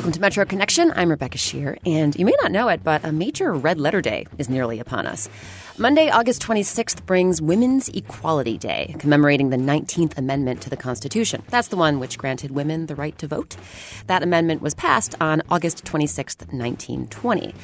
Welcome 0.00 0.12
to 0.12 0.20
Metro 0.22 0.46
Connection. 0.46 0.94
I'm 0.96 1.10
Rebecca 1.10 1.36
Sheir, 1.36 1.76
and 1.84 2.16
you 2.16 2.24
may 2.24 2.32
not 2.40 2.50
know 2.50 2.68
it, 2.68 2.82
but 2.82 3.04
a 3.04 3.12
major 3.12 3.52
red 3.52 3.78
letter 3.78 4.00
day 4.00 4.26
is 4.38 4.48
nearly 4.48 4.80
upon 4.80 5.06
us. 5.06 5.28
Monday, 5.76 6.08
August 6.08 6.40
26th 6.40 7.04
brings 7.04 7.42
Women's 7.42 7.90
Equality 7.90 8.56
Day, 8.56 8.96
commemorating 8.98 9.50
the 9.50 9.58
19th 9.58 10.16
Amendment 10.16 10.62
to 10.62 10.70
the 10.70 10.76
Constitution. 10.78 11.42
That's 11.50 11.68
the 11.68 11.76
one 11.76 12.00
which 12.00 12.16
granted 12.16 12.50
women 12.50 12.86
the 12.86 12.94
right 12.94 13.16
to 13.18 13.26
vote. 13.26 13.58
That 14.06 14.22
amendment 14.22 14.62
was 14.62 14.72
passed 14.72 15.14
on 15.20 15.42
August 15.50 15.84
26th, 15.84 16.50
1920. 16.50 17.54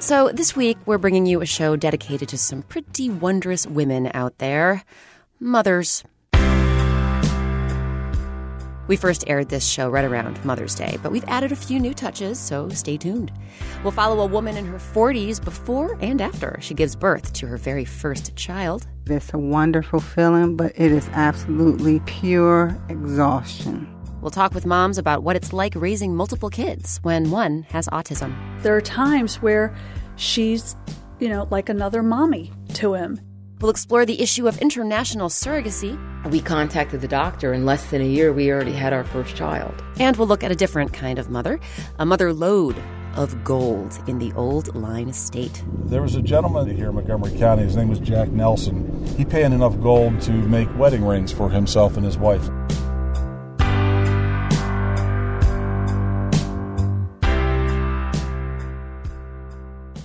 So 0.00 0.30
this 0.32 0.56
week, 0.56 0.78
we're 0.86 0.98
bringing 0.98 1.24
you 1.24 1.40
a 1.40 1.46
show 1.46 1.76
dedicated 1.76 2.28
to 2.30 2.36
some 2.36 2.62
pretty 2.62 3.10
wondrous 3.10 3.64
women 3.64 4.10
out 4.12 4.38
there 4.38 4.82
mothers. 5.38 6.02
We 8.88 8.96
first 8.96 9.24
aired 9.26 9.48
this 9.48 9.66
show 9.66 9.88
right 9.88 10.04
around 10.04 10.44
Mother's 10.44 10.74
Day, 10.74 10.96
but 11.02 11.10
we've 11.10 11.24
added 11.26 11.50
a 11.50 11.56
few 11.56 11.80
new 11.80 11.92
touches, 11.92 12.38
so 12.38 12.68
stay 12.68 12.96
tuned. 12.96 13.32
We'll 13.82 13.90
follow 13.90 14.20
a 14.20 14.26
woman 14.26 14.56
in 14.56 14.64
her 14.66 14.78
40s 14.78 15.44
before 15.44 15.98
and 16.00 16.20
after 16.20 16.56
she 16.60 16.72
gives 16.72 16.94
birth 16.94 17.32
to 17.34 17.46
her 17.48 17.56
very 17.56 17.84
first 17.84 18.36
child. 18.36 18.86
It's 19.06 19.34
a 19.34 19.38
wonderful 19.38 19.98
feeling, 19.98 20.56
but 20.56 20.72
it 20.76 20.92
is 20.92 21.08
absolutely 21.12 22.00
pure 22.06 22.80
exhaustion. 22.88 23.92
We'll 24.20 24.30
talk 24.30 24.54
with 24.54 24.66
moms 24.66 24.98
about 24.98 25.24
what 25.24 25.34
it's 25.36 25.52
like 25.52 25.74
raising 25.74 26.14
multiple 26.14 26.50
kids 26.50 26.98
when 27.02 27.30
one 27.30 27.62
has 27.70 27.88
autism. 27.88 28.34
There 28.62 28.76
are 28.76 28.80
times 28.80 29.42
where 29.42 29.76
she's, 30.16 30.76
you 31.18 31.28
know, 31.28 31.48
like 31.50 31.68
another 31.68 32.02
mommy 32.02 32.52
to 32.74 32.94
him. 32.94 33.20
We'll 33.58 33.70
explore 33.70 34.04
the 34.04 34.20
issue 34.20 34.46
of 34.46 34.58
international 34.58 35.30
surrogacy. 35.30 35.98
We 36.30 36.42
contacted 36.42 37.00
the 37.00 37.08
doctor. 37.08 37.54
In 37.54 37.64
less 37.64 37.90
than 37.90 38.02
a 38.02 38.04
year, 38.04 38.30
we 38.30 38.52
already 38.52 38.72
had 38.72 38.92
our 38.92 39.04
first 39.04 39.34
child. 39.34 39.82
And 39.98 40.14
we'll 40.16 40.28
look 40.28 40.44
at 40.44 40.50
a 40.50 40.54
different 40.54 40.92
kind 40.92 41.18
of 41.18 41.30
mother 41.30 41.58
a 41.98 42.04
mother 42.04 42.34
lode 42.34 42.76
of 43.14 43.42
gold 43.44 43.98
in 44.06 44.18
the 44.18 44.30
Old 44.34 44.74
Line 44.76 45.10
State. 45.14 45.64
There 45.86 46.02
was 46.02 46.16
a 46.16 46.20
gentleman 46.20 46.76
here 46.76 46.90
in 46.90 46.96
Montgomery 46.96 47.38
County. 47.38 47.62
His 47.62 47.76
name 47.76 47.88
was 47.88 47.98
Jack 47.98 48.28
Nelson. 48.28 49.06
He 49.16 49.24
paid 49.24 49.46
enough 49.46 49.80
gold 49.80 50.20
to 50.22 50.32
make 50.32 50.68
wedding 50.76 51.02
rings 51.02 51.32
for 51.32 51.48
himself 51.48 51.96
and 51.96 52.04
his 52.04 52.18
wife. 52.18 52.46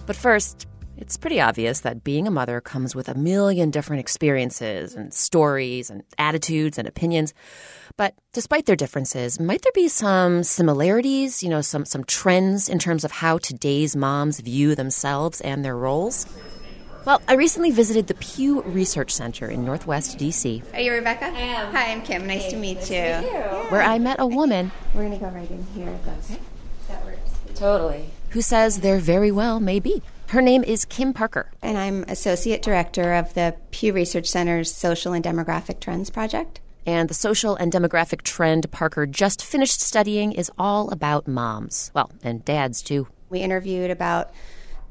But 0.06 0.16
first, 0.16 0.68
it's 1.02 1.18
pretty 1.18 1.42
obvious 1.42 1.80
that 1.80 2.04
being 2.04 2.28
a 2.28 2.32
mother 2.32 2.62
comes 2.62 2.96
with 2.96 3.10
a 3.10 3.16
million 3.16 3.72
different 3.72 4.00
experiences 4.00 4.94
and 4.94 5.12
stories 5.12 5.90
and 5.90 6.04
attitudes 6.20 6.78
and 6.78 6.88
opinions. 6.88 7.34
But 7.98 8.14
despite 8.34 8.68
their 8.68 8.76
differences, 8.76 9.40
might 9.40 9.64
there 9.64 9.72
be 9.74 9.88
some 9.88 10.44
similarities, 10.44 11.42
you 11.42 11.50
know, 11.50 11.62
some, 11.62 11.86
some 11.86 12.04
trends 12.04 12.70
in 12.70 12.78
terms 12.78 13.04
of 13.04 13.12
how 13.12 13.40
today's 13.40 13.96
moms 13.96 14.40
view 14.40 14.76
themselves 14.76 15.42
and 15.42 15.66
their 15.66 15.76
roles? 15.76 16.28
Well, 17.04 17.20
I 17.28 17.34
recently 17.34 17.72
visited 17.72 18.06
the 18.06 18.14
Pew 18.14 18.62
Research 18.62 19.12
Center 19.12 19.50
in 19.50 19.66
Northwest 19.66 20.20
DC. 20.20 20.62
Are 20.72 20.82
you 20.82 20.94
Rebecca? 20.94 21.26
I 21.26 21.30
am. 21.30 21.74
Hi, 21.74 21.92
I'm 21.92 22.04
Kim. 22.04 22.28
Nice 22.28 22.44
hey, 22.44 22.52
to 22.52 22.58
meet 22.58 22.78
nice 22.78 22.92
you. 22.92 22.98
To 22.98 23.22
meet 23.22 23.32
you. 23.32 23.70
Where 23.70 23.82
I 23.82 23.98
met 23.98 24.20
a 24.20 24.28
woman. 24.28 24.72
We're 24.94 25.08
going 25.08 25.18
to 25.18 25.26
go 25.26 25.32
right 25.32 25.50
in 25.50 25.66
here. 25.74 26.00
That's, 26.06 26.30
okay. 26.30 26.40
That 26.90 27.04
works. 27.04 27.32
Totally. 27.56 28.06
Who 28.30 28.42
says 28.42 28.82
there 28.82 29.00
very 29.00 29.32
well 29.32 29.60
may 29.60 29.80
be. 29.80 30.04
Her 30.32 30.42
name 30.42 30.64
is 30.64 30.86
Kim 30.86 31.12
Parker. 31.12 31.52
And 31.62 31.78
I'm 31.78 32.04
Associate 32.08 32.62
Director 32.62 33.16
of 33.16 33.34
the 33.34 33.54
Pew 33.72 33.92
Research 33.92 34.28
Center's 34.28 34.74
Social 34.74 35.12
and 35.12 35.22
Demographic 35.22 35.82
Trends 35.82 36.10
Project. 36.10 36.62
And 36.86 37.10
the 37.10 37.14
social 37.14 37.58
and 37.58 37.70
demographic 37.70 38.22
trend 38.22 38.72
Parker 38.72 39.06
just 39.06 39.44
finished 39.44 39.82
studying 39.82 40.32
is 40.32 40.50
all 40.58 40.90
about 40.90 41.28
moms. 41.28 41.92
Well, 41.94 42.10
and 42.24 42.46
dads 42.46 42.82
too. 42.82 43.10
We 43.30 43.42
interviewed 43.42 43.92
about 43.92 44.32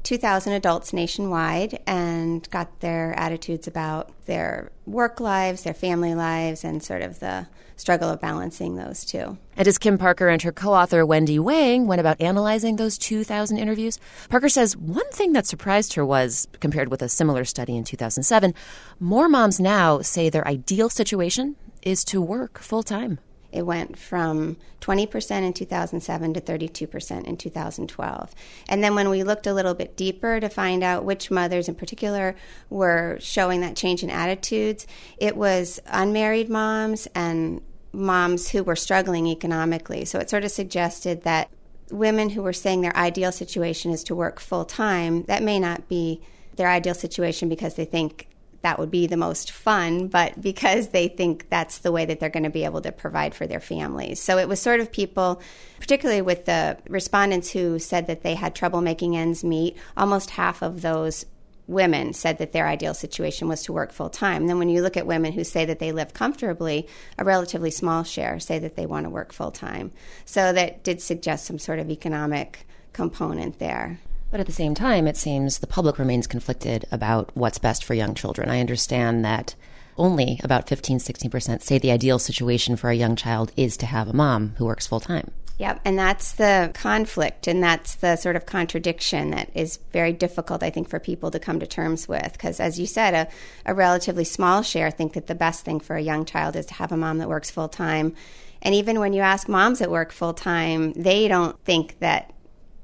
2,000 0.03 0.53
adults 0.53 0.93
nationwide 0.93 1.79
and 1.87 2.47
got 2.51 2.79
their 2.81 3.17
attitudes 3.17 3.65
about 3.65 4.11
their 4.27 4.69
work 4.85 5.19
lives, 5.19 5.63
their 5.63 5.73
family 5.73 6.13
lives, 6.13 6.63
and 6.63 6.83
sort 6.83 7.01
of 7.01 7.19
the 7.19 7.47
struggle 7.81 8.09
of 8.09 8.21
balancing 8.21 8.75
those 8.75 9.03
two. 9.03 9.37
And 9.57 9.67
as 9.67 9.79
Kim 9.79 9.97
Parker 9.97 10.29
and 10.29 10.41
her 10.43 10.51
co 10.51 10.73
author 10.73 11.03
Wendy 11.03 11.39
Wang 11.39 11.87
went 11.87 11.99
about 11.99 12.21
analyzing 12.21 12.75
those 12.75 12.97
2,000 12.97 13.57
interviews, 13.57 13.99
Parker 14.29 14.49
says 14.49 14.77
one 14.77 15.09
thing 15.09 15.33
that 15.33 15.47
surprised 15.47 15.93
her 15.95 16.05
was, 16.05 16.47
compared 16.59 16.89
with 16.89 17.01
a 17.01 17.09
similar 17.09 17.43
study 17.43 17.75
in 17.75 17.83
2007, 17.83 18.53
more 18.99 19.27
moms 19.27 19.59
now 19.59 19.99
say 20.01 20.29
their 20.29 20.47
ideal 20.47 20.89
situation 20.89 21.55
is 21.81 22.03
to 22.05 22.21
work 22.21 22.59
full 22.59 22.83
time. 22.83 23.19
It 23.51 23.65
went 23.65 23.97
from 23.97 24.57
20% 24.79 25.43
in 25.43 25.51
2007 25.51 26.33
to 26.35 26.41
32% 26.41 27.25
in 27.25 27.35
2012. 27.35 28.35
And 28.69 28.83
then 28.83 28.95
when 28.95 29.09
we 29.09 29.23
looked 29.23 29.45
a 29.45 29.53
little 29.53 29.73
bit 29.73 29.97
deeper 29.97 30.39
to 30.39 30.47
find 30.47 30.83
out 30.83 31.03
which 31.03 31.29
mothers 31.29 31.67
in 31.67 31.75
particular 31.75 32.35
were 32.69 33.17
showing 33.19 33.61
that 33.61 33.75
change 33.75 34.03
in 34.03 34.09
attitudes, 34.09 34.87
it 35.17 35.35
was 35.35 35.81
unmarried 35.87 36.49
moms 36.49 37.07
and 37.13 37.61
moms 37.93 38.49
who 38.49 38.63
were 38.63 38.75
struggling 38.75 39.27
economically. 39.27 40.05
So 40.05 40.19
it 40.19 40.29
sort 40.29 40.43
of 40.43 40.51
suggested 40.51 41.23
that 41.23 41.49
women 41.91 42.29
who 42.29 42.41
were 42.41 42.53
saying 42.53 42.81
their 42.81 42.95
ideal 42.95 43.31
situation 43.31 43.91
is 43.91 44.03
to 44.05 44.15
work 44.15 44.39
full 44.39 44.65
time, 44.65 45.23
that 45.23 45.43
may 45.43 45.59
not 45.59 45.87
be 45.87 46.21
their 46.55 46.69
ideal 46.69 46.93
situation 46.93 47.49
because 47.49 47.75
they 47.75 47.85
think 47.85 48.27
that 48.61 48.77
would 48.77 48.91
be 48.91 49.07
the 49.07 49.17
most 49.17 49.51
fun, 49.51 50.07
but 50.07 50.39
because 50.41 50.89
they 50.89 51.07
think 51.07 51.49
that's 51.49 51.79
the 51.79 51.91
way 51.91 52.05
that 52.05 52.19
they're 52.19 52.29
going 52.29 52.43
to 52.43 52.49
be 52.49 52.65
able 52.65 52.81
to 52.81 52.91
provide 52.91 53.33
for 53.33 53.47
their 53.47 53.59
families. 53.59 54.21
So 54.21 54.37
it 54.37 54.47
was 54.47 54.61
sort 54.61 54.79
of 54.79 54.91
people, 54.91 55.41
particularly 55.79 56.21
with 56.21 56.45
the 56.45 56.77
respondents 56.87 57.51
who 57.51 57.79
said 57.79 58.07
that 58.07 58.23
they 58.23 58.35
had 58.35 58.55
trouble 58.55 58.81
making 58.81 59.17
ends 59.17 59.43
meet, 59.43 59.77
almost 59.97 60.31
half 60.31 60.61
of 60.61 60.81
those 60.81 61.25
women 61.71 62.13
said 62.13 62.37
that 62.37 62.51
their 62.51 62.67
ideal 62.67 62.93
situation 62.93 63.47
was 63.47 63.63
to 63.63 63.73
work 63.73 63.91
full 63.91 64.09
time. 64.09 64.47
Then 64.47 64.59
when 64.59 64.69
you 64.69 64.81
look 64.81 64.97
at 64.97 65.07
women 65.07 65.31
who 65.31 65.43
say 65.43 65.65
that 65.65 65.79
they 65.79 65.91
live 65.91 66.13
comfortably, 66.13 66.87
a 67.17 67.23
relatively 67.23 67.71
small 67.71 68.03
share 68.03 68.39
say 68.39 68.59
that 68.59 68.75
they 68.75 68.85
want 68.85 69.05
to 69.05 69.09
work 69.09 69.33
full 69.33 69.51
time. 69.51 69.91
So 70.25 70.53
that 70.53 70.83
did 70.83 71.01
suggest 71.01 71.45
some 71.45 71.57
sort 71.57 71.79
of 71.79 71.89
economic 71.89 72.67
component 72.93 73.59
there. 73.59 73.99
But 74.29 74.39
at 74.39 74.45
the 74.45 74.53
same 74.53 74.75
time, 74.75 75.07
it 75.07 75.17
seems 75.17 75.59
the 75.59 75.67
public 75.67 75.97
remains 75.97 76.27
conflicted 76.27 76.85
about 76.91 77.31
what's 77.33 77.57
best 77.57 77.83
for 77.83 77.93
young 77.93 78.13
children. 78.15 78.49
I 78.49 78.59
understand 78.59 79.25
that 79.25 79.55
only 79.97 80.39
about 80.43 80.69
15, 80.69 80.99
16% 80.99 81.61
say 81.61 81.77
the 81.77 81.91
ideal 81.91 82.17
situation 82.17 82.75
for 82.75 82.89
a 82.89 82.95
young 82.95 83.15
child 83.15 83.51
is 83.57 83.75
to 83.77 83.85
have 83.85 84.07
a 84.07 84.13
mom 84.13 84.55
who 84.57 84.65
works 84.65 84.87
full 84.87 85.01
time. 85.01 85.31
Yep, 85.61 85.81
and 85.85 85.95
that's 85.95 86.31
the 86.31 86.71
conflict, 86.73 87.45
and 87.45 87.61
that's 87.61 87.93
the 87.93 88.15
sort 88.15 88.35
of 88.35 88.47
contradiction 88.47 89.29
that 89.29 89.51
is 89.53 89.77
very 89.91 90.11
difficult, 90.11 90.63
I 90.63 90.71
think, 90.71 90.89
for 90.89 90.99
people 90.99 91.29
to 91.29 91.37
come 91.37 91.59
to 91.59 91.67
terms 91.67 92.07
with. 92.07 92.31
Because, 92.31 92.59
as 92.59 92.79
you 92.79 92.87
said, 92.87 93.13
a, 93.13 93.71
a 93.71 93.75
relatively 93.75 94.23
small 94.23 94.63
share 94.63 94.89
think 94.89 95.13
that 95.13 95.27
the 95.27 95.35
best 95.35 95.63
thing 95.63 95.79
for 95.79 95.95
a 95.95 96.01
young 96.01 96.25
child 96.25 96.55
is 96.55 96.65
to 96.65 96.73
have 96.73 96.91
a 96.91 96.97
mom 96.97 97.19
that 97.19 97.29
works 97.29 97.51
full 97.51 97.69
time. 97.69 98.15
And 98.63 98.73
even 98.73 98.99
when 98.99 99.13
you 99.13 99.21
ask 99.21 99.47
moms 99.47 99.77
that 99.77 99.91
work 99.91 100.11
full 100.11 100.33
time, 100.33 100.93
they 100.93 101.27
don't 101.27 101.55
think 101.63 101.99
that 101.99 102.33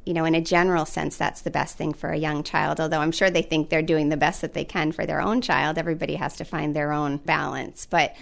you 0.05 0.13
know, 0.13 0.23
in 0.23 0.35
a 0.35 0.41
general 0.41 0.85
sense, 0.85 1.17
that's 1.17 1.41
the 1.41 1.51
best 1.51 1.77
thing 1.77 1.94
for 1.94 2.11
a 2.11 2.17
young 2.17 2.44
child. 2.44 2.79
Although 2.79 3.01
I'm 3.01 3.11
sure 3.11 3.29
they 3.29 3.41
think 3.41 3.69
they're 3.69 3.81
doing 3.81 4.09
the 4.09 4.15
best 4.15 4.39
that 4.41 4.53
they 4.53 4.63
can 4.63 4.91
for 4.91 5.05
their 5.05 5.19
own 5.19 5.41
child. 5.41 5.79
Everybody 5.79 6.15
has 6.15 6.38
to 6.38 6.45
find 6.45 6.73
their 6.75 6.94
own 6.94 7.17
balance. 7.17 7.88
But 7.88 8.15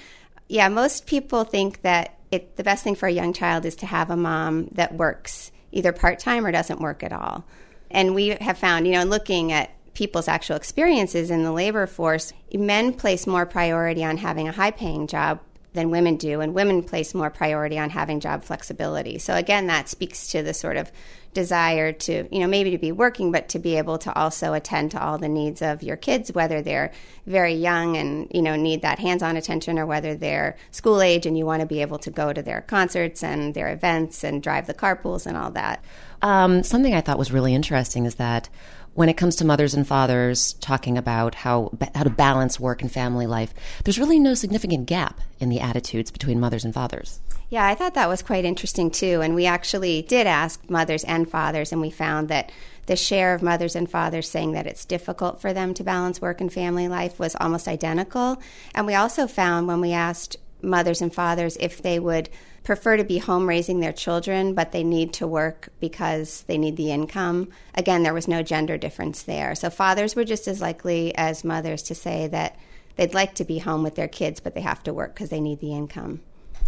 yeah, 0.48 0.68
most 0.70 1.06
people 1.06 1.44
think 1.44 1.82
that 1.82 2.18
it, 2.32 2.56
the 2.58 2.64
best 2.64 2.84
thing 2.84 2.96
for 2.96 3.08
a 3.08 3.12
young 3.12 3.34
child 3.34 3.66
is 3.66 3.76
to 3.78 3.86
have 3.86 4.10
a 4.10 4.18
mom 4.18 4.68
that 4.74 4.94
works 4.94 5.52
either 5.72 5.92
part 5.92 6.20
time 6.20 6.46
or 6.46 6.52
doesn't 6.52 6.80
work 6.80 7.04
at 7.04 7.12
all. 7.12 7.46
And 7.92 8.16
we 8.16 8.30
have 8.30 8.58
found, 8.58 8.88
you 8.88 8.94
know, 8.94 9.04
looking 9.04 9.52
at 9.52 9.72
people's 9.94 10.28
actual 10.28 10.56
experiences 10.56 11.32
in 11.32 11.44
the 11.44 11.52
labor 11.52 11.88
force, 11.88 12.34
men 12.54 12.94
place 12.94 13.26
more 13.26 13.46
priority 13.46 14.04
on 14.04 14.18
having 14.18 14.48
a 14.48 14.52
high 14.52 14.72
paying 14.72 15.08
job 15.08 15.40
than 15.74 15.92
women 15.92 16.16
do, 16.16 16.42
and 16.42 16.54
women 16.54 16.84
place 16.84 17.14
more 17.14 17.30
priority 17.30 17.78
on 17.78 17.90
having 17.90 18.20
job 18.20 18.44
flexibility. 18.44 19.18
So, 19.18 19.36
again, 19.36 19.68
that 19.68 19.90
speaks 19.90 20.28
to 20.28 20.42
the 20.42 20.54
sort 20.54 20.78
of 20.78 20.92
desire 21.36 21.92
to, 21.92 22.28
you 22.32 22.40
know, 22.40 22.48
maybe 22.48 22.72
to 22.72 22.80
be 22.80 22.92
working, 22.92 23.32
but 23.32 23.50
to 23.50 23.60
be 23.60 23.78
able 23.78 24.00
to 24.00 24.12
also 24.16 24.54
attend 24.54 24.90
to 24.92 25.04
all 25.04 25.20
the 25.20 25.30
needs 25.30 25.62
of 25.62 25.84
your 25.84 25.98
kids, 25.98 26.32
whether 26.32 26.64
they're 26.64 26.92
very 27.28 27.54
young 27.54 27.96
and, 27.96 28.28
you 28.34 28.42
know, 28.42 28.56
need 28.56 28.82
that 28.82 28.98
hands 28.98 29.22
on 29.22 29.38
attention 29.38 29.78
or 29.78 29.86
whether 29.86 30.16
they're 30.16 30.56
school 30.72 31.02
age 31.02 31.28
and 31.28 31.38
you 31.38 31.46
want 31.46 31.60
to 31.60 31.68
be 31.68 31.82
able 31.82 32.00
to 32.00 32.10
go 32.10 32.34
to 32.34 32.42
their 32.42 32.62
concerts 32.62 33.24
and 33.24 33.54
their 33.54 33.72
events 33.72 34.24
and 34.24 34.42
drive 34.42 34.66
the 34.66 34.74
carpools 34.74 35.28
and 35.28 35.38
all 35.38 35.52
that. 35.52 35.84
Um, 36.24 36.64
something 36.64 36.96
I 36.96 37.02
thought 37.02 37.20
was 37.20 37.32
really 37.32 37.54
interesting 37.54 38.06
is 38.06 38.16
that 38.16 38.50
when 38.96 39.10
it 39.10 39.18
comes 39.18 39.36
to 39.36 39.46
mothers 39.46 39.74
and 39.74 39.86
fathers 39.86 40.54
talking 40.54 40.98
about 40.98 41.36
how 41.36 41.72
how 41.94 42.04
to 42.04 42.10
balance 42.10 42.60
work 42.60 42.82
and 42.82 42.92
family 42.92 43.28
life, 43.28 43.54
there's 43.84 44.00
really 44.00 44.20
no 44.20 44.34
significant 44.34 44.88
gap 44.88 45.20
in 45.40 45.50
the 45.50 45.60
attitudes 45.60 46.10
between 46.10 46.40
mothers 46.40 46.66
and 46.66 46.74
fathers. 46.74 47.20
Yeah, 47.50 47.68
I 47.68 47.76
thought 47.76 47.94
that 47.94 48.10
was 48.10 48.24
quite 48.24 48.46
interesting 48.46 48.90
too. 48.90 49.22
And 49.22 49.36
we 49.36 49.46
actually 49.46 50.02
did 50.02 50.28
ask 50.28 50.68
mothers 50.70 51.04
and 51.04 51.30
fathers, 51.30 51.72
and 51.72 51.82
we 51.82 51.92
found 51.92 52.30
that 52.30 52.52
the 52.88 52.96
share 52.96 53.36
of 53.36 53.44
mothers 53.44 53.76
and 53.76 53.90
fathers 53.90 54.30
saying 54.30 54.54
that 54.54 54.68
it's 54.68 54.86
difficult 54.86 55.42
for 55.42 55.54
them 55.54 55.74
to 55.74 55.84
balance 55.84 56.22
work 56.22 56.40
and 56.40 56.52
family 56.52 56.88
life 56.88 57.20
was 57.20 57.36
almost 57.40 57.68
identical. 57.68 58.42
And 58.74 58.88
we 58.88 58.96
also 58.96 59.28
found 59.28 59.68
when 59.68 59.82
we 59.82 59.92
asked 59.92 60.38
mothers 60.62 61.02
and 61.02 61.14
fathers 61.14 61.58
if 61.60 61.82
they 61.82 62.00
would 62.00 62.30
prefer 62.66 62.98
to 62.98 63.04
be 63.04 63.20
home 63.20 63.48
raising 63.48 63.80
their 63.80 63.94
children, 63.94 64.54
but 64.54 64.74
they 64.74 64.84
need 64.84 65.14
to 65.14 65.28
work 65.28 65.70
because 65.80 66.44
they 66.48 66.58
need 66.58 66.76
the 66.76 66.92
income. 66.92 67.48
Again, 67.76 68.04
there 68.04 68.14
was 68.14 68.28
no 68.28 68.42
gender 68.42 68.78
difference 68.78 69.22
there. 69.22 69.56
So 69.56 69.70
fathers 69.70 70.16
were 70.16 70.26
just 70.26 70.48
as 70.48 70.60
likely 70.60 71.16
as 71.16 71.46
mothers 71.46 71.84
to 71.84 71.96
say 71.96 72.28
that 72.28 72.58
they'd 72.98 73.14
like 73.14 73.36
to 73.36 73.46
be 73.46 73.60
home 73.60 73.84
with 73.84 73.96
their 73.96 74.08
kids, 74.08 74.40
but 74.40 74.56
they 74.56 74.62
have 74.62 74.84
to 74.84 74.94
work 74.94 75.14
because 75.14 75.30
they 75.30 75.40
need 75.40 75.60
the 75.60 75.74
income. 75.74 76.22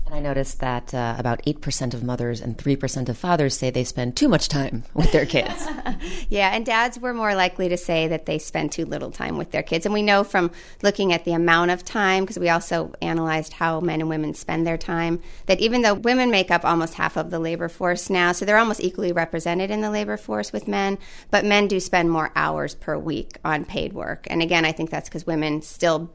And 0.07 0.15
I 0.15 0.19
noticed 0.21 0.61
that 0.61 0.93
uh, 0.93 1.15
about 1.17 1.43
8% 1.43 1.93
of 1.93 2.01
mothers 2.01 2.39
and 2.39 2.57
3% 2.57 3.09
of 3.09 3.17
fathers 3.17 3.57
say 3.57 3.69
they 3.69 3.83
spend 3.83 4.15
too 4.15 4.29
much 4.29 4.47
time 4.47 4.85
with 4.93 5.11
their 5.11 5.25
kids. 5.25 5.67
yeah, 6.29 6.51
and 6.53 6.65
dads 6.65 6.97
were 6.97 7.13
more 7.13 7.35
likely 7.35 7.67
to 7.67 7.75
say 7.75 8.07
that 8.07 8.25
they 8.25 8.39
spend 8.39 8.71
too 8.71 8.85
little 8.85 9.11
time 9.11 9.37
with 9.37 9.51
their 9.51 9.63
kids. 9.63 9.85
And 9.85 9.93
we 9.93 10.01
know 10.01 10.23
from 10.23 10.51
looking 10.81 11.11
at 11.11 11.25
the 11.25 11.33
amount 11.33 11.71
of 11.71 11.83
time, 11.83 12.23
because 12.23 12.39
we 12.39 12.47
also 12.47 12.93
analyzed 13.01 13.51
how 13.51 13.81
men 13.81 13.99
and 13.99 14.09
women 14.09 14.33
spend 14.33 14.65
their 14.65 14.77
time, 14.77 15.21
that 15.47 15.59
even 15.59 15.81
though 15.81 15.95
women 15.95 16.31
make 16.31 16.51
up 16.51 16.63
almost 16.63 16.93
half 16.93 17.17
of 17.17 17.29
the 17.29 17.39
labor 17.39 17.67
force 17.67 18.09
now, 18.09 18.31
so 18.31 18.45
they're 18.45 18.57
almost 18.57 18.81
equally 18.81 19.11
represented 19.11 19.69
in 19.69 19.81
the 19.81 19.91
labor 19.91 20.15
force 20.15 20.53
with 20.53 20.69
men, 20.69 20.97
but 21.31 21.43
men 21.43 21.67
do 21.67 21.81
spend 21.81 22.09
more 22.09 22.31
hours 22.33 22.75
per 22.75 22.97
week 22.97 23.39
on 23.43 23.65
paid 23.65 23.91
work. 23.91 24.25
And 24.29 24.41
again, 24.41 24.63
I 24.63 24.71
think 24.71 24.89
that's 24.89 25.09
because 25.09 25.27
women 25.27 25.61
still 25.61 26.09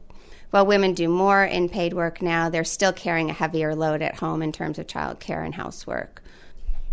while 0.53 0.67
women 0.67 0.93
do 0.93 1.09
more 1.09 1.43
in 1.43 1.67
paid 1.67 1.93
work 1.93 2.21
now, 2.21 2.47
they're 2.47 2.63
still 2.63 2.93
carrying 2.93 3.31
a 3.31 3.33
heavier 3.33 3.73
load 3.73 4.03
at 4.03 4.13
home 4.13 4.43
in 4.43 4.51
terms 4.51 4.77
of 4.77 4.85
childcare 4.85 5.43
and 5.43 5.55
housework. 5.55 6.21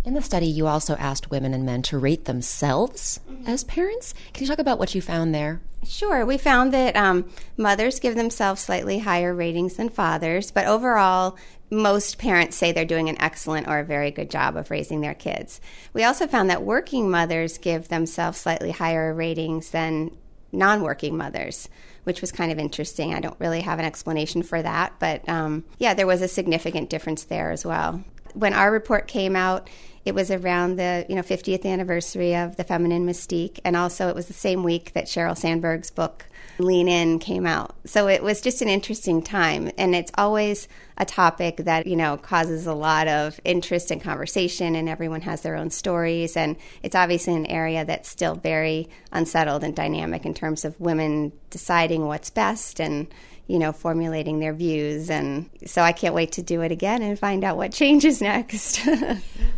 In 0.03 0.15
the 0.15 0.21
study, 0.23 0.47
you 0.47 0.65
also 0.65 0.95
asked 0.95 1.29
women 1.29 1.53
and 1.53 1.63
men 1.63 1.83
to 1.83 1.99
rate 1.99 2.25
themselves 2.25 3.19
as 3.45 3.63
parents. 3.63 4.15
Can 4.33 4.43
you 4.43 4.47
talk 4.47 4.57
about 4.57 4.79
what 4.79 4.95
you 4.95 5.01
found 5.01 5.35
there? 5.35 5.61
Sure. 5.87 6.25
We 6.25 6.39
found 6.39 6.73
that 6.73 6.95
um, 6.95 7.29
mothers 7.55 7.99
give 7.99 8.15
themselves 8.15 8.61
slightly 8.61 8.97
higher 8.97 9.31
ratings 9.31 9.75
than 9.75 9.89
fathers, 9.89 10.49
but 10.49 10.65
overall, 10.65 11.37
most 11.69 12.17
parents 12.17 12.57
say 12.57 12.71
they're 12.71 12.83
doing 12.83 13.09
an 13.09 13.21
excellent 13.21 13.67
or 13.67 13.77
a 13.77 13.85
very 13.85 14.09
good 14.09 14.31
job 14.31 14.57
of 14.57 14.71
raising 14.71 15.01
their 15.01 15.13
kids. 15.13 15.61
We 15.93 16.03
also 16.03 16.25
found 16.25 16.49
that 16.49 16.63
working 16.63 17.11
mothers 17.11 17.59
give 17.59 17.89
themselves 17.89 18.39
slightly 18.39 18.71
higher 18.71 19.13
ratings 19.13 19.69
than 19.69 20.17
non 20.51 20.81
working 20.81 21.15
mothers 21.15 21.69
which 22.03 22.21
was 22.21 22.31
kind 22.31 22.51
of 22.51 22.59
interesting. 22.59 23.13
I 23.13 23.19
don't 23.19 23.39
really 23.39 23.61
have 23.61 23.79
an 23.79 23.85
explanation 23.85 24.43
for 24.43 24.61
that, 24.61 24.93
but 24.99 25.27
um, 25.29 25.63
yeah, 25.77 25.93
there 25.93 26.07
was 26.07 26.21
a 26.21 26.27
significant 26.27 26.89
difference 26.89 27.23
there 27.23 27.51
as 27.51 27.65
well. 27.65 28.03
When 28.33 28.53
our 28.53 28.71
report 28.71 29.07
came 29.07 29.35
out, 29.35 29.69
it 30.05 30.15
was 30.15 30.31
around 30.31 30.77
the 30.77 31.05
you 31.07 31.15
know 31.15 31.21
50th 31.21 31.65
anniversary 31.65 32.35
of 32.35 32.55
the 32.55 32.63
feminine 32.63 33.05
mystique, 33.05 33.59
and 33.63 33.75
also 33.75 34.07
it 34.07 34.15
was 34.15 34.27
the 34.27 34.33
same 34.33 34.63
week 34.63 34.93
that 34.93 35.05
Sheryl 35.05 35.37
Sandberg's 35.37 35.91
book 35.91 36.25
Lean 36.61 36.87
In 36.87 37.19
came 37.19 37.45
out. 37.45 37.75
So 37.85 38.07
it 38.07 38.23
was 38.23 38.41
just 38.41 38.61
an 38.61 38.69
interesting 38.69 39.21
time. 39.21 39.71
And 39.77 39.95
it's 39.95 40.11
always 40.17 40.67
a 40.97 41.05
topic 41.05 41.57
that, 41.57 41.87
you 41.87 41.95
know, 41.95 42.17
causes 42.17 42.67
a 42.67 42.73
lot 42.73 43.07
of 43.07 43.39
interest 43.43 43.91
and 43.91 44.01
conversation, 44.01 44.75
and 44.75 44.87
everyone 44.87 45.21
has 45.21 45.41
their 45.41 45.55
own 45.55 45.69
stories. 45.69 46.37
And 46.37 46.55
it's 46.83 46.95
obviously 46.95 47.35
an 47.35 47.45
area 47.47 47.85
that's 47.85 48.09
still 48.09 48.35
very 48.35 48.89
unsettled 49.11 49.63
and 49.63 49.75
dynamic 49.75 50.25
in 50.25 50.33
terms 50.33 50.65
of 50.65 50.79
women 50.79 51.31
deciding 51.49 52.05
what's 52.05 52.29
best 52.29 52.79
and, 52.79 53.07
you 53.47 53.59
know, 53.59 53.71
formulating 53.71 54.39
their 54.39 54.53
views. 54.53 55.09
And 55.09 55.49
so 55.65 55.81
I 55.81 55.91
can't 55.91 56.15
wait 56.15 56.33
to 56.33 56.41
do 56.41 56.61
it 56.61 56.71
again 56.71 57.01
and 57.01 57.17
find 57.17 57.43
out 57.43 57.57
what 57.57 57.71
changes 57.71 58.21
next. 58.21 58.85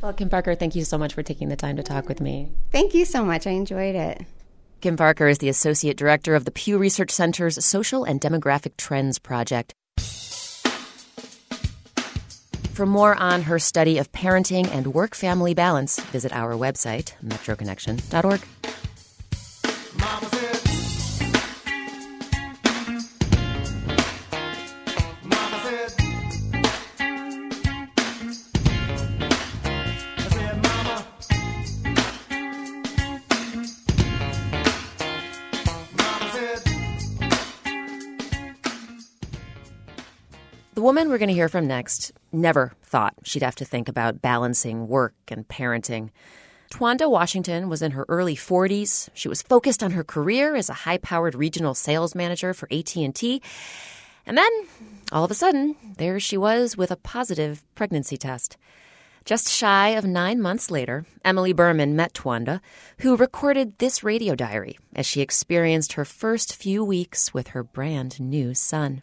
well, 0.01 0.13
Kim 0.13 0.29
Parker, 0.29 0.55
thank 0.55 0.75
you 0.75 0.83
so 0.83 0.97
much 0.97 1.13
for 1.13 1.23
taking 1.23 1.49
the 1.49 1.55
time 1.55 1.77
to 1.77 1.83
talk 1.83 2.07
with 2.07 2.21
me. 2.21 2.49
Thank 2.71 2.93
you 2.93 3.05
so 3.05 3.23
much. 3.23 3.47
I 3.47 3.51
enjoyed 3.51 3.95
it. 3.95 4.25
Kim 4.83 4.97
Parker 4.97 5.29
is 5.29 5.37
the 5.37 5.47
Associate 5.47 5.95
Director 5.95 6.35
of 6.35 6.43
the 6.43 6.51
Pew 6.51 6.77
Research 6.77 7.09
Center's 7.09 7.63
Social 7.63 8.03
and 8.03 8.19
Demographic 8.19 8.75
Trends 8.75 9.17
Project. 9.17 9.73
For 12.73 12.85
more 12.85 13.15
on 13.15 13.43
her 13.43 13.59
study 13.59 13.97
of 13.97 14.11
parenting 14.11 14.67
and 14.67 14.87
work 14.87 15.15
family 15.15 15.53
balance, 15.53 16.01
visit 16.11 16.33
our 16.33 16.51
website, 16.55 17.13
metroconnection.org. 17.23 18.41
woman 40.83 41.07
we're 41.07 41.17
going 41.17 41.29
to 41.29 41.33
hear 41.33 41.47
from 41.47 41.65
next 41.65 42.11
never 42.33 42.73
thought 42.83 43.15
she'd 43.23 43.41
have 43.41 43.55
to 43.55 43.63
think 43.63 43.87
about 43.87 44.21
balancing 44.21 44.89
work 44.89 45.15
and 45.29 45.47
parenting. 45.47 46.09
Twanda 46.69 47.09
Washington 47.09 47.69
was 47.69 47.81
in 47.81 47.91
her 47.91 48.05
early 48.09 48.35
40s. 48.35 49.07
She 49.13 49.29
was 49.29 49.41
focused 49.41 49.81
on 49.81 49.91
her 49.91 50.03
career 50.03 50.55
as 50.55 50.69
a 50.69 50.73
high-powered 50.73 51.35
regional 51.35 51.73
sales 51.73 52.13
manager 52.13 52.53
for 52.53 52.67
AT&T. 52.69 53.41
And 54.25 54.37
then, 54.37 54.51
all 55.11 55.23
of 55.23 55.31
a 55.31 55.35
sudden, 55.35 55.77
there 55.97 56.19
she 56.19 56.35
was 56.35 56.75
with 56.75 56.91
a 56.91 56.97
positive 56.97 57.63
pregnancy 57.75 58.17
test. 58.17 58.57
Just 59.23 59.49
shy 59.49 59.89
of 59.89 60.03
nine 60.03 60.41
months 60.41 60.69
later, 60.69 61.05
Emily 61.23 61.53
Berman 61.53 61.95
met 61.95 62.13
Twanda, 62.13 62.59
who 62.99 63.15
recorded 63.15 63.77
this 63.77 64.03
radio 64.03 64.35
diary 64.35 64.77
as 64.93 65.05
she 65.05 65.21
experienced 65.21 65.93
her 65.93 66.03
first 66.03 66.53
few 66.53 66.83
weeks 66.83 67.33
with 67.33 67.49
her 67.49 67.63
brand 67.63 68.19
new 68.19 68.53
son 68.53 69.01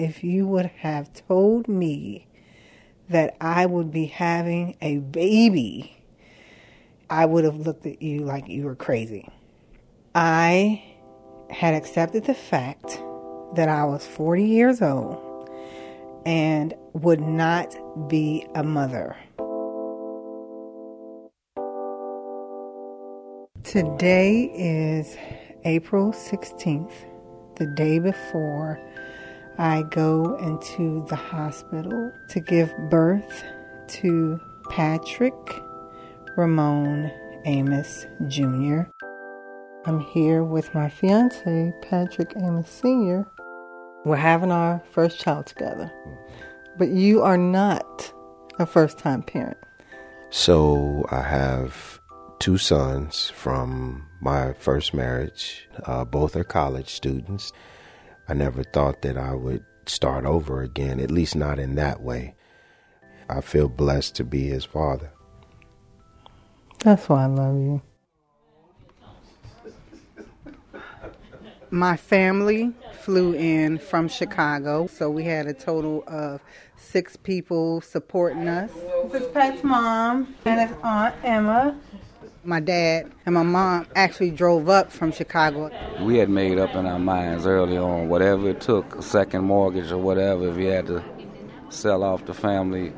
if 0.00 0.24
you 0.24 0.46
would 0.46 0.64
have 0.78 1.12
told 1.28 1.68
me 1.68 2.26
that 3.10 3.36
I 3.38 3.66
would 3.66 3.92
be 3.92 4.06
having 4.06 4.78
a 4.80 4.96
baby, 4.96 6.02
I 7.10 7.26
would 7.26 7.44
have 7.44 7.56
looked 7.56 7.84
at 7.84 8.00
you 8.00 8.20
like 8.20 8.48
you 8.48 8.64
were 8.64 8.74
crazy. 8.74 9.28
I 10.14 10.82
had 11.50 11.74
accepted 11.74 12.24
the 12.24 12.34
fact 12.34 12.98
that 13.56 13.68
I 13.68 13.84
was 13.84 14.06
40 14.06 14.42
years 14.42 14.80
old 14.80 15.50
and 16.24 16.72
would 16.94 17.20
not 17.20 17.76
be 18.08 18.46
a 18.54 18.62
mother. 18.62 19.16
Today 23.64 24.50
is 24.54 25.14
April 25.64 26.12
16th, 26.12 26.90
the 27.56 27.66
day 27.76 27.98
before 27.98 28.80
I 29.60 29.82
go 29.82 30.36
into 30.36 31.04
the 31.10 31.16
hospital 31.16 32.10
to 32.30 32.40
give 32.40 32.72
birth 32.88 33.44
to 33.88 34.40
Patrick 34.70 35.34
Ramon 36.34 37.12
Amos 37.44 38.06
Jr. 38.26 38.84
I'm 39.84 40.00
here 40.00 40.44
with 40.44 40.74
my 40.74 40.88
fiance, 40.88 41.74
Patrick 41.82 42.32
Amos 42.36 42.70
Sr. 42.70 43.26
We're 44.06 44.16
having 44.16 44.50
our 44.50 44.82
first 44.92 45.20
child 45.20 45.44
together. 45.44 45.92
But 46.78 46.88
you 46.88 47.20
are 47.20 47.36
not 47.36 48.14
a 48.58 48.64
first 48.64 48.98
time 48.98 49.22
parent. 49.22 49.58
So 50.30 51.04
I 51.10 51.20
have 51.20 52.00
two 52.38 52.56
sons 52.56 53.28
from 53.28 54.06
my 54.22 54.54
first 54.54 54.94
marriage. 54.94 55.68
Uh, 55.84 56.06
both 56.06 56.34
are 56.34 56.44
college 56.44 56.88
students. 56.88 57.52
I 58.30 58.32
never 58.32 58.62
thought 58.62 59.02
that 59.02 59.18
I 59.18 59.34
would 59.34 59.64
start 59.86 60.24
over 60.24 60.62
again, 60.62 61.00
at 61.00 61.10
least 61.10 61.34
not 61.34 61.58
in 61.58 61.74
that 61.74 62.00
way. 62.00 62.36
I 63.28 63.40
feel 63.40 63.68
blessed 63.68 64.14
to 64.16 64.24
be 64.24 64.46
his 64.46 64.64
father. 64.64 65.10
That's 66.78 67.08
why 67.08 67.24
I 67.24 67.26
love 67.26 67.56
you. 67.56 67.82
My 71.72 71.96
family 71.96 72.72
flew 73.00 73.34
in 73.34 73.78
from 73.78 74.06
Chicago, 74.06 74.86
so 74.86 75.10
we 75.10 75.24
had 75.24 75.48
a 75.48 75.52
total 75.52 76.04
of 76.06 76.40
six 76.76 77.16
people 77.16 77.80
supporting 77.80 78.46
us. 78.46 78.70
This 79.10 79.22
is 79.22 79.28
Pat's 79.32 79.64
mom 79.64 80.36
and 80.44 80.68
his 80.68 80.78
aunt 80.84 81.16
Emma 81.24 81.76
my 82.44 82.60
dad 82.60 83.10
and 83.26 83.34
my 83.34 83.42
mom 83.42 83.86
actually 83.94 84.30
drove 84.30 84.68
up 84.68 84.90
from 84.90 85.12
Chicago. 85.12 85.70
We 86.00 86.18
had 86.18 86.30
made 86.30 86.58
up 86.58 86.74
in 86.74 86.86
our 86.86 86.98
minds 86.98 87.46
early 87.46 87.76
on, 87.76 88.08
whatever 88.08 88.48
it 88.48 88.60
took, 88.60 88.96
a 88.96 89.02
second 89.02 89.44
mortgage 89.44 89.92
or 89.92 89.98
whatever, 89.98 90.48
if 90.48 90.56
we 90.56 90.66
had 90.66 90.86
to 90.86 91.04
sell 91.68 92.02
off 92.02 92.24
the 92.26 92.34
family 92.34 92.92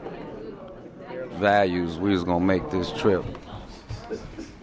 values, 1.35 1.99
we 1.99 2.11
was 2.11 2.25
gonna 2.25 2.45
make 2.45 2.71
this 2.71 2.93
trip. 2.93 3.25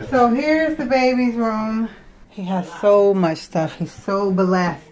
So 0.10 0.30
here's 0.30 0.78
the 0.78 0.86
baby's 0.86 1.36
room. 1.36 1.90
He 2.30 2.44
has 2.44 2.72
so 2.80 3.14
much 3.14 3.40
stuff. 3.40 3.76
He's 3.76 3.92
so 3.92 4.32
blessed. 4.32 4.86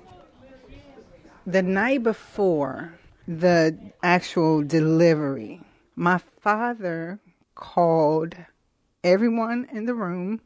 The 1.45 1.61
night 1.61 2.03
before 2.03 2.93
the 3.25 3.77
actual 4.03 4.63
delivery, 4.63 5.61
my 5.95 6.19
father 6.41 7.19
called 7.55 8.35
everyone 9.07 9.67
in 9.71 9.85
the 9.85 9.93
room 9.93 10.41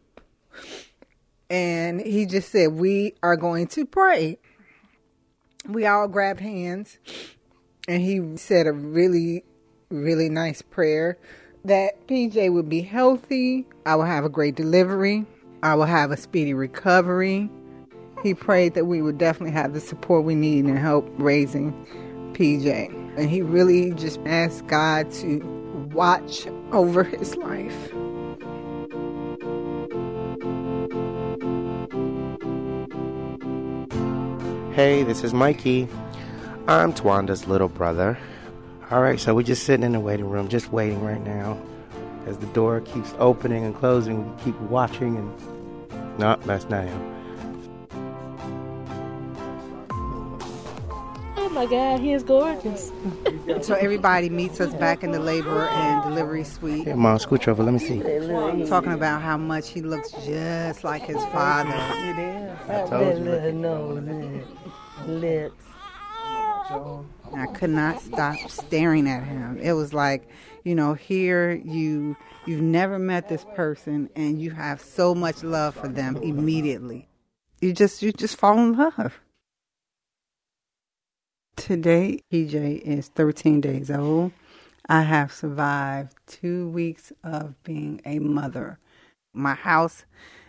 and 1.50 2.00
he 2.02 2.26
just 2.26 2.50
said, 2.50 2.74
We 2.74 3.16
are 3.22 3.36
going 3.36 3.68
to 3.68 3.86
pray. 3.86 4.38
We 5.68 5.86
all 5.86 6.08
grabbed 6.08 6.40
hands 6.40 6.98
and 7.88 8.02
he 8.02 8.38
said 8.38 8.68
a 8.68 8.72
really 8.72 9.44
really 9.90 10.30
nice 10.30 10.62
prayer 10.62 11.18
that 11.66 12.08
PJ 12.08 12.52
would 12.52 12.70
be 12.70 12.82
healthy, 12.82 13.68
I 13.86 13.96
will 13.96 14.06
have 14.06 14.26
a 14.26 14.30
great 14.30 14.56
delivery, 14.56 15.26
I 15.62 15.76
will 15.76 15.86
have 15.86 16.12
a 16.12 16.18
speedy 16.18 16.54
recovery. 16.54 17.50
He 18.24 18.34
prayed 18.34 18.76
that 18.76 18.86
we 18.86 19.02
would 19.02 19.18
definitely 19.18 19.52
have 19.54 19.74
the 19.74 19.80
support 19.80 20.24
we 20.24 20.36
need 20.36 20.66
and 20.66 20.78
help 20.78 21.08
raising 21.18 21.74
PJ. 22.34 23.18
And 23.18 23.30
he 23.30 23.42
really 23.42 23.92
just 23.92 24.20
asked 24.26 24.68
God 24.68 25.12
to 25.14 25.40
watch 25.92 26.48
over 26.72 27.04
his 27.04 27.36
life. 27.36 27.92
Hey, 34.74 35.04
this 35.04 35.26
is 35.26 35.34
Mikey. 35.34 35.90
I'm 36.66 36.94
Twanda's 36.94 37.46
little 37.46 37.68
brother. 37.68 38.18
All 38.90 39.02
right, 39.02 39.20
so 39.20 39.36
we're 39.36 39.44
just 39.44 39.64
sitting 39.64 39.84
in 39.84 39.92
the 39.92 40.00
waiting 40.00 40.30
room, 40.30 40.48
just 40.48 40.72
waiting 40.72 41.04
right 41.04 41.20
now. 41.20 41.62
As 42.26 42.38
the 42.38 42.46
door 42.48 42.80
keeps 42.80 43.14
opening 43.20 43.66
and 43.66 43.76
closing, 43.76 44.34
we 44.34 44.44
keep 44.44 44.58
watching 44.62 45.18
and. 45.18 46.18
No, 46.18 46.38
that's 46.46 46.70
not 46.70 46.86
him. 46.86 47.21
My 51.52 51.66
God, 51.66 52.00
he 52.00 52.14
is 52.14 52.24
gorgeous. 52.24 52.92
So 53.62 53.76
everybody 53.76 54.30
meets 54.30 54.60
us 54.62 54.74
back 54.76 55.04
in 55.04 55.12
the 55.12 55.20
labor 55.20 55.68
and 55.68 56.04
delivery 56.04 56.44
suite. 56.44 56.86
Here, 56.86 56.96
Mom, 56.96 57.18
scooch 57.18 57.48
over. 57.48 57.64
Let 57.64 57.74
me 57.74 57.80
see. 57.80 58.00
Talking 58.68 58.94
about 58.94 59.22
how 59.22 59.38
much 59.38 59.70
he 59.70 59.82
looks 59.82 60.12
just 60.26 60.84
like 60.84 61.04
his 61.04 61.24
father. 61.26 61.72
It 61.72 62.20
is. 62.20 62.70
I 62.70 62.88
told 62.88 63.18
you. 63.18 63.24
Little 63.24 63.52
nose, 63.54 64.46
lips. 65.08 65.66
I 67.34 67.48
could 67.54 67.70
not 67.70 68.02
stop 68.02 68.38
staring 68.50 69.08
at 69.10 69.24
him. 69.24 69.60
It 69.62 69.74
was 69.74 69.94
like, 69.94 70.30
you 70.64 70.76
know, 70.76 70.94
here 70.94 71.52
you 71.52 72.16
you've 72.46 72.62
never 72.62 72.98
met 72.98 73.28
this 73.28 73.46
person 73.56 74.10
and 74.16 74.42
you 74.42 74.52
have 74.52 74.82
so 74.82 75.14
much 75.14 75.44
love 75.44 75.76
for 75.76 75.90
them 75.90 76.18
immediately. 76.18 77.10
You 77.60 77.74
just 77.74 78.02
you 78.02 78.14
just 78.14 78.38
fall 78.38 78.58
in 78.58 78.78
love. 78.78 79.20
Today, 81.62 82.24
PJ 82.34 82.82
is 82.82 83.10
13 83.10 83.62
days 83.62 83.92
old. 83.92 84.32
I 84.90 85.04
have 85.04 85.32
survived 85.32 86.16
two 86.26 86.68
weeks 86.70 87.14
of 87.24 87.54
being 87.64 88.02
a 88.04 88.18
mother. 88.18 88.80
My 89.32 89.54
house 89.54 90.06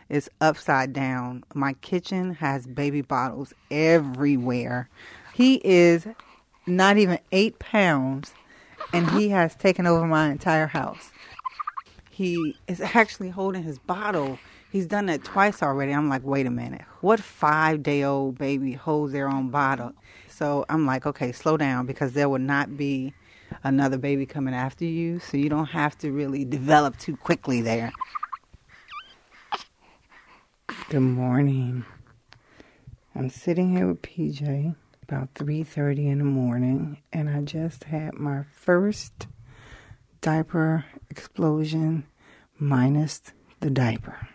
is 0.08 0.30
upside 0.40 0.94
down. 0.94 1.44
My 1.52 1.74
kitchen 1.74 2.36
has 2.36 2.66
baby 2.66 3.02
bottles 3.02 3.52
everywhere. 3.70 4.88
He 5.34 5.60
is 5.62 6.06
not 6.66 6.96
even 6.96 7.18
eight 7.30 7.58
pounds, 7.58 8.32
and 8.90 9.10
he 9.10 9.28
has 9.28 9.54
taken 9.54 9.86
over 9.86 10.06
my 10.06 10.30
entire 10.30 10.68
house. 10.68 11.12
He 12.10 12.56
is 12.66 12.80
actually 12.80 13.28
holding 13.28 13.64
his 13.64 13.78
bottle. 13.78 14.38
He's 14.70 14.86
done 14.86 15.04
that 15.06 15.24
twice 15.24 15.62
already. 15.62 15.92
I'm 15.92 16.08
like, 16.08 16.24
wait 16.24 16.46
a 16.46 16.50
minute. 16.50 16.86
What 17.02 17.20
five 17.20 17.82
day 17.82 18.02
old 18.02 18.38
baby 18.38 18.72
holds 18.72 19.12
their 19.12 19.28
own 19.28 19.50
bottle? 19.50 19.92
So 20.32 20.64
I'm 20.68 20.86
like, 20.86 21.06
okay, 21.06 21.32
slow 21.32 21.56
down 21.56 21.86
because 21.86 22.14
there 22.14 22.28
will 22.28 22.38
not 22.38 22.76
be 22.76 23.12
another 23.62 23.98
baby 23.98 24.24
coming 24.26 24.54
after 24.54 24.84
you. 24.84 25.18
So 25.18 25.36
you 25.36 25.48
don't 25.48 25.66
have 25.66 25.96
to 25.98 26.10
really 26.10 26.44
develop 26.44 26.98
too 26.98 27.16
quickly 27.16 27.60
there. 27.60 27.92
Good 30.88 31.00
morning. 31.00 31.84
I'm 33.14 33.28
sitting 33.28 33.76
here 33.76 33.86
with 33.86 34.02
PJ 34.02 34.74
about 35.02 35.34
3:30 35.34 36.08
in 36.08 36.18
the 36.18 36.24
morning 36.24 37.02
and 37.12 37.28
I 37.28 37.42
just 37.42 37.84
had 37.84 38.14
my 38.14 38.42
first 38.42 39.26
diaper 40.22 40.86
explosion 41.10 42.06
minus 42.58 43.20
the 43.60 43.68
diaper. 43.68 44.28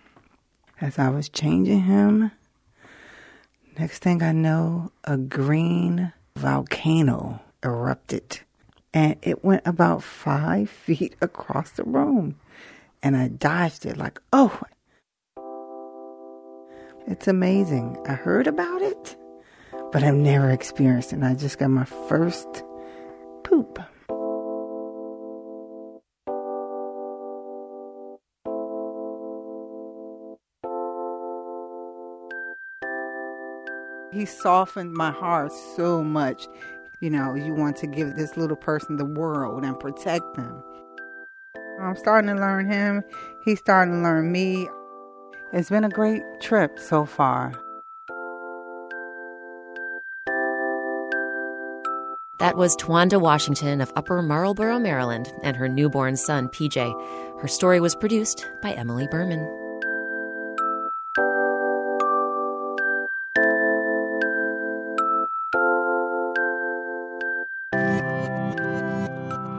As 0.79 0.99
I 0.99 1.09
was 1.09 1.27
changing 1.27 1.83
him, 1.83 2.31
next 3.79 3.99
thing 3.99 4.23
I 4.23 4.31
know, 4.31 4.91
a 5.03 5.17
green 5.17 6.13
volcano 6.35 7.41
erupted 7.63 8.41
and 8.93 9.15
it 9.21 9.43
went 9.43 9.61
about 9.65 10.01
five 10.01 10.69
feet 10.85 11.15
across 11.21 11.71
the 11.71 11.83
room. 11.83 12.39
And 13.03 13.15
I 13.15 13.27
dodged 13.27 13.85
it 13.85 13.95
like, 13.95 14.19
oh, 14.33 14.59
it's 17.05 17.27
amazing. 17.27 17.97
I 18.07 18.13
heard 18.13 18.47
about 18.47 18.81
it, 18.81 19.15
but 19.91 20.03
I've 20.03 20.15
never 20.15 20.49
experienced 20.49 21.13
it. 21.13 21.17
And 21.17 21.25
I 21.25 21.35
just 21.35 21.59
got 21.59 21.69
my 21.69 21.85
first 21.85 22.47
poop. 23.43 23.79
He 34.11 34.25
softened 34.25 34.93
my 34.93 35.11
heart 35.11 35.51
so 35.75 36.03
much. 36.03 36.47
You 37.01 37.09
know, 37.09 37.35
you 37.35 37.53
want 37.53 37.75
to 37.77 37.87
give 37.87 38.15
this 38.15 38.37
little 38.37 38.55
person 38.55 38.95
the 38.95 39.05
world 39.05 39.63
and 39.63 39.79
protect 39.79 40.35
them. 40.35 40.63
I'm 41.79 41.95
starting 41.95 42.33
to 42.33 42.39
learn 42.39 42.71
him. 42.71 43.03
He's 43.43 43.59
starting 43.59 43.93
to 43.95 44.01
learn 44.01 44.31
me. 44.31 44.67
It's 45.53 45.69
been 45.69 45.83
a 45.83 45.89
great 45.89 46.23
trip 46.41 46.79
so 46.79 47.05
far. 47.05 47.53
That 52.39 52.55
was 52.55 52.75
Twanda 52.77 53.19
Washington 53.19 53.81
of 53.81 53.91
Upper 53.95 54.21
Marlboro, 54.21 54.79
Maryland, 54.79 55.33
and 55.43 55.57
her 55.57 55.67
newborn 55.67 56.15
son, 56.15 56.49
PJ. 56.49 57.41
Her 57.41 57.47
story 57.47 57.79
was 57.79 57.95
produced 57.95 58.47
by 58.61 58.73
Emily 58.73 59.07
Berman. 59.09 59.66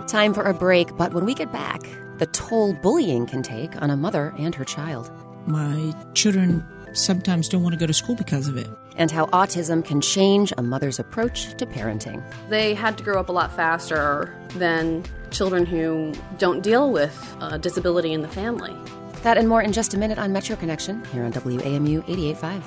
Time 0.08 0.32
for 0.32 0.42
a 0.44 0.54
break, 0.54 0.96
but 0.96 1.12
when 1.12 1.24
we 1.24 1.34
get 1.34 1.52
back, 1.52 1.82
the 2.18 2.26
toll 2.26 2.72
bullying 2.74 3.26
can 3.26 3.42
take 3.42 3.80
on 3.82 3.90
a 3.90 3.96
mother 3.96 4.32
and 4.38 4.54
her 4.54 4.64
child, 4.64 5.10
My 5.46 5.94
children 6.14 6.64
sometimes 6.94 7.48
don't 7.48 7.62
want 7.62 7.74
to 7.74 7.78
go 7.78 7.86
to 7.86 7.92
school 7.94 8.14
because 8.14 8.48
of 8.48 8.56
it. 8.56 8.66
and 8.96 9.10
how 9.12 9.26
autism 9.26 9.84
can 9.84 10.00
change 10.00 10.52
a 10.58 10.62
mother's 10.62 10.98
approach 10.98 11.54
to 11.56 11.64
parenting. 11.66 12.20
They 12.48 12.74
had 12.74 12.98
to 12.98 13.04
grow 13.04 13.20
up 13.20 13.28
a 13.28 13.32
lot 13.32 13.54
faster 13.54 14.34
than 14.56 15.04
children 15.30 15.64
who 15.66 16.12
don't 16.38 16.62
deal 16.62 16.90
with 16.90 17.14
uh, 17.40 17.58
disability 17.58 18.12
in 18.12 18.22
the 18.22 18.28
family. 18.28 18.74
That 19.22 19.38
and 19.38 19.48
more 19.48 19.62
in 19.62 19.72
just 19.72 19.94
a 19.94 19.98
minute 19.98 20.18
on 20.18 20.32
Metro 20.32 20.56
Connection 20.56 21.04
here 21.12 21.22
on 21.22 21.32
WAMU 21.32 22.02
88.5. 22.06 22.62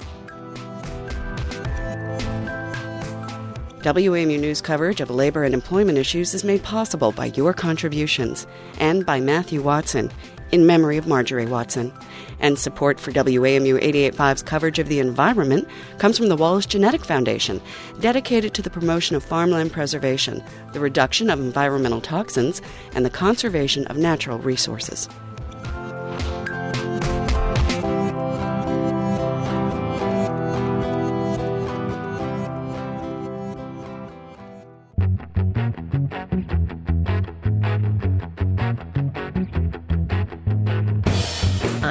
WAMU 3.81 4.39
News 4.39 4.61
coverage 4.61 5.01
of 5.01 5.09
labor 5.09 5.43
and 5.43 5.53
employment 5.53 5.97
issues 5.97 6.33
is 6.33 6.43
made 6.43 6.61
possible 6.61 7.11
by 7.11 7.25
your 7.27 7.53
contributions 7.53 8.45
and 8.79 9.05
by 9.05 9.19
Matthew 9.19 9.61
Watson, 9.61 10.11
in 10.51 10.65
memory 10.65 10.97
of 10.97 11.07
Marjorie 11.07 11.45
Watson. 11.45 11.91
And 12.39 12.59
support 12.59 12.99
for 12.99 13.11
WAMU 13.11 13.81
88.5's 13.81 14.43
coverage 14.43 14.79
of 14.79 14.87
the 14.87 14.99
environment 14.99 15.67
comes 15.97 16.17
from 16.17 16.27
the 16.27 16.35
Wallace 16.35 16.65
Genetic 16.65 17.03
Foundation, 17.03 17.61
dedicated 17.99 18.53
to 18.53 18.61
the 18.61 18.69
promotion 18.69 19.15
of 19.15 19.23
farmland 19.23 19.71
preservation, 19.71 20.43
the 20.73 20.79
reduction 20.79 21.29
of 21.29 21.39
environmental 21.39 22.01
toxins, 22.01 22.61
and 22.93 23.05
the 23.05 23.09
conservation 23.09 23.87
of 23.87 23.97
natural 23.97 24.37
resources. 24.39 25.09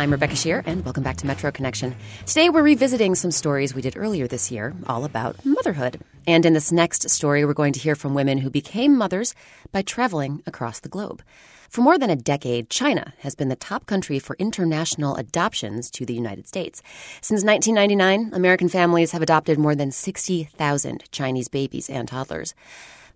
I'm 0.01 0.13
Rebecca 0.13 0.33
Sheir, 0.33 0.63
and 0.65 0.83
welcome 0.83 1.03
back 1.03 1.19
to 1.19 1.27
Metro 1.27 1.51
Connection. 1.51 1.95
Today, 2.25 2.49
we're 2.49 2.63
revisiting 2.63 3.15
some 3.15 3.31
stories 3.31 3.75
we 3.75 3.83
did 3.83 3.99
earlier 3.99 4.27
this 4.27 4.51
year, 4.51 4.75
all 4.87 5.05
about 5.05 5.45
motherhood. 5.45 6.01
And 6.27 6.47
in 6.47 6.55
this 6.55 6.73
next 6.73 7.11
story, 7.11 7.45
we're 7.45 7.53
going 7.53 7.75
to 7.75 7.81
hear 7.81 7.95
from 7.95 8.15
women 8.15 8.39
who 8.39 8.49
became 8.49 8.97
mothers 8.97 9.35
by 9.73 9.83
traveling 9.83 10.43
across 10.47 10.81
the 10.81 10.89
globe. 10.89 11.23
For 11.69 11.83
more 11.83 11.99
than 11.99 12.09
a 12.09 12.17
decade, 12.17 12.71
China 12.71 13.13
has 13.19 13.35
been 13.35 13.51
the 13.51 13.57
top 13.57 13.85
country 13.85 14.19
for 14.19 14.37
international 14.39 15.17
adoptions 15.17 15.91
to 15.91 16.07
the 16.07 16.15
United 16.15 16.49
States. 16.49 16.83
Since 17.21 17.45
1999, 17.45 18.33
American 18.33 18.71
families 18.71 19.13
have 19.13 19.21
adopted 19.21 19.59
more 19.59 19.75
than 19.75 19.91
60,000 19.91 21.05
Chinese 21.13 21.49
babies 21.49 21.91
and 21.91 22.09
toddlers. 22.09 22.55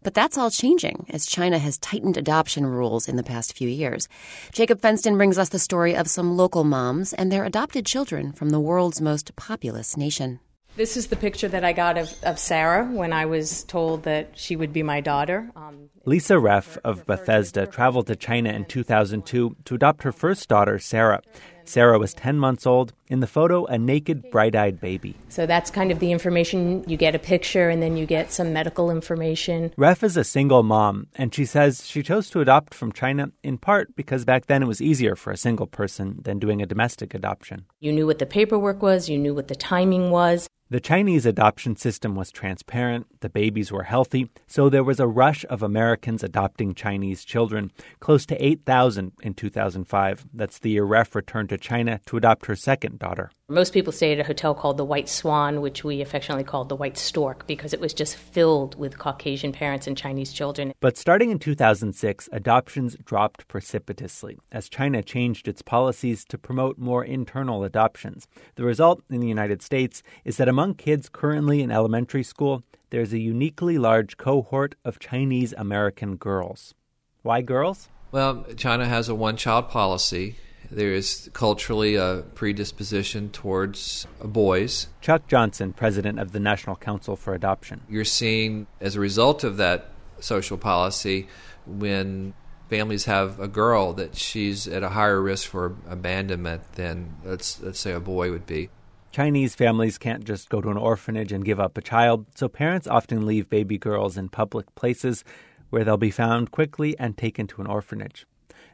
But 0.05 0.15
that's 0.15 0.39
all 0.39 0.51
changing 0.51 1.07
as 1.11 1.27
China 1.27 1.59
has 1.59 1.79
tightened 1.79 2.17
adoption 2.17 2.67
rules 2.67 3.09
in 3.09 3.17
the 3.17 3.23
past 3.23 3.57
few 3.57 3.69
years. 3.69 4.07
Jacob 4.53 4.81
Fenston 4.81 5.17
brings 5.17 5.39
us 5.39 5.49
the 5.49 5.59
story 5.59 5.97
of 5.97 6.09
some 6.09 6.37
local 6.37 6.63
moms 6.63 7.15
and 7.15 7.33
their 7.33 7.45
adopted 7.45 7.87
children 7.87 8.31
from 8.31 8.51
the 8.51 8.61
world's 8.61 9.01
most 9.01 9.35
populous 9.35 9.97
nation. 9.97 10.41
This 10.77 10.97
is 10.97 11.07
the 11.07 11.17
picture 11.17 11.49
that 11.49 11.65
I 11.65 11.73
got 11.73 11.97
of, 11.97 12.13
of 12.25 12.39
Sarah 12.39 12.85
when 12.85 13.13
I 13.13 13.27
was 13.27 13.63
told 13.65 14.03
that 14.03 14.31
she 14.35 14.57
would 14.57 14.73
be 14.73 14.83
my 14.83 15.01
daughter. 15.01 15.51
Um, 15.55 15.89
Lisa 16.05 16.39
Reff 16.39 16.77
of 16.85 17.07
Bethesda 17.07 17.67
traveled 17.67 18.09
to 18.09 18.17
China 18.17 18.51
in 18.51 18.65
2002 18.65 19.57
to 19.65 19.75
adopt 19.75 20.03
her 20.03 20.13
first 20.13 20.49
daughter, 20.49 20.81
Sarah. 20.81 21.23
Sarah 21.65 21.99
was 21.99 22.15
10 22.15 22.39
months 22.39 22.67
old. 22.67 22.93
In 23.09 23.21
the 23.21 23.27
photo, 23.27 23.65
a 23.67 23.79
naked, 23.79 24.31
bright 24.31 24.57
eyed 24.57 24.81
baby. 24.81 25.15
So 25.29 25.47
that's 25.47 25.71
kind 25.71 25.91
of 25.91 25.99
the 25.99 26.11
information. 26.11 26.85
You 26.87 26.97
get 26.97 27.15
a 27.15 27.19
picture 27.19 27.69
and 27.69 27.83
then 27.83 27.97
you 27.97 28.07
get 28.07 28.33
some 28.33 28.53
medical 28.53 28.91
information. 28.91 29.73
Reff 29.77 30.03
is 30.03 30.17
a 30.17 30.25
single 30.25 30.63
mom, 30.63 31.09
and 31.15 31.35
she 31.35 31.45
says 31.45 31.87
she 31.87 32.03
chose 32.03 32.31
to 32.31 32.41
adopt 32.41 32.75
from 32.75 32.93
China 32.93 33.31
in 33.43 33.59
part 33.59 33.95
because 33.95 34.25
back 34.25 34.47
then 34.47 34.63
it 34.63 34.67
was 34.67 34.81
easier 34.81 35.17
for 35.17 35.33
a 35.33 35.37
single 35.37 35.67
person 35.67 36.19
than 36.23 36.39
doing 36.39 36.63
a 36.63 36.67
domestic 36.67 37.15
adoption. 37.15 37.67
You 37.81 37.93
knew 37.93 38.07
what 38.07 38.19
the 38.19 38.27
paperwork 38.27 38.83
was, 38.83 39.09
you 39.09 39.19
knew 39.19 39.35
what 39.35 39.49
the 39.49 39.55
timing 39.55 40.11
was. 40.11 40.49
The 40.75 40.81
Chinese 40.81 41.25
adoption 41.25 41.77
system 41.77 42.17
was 42.17 42.33
transparent, 42.33 43.07
the 43.21 43.29
babies 43.29 43.71
were 43.71 43.85
healthy, 43.85 44.29
so 44.49 44.69
there 44.69 44.83
was 44.83 44.99
a 44.99 45.07
rush 45.07 45.45
of 45.49 45.63
Americans 45.63 46.25
adopting 46.25 46.75
Chinese 46.75 47.25
children, 47.25 47.71
close 48.01 48.27
to 48.27 48.45
8,000 48.45 49.13
in 49.23 49.35
2005. 49.35 50.27
That's 50.35 50.59
the 50.59 50.71
year 50.71 50.83
Reff 50.83 51.15
returned 51.15 51.51
to 51.51 51.59
China 51.59 52.01
to 52.07 52.17
adopt 52.17 52.47
her 52.47 52.57
second 52.57 52.99
daughter. 52.99 53.31
Most 53.49 53.75
people 53.75 53.93
stayed 53.93 54.19
at 54.19 54.25
a 54.25 54.27
hotel 54.27 54.55
called 54.55 54.79
the 54.79 54.87
White 54.87 55.09
Swan, 55.09 55.61
which 55.61 55.85
we 55.85 56.01
affectionately 56.01 56.45
called 56.45 56.71
the 56.71 56.77
White 56.77 56.97
Stork, 56.97 57.47
because 57.47 57.75
it 57.75 57.81
was 57.81 57.93
just 57.93 58.17
filled 58.17 58.75
with 58.77 58.99
Caucasian 58.99 59.53
parents 59.53 59.87
and 59.87 59.97
Chinese 59.97 60.33
children. 60.33 60.73
But 60.81 60.97
starting 60.97 61.31
in 61.31 61.39
2006, 61.39 62.31
adoptions 62.33 62.97
dropped 63.05 63.47
precipitously 63.47 64.39
as 64.51 64.71
China 64.71 65.03
changed 65.03 65.47
its 65.47 65.61
policies 65.61 66.25
to 66.25 66.39
promote 66.39 66.79
more 66.79 67.05
internal 67.05 67.65
adoptions. 67.65 68.27
The 68.55 68.65
result 68.65 69.03
in 69.11 69.21
the 69.21 69.29
United 69.29 69.61
States 69.61 70.03
is 70.25 70.39
that 70.39 70.49
among 70.49 70.64
kids 70.73 71.11
currently 71.11 71.61
in 71.61 71.71
elementary 71.71 72.23
school, 72.23 72.63
there's 72.89 73.13
a 73.13 73.19
uniquely 73.19 73.77
large 73.77 74.17
cohort 74.17 74.77
of 74.87 74.99
Chinese 74.99 75.53
American 75.59 76.17
girls. 76.17 76.73
Why 77.21 77.43
girls? 77.43 77.91
Well, 78.13 78.47
China 78.57 78.87
has 78.87 79.11
a 79.11 79.15
one 79.15 79.37
child 79.37 79.69
policy 79.69 80.37
there 80.71 80.93
is 80.93 81.31
culturally 81.33 81.95
a 81.97 82.25
predisposition 82.35 83.31
towards 83.31 84.07
boys. 84.23 84.89
Chuck 85.01 85.27
Johnson, 85.29 85.73
president 85.73 86.19
of 86.19 86.33
the 86.33 86.41
National 86.41 86.77
Council 86.77 87.17
for 87.17 87.35
Adoption. 87.35 87.83
You're 87.89 88.05
seeing, 88.05 88.67
as 88.81 88.97
a 88.97 89.01
result 89.01 89.45
of 89.45 89.57
that 89.59 89.91
social 90.21 90.59
policy, 90.59 91.29
when 91.67 92.35
families 92.69 93.05
have 93.05 93.39
a 93.41 93.49
girl 93.49 93.93
that 93.95 94.17
she's 94.17 94.67
at 94.67 94.83
a 94.83 94.89
higher 94.89 95.21
risk 95.21 95.49
for 95.49 95.77
abandonment 95.89 96.73
than 96.73 97.15
let's 97.25 97.61
let's 97.61 97.79
say 97.79 97.93
a 97.93 98.01
boy 98.01 98.31
would 98.31 98.47
be. 98.47 98.71
Chinese 99.15 99.55
families 99.55 99.97
can't 99.97 100.25
just 100.25 100.51
go 100.51 100.61
to 100.61 100.71
an 100.71 100.77
orphanage 100.77 101.31
and 101.31 101.45
give 101.45 101.61
up 101.61 101.79
a 101.79 101.81
child, 101.81 102.27
so 102.35 102.49
parents 102.49 102.89
often 102.89 103.25
leave 103.25 103.49
baby 103.49 103.79
girls 103.79 104.19
in 104.19 104.29
public 104.29 104.75
places 104.75 105.23
where 105.71 105.85
they'll 105.85 105.97
be 105.97 106.11
found 106.11 106.51
quickly 106.51 106.99
and 106.99 107.17
taken 107.17 107.47
to 107.47 107.61
an 107.61 107.69
orphanage. 107.69 108.27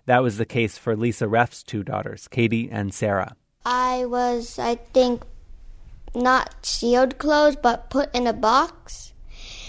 That 0.07 0.23
was 0.23 0.39
the 0.39 0.47
case 0.47 0.79
for 0.79 0.97
Lisa 0.97 1.29
Reff's 1.29 1.63
two 1.63 1.83
daughters, 1.83 2.27
Katie 2.27 2.71
and 2.73 2.95
Sarah. 2.95 3.37
I 3.67 4.07
was, 4.07 4.59
I 4.59 4.77
think, 4.77 5.25
not 6.15 6.65
sealed 6.65 7.19
closed, 7.19 7.61
but 7.61 7.91
put 7.91 8.09
in 8.15 8.27
a 8.27 8.33
box. 8.33 9.13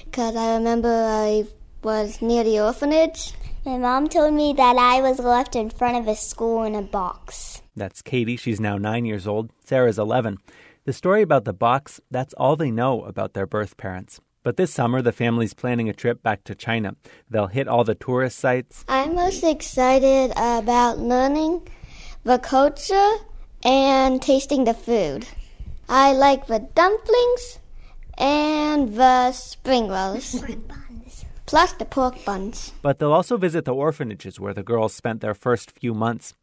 Because 0.06 0.38
I 0.38 0.54
remember 0.54 0.88
I 0.88 1.48
was 1.84 2.22
near 2.22 2.46
the 2.46 2.62
orphanage. 2.62 3.34
My 3.66 3.78
mom 3.78 4.08
told 4.08 4.34
me 4.34 4.54
that 4.54 4.78
I 4.78 5.02
was 5.02 5.20
left 5.20 5.58
in 5.58 5.70
front 5.70 5.98
of 5.98 6.08
a 6.08 6.16
school 6.16 6.64
in 6.64 6.76
a 6.76 6.82
box. 6.82 7.62
That's 7.76 8.02
Katie. 8.02 8.38
She's 8.38 8.60
now 8.60 8.78
nine 8.78 9.06
years 9.06 9.28
old. 9.28 9.50
Sarah's 9.64 10.00
11. 10.00 10.40
The 10.84 10.94
story 10.94 11.22
about 11.22 11.46
the 11.46 11.54
box, 11.54 12.02
that's 12.10 12.34
all 12.34 12.56
they 12.56 12.72
know 12.72 13.04
about 13.04 13.34
their 13.34 13.46
birth 13.46 13.78
parents. 13.78 14.20
But 14.42 14.58
this 14.58 14.74
summer, 14.74 15.04
the 15.04 15.12
family's 15.12 15.54
planning 15.54 15.90
a 15.90 15.94
trip 15.94 16.24
back 16.24 16.44
to 16.46 16.56
China. 16.56 16.96
They'll 17.30 17.46
hit 17.46 17.68
all 17.68 17.84
the 17.84 17.94
tourist 17.94 18.40
sites. 18.40 18.84
I'm 18.88 19.14
most 19.14 19.44
excited 19.44 20.32
about 20.32 20.98
learning 20.98 21.68
the 22.24 22.40
culture 22.40 23.12
and 23.64 24.20
tasting 24.24 24.64
the 24.64 24.74
food. 24.74 25.28
I 25.88 26.14
like 26.14 26.48
the 26.48 26.68
dumplings 26.74 27.60
and 28.18 28.96
the 28.96 29.34
spring 29.34 29.88
rolls. 29.88 30.44
Plus 31.46 31.74
the 31.74 31.86
pork 31.86 32.26
buns. 32.26 32.74
But 32.82 32.98
they'll 32.98 33.14
also 33.14 33.38
visit 33.38 33.66
the 33.66 33.76
orphanages 33.76 34.40
where 34.40 34.56
the 34.56 34.64
girls 34.64 34.96
spent 34.96 35.22
their 35.22 35.36
first 35.36 35.70
few 35.70 35.94
months. 35.94 36.34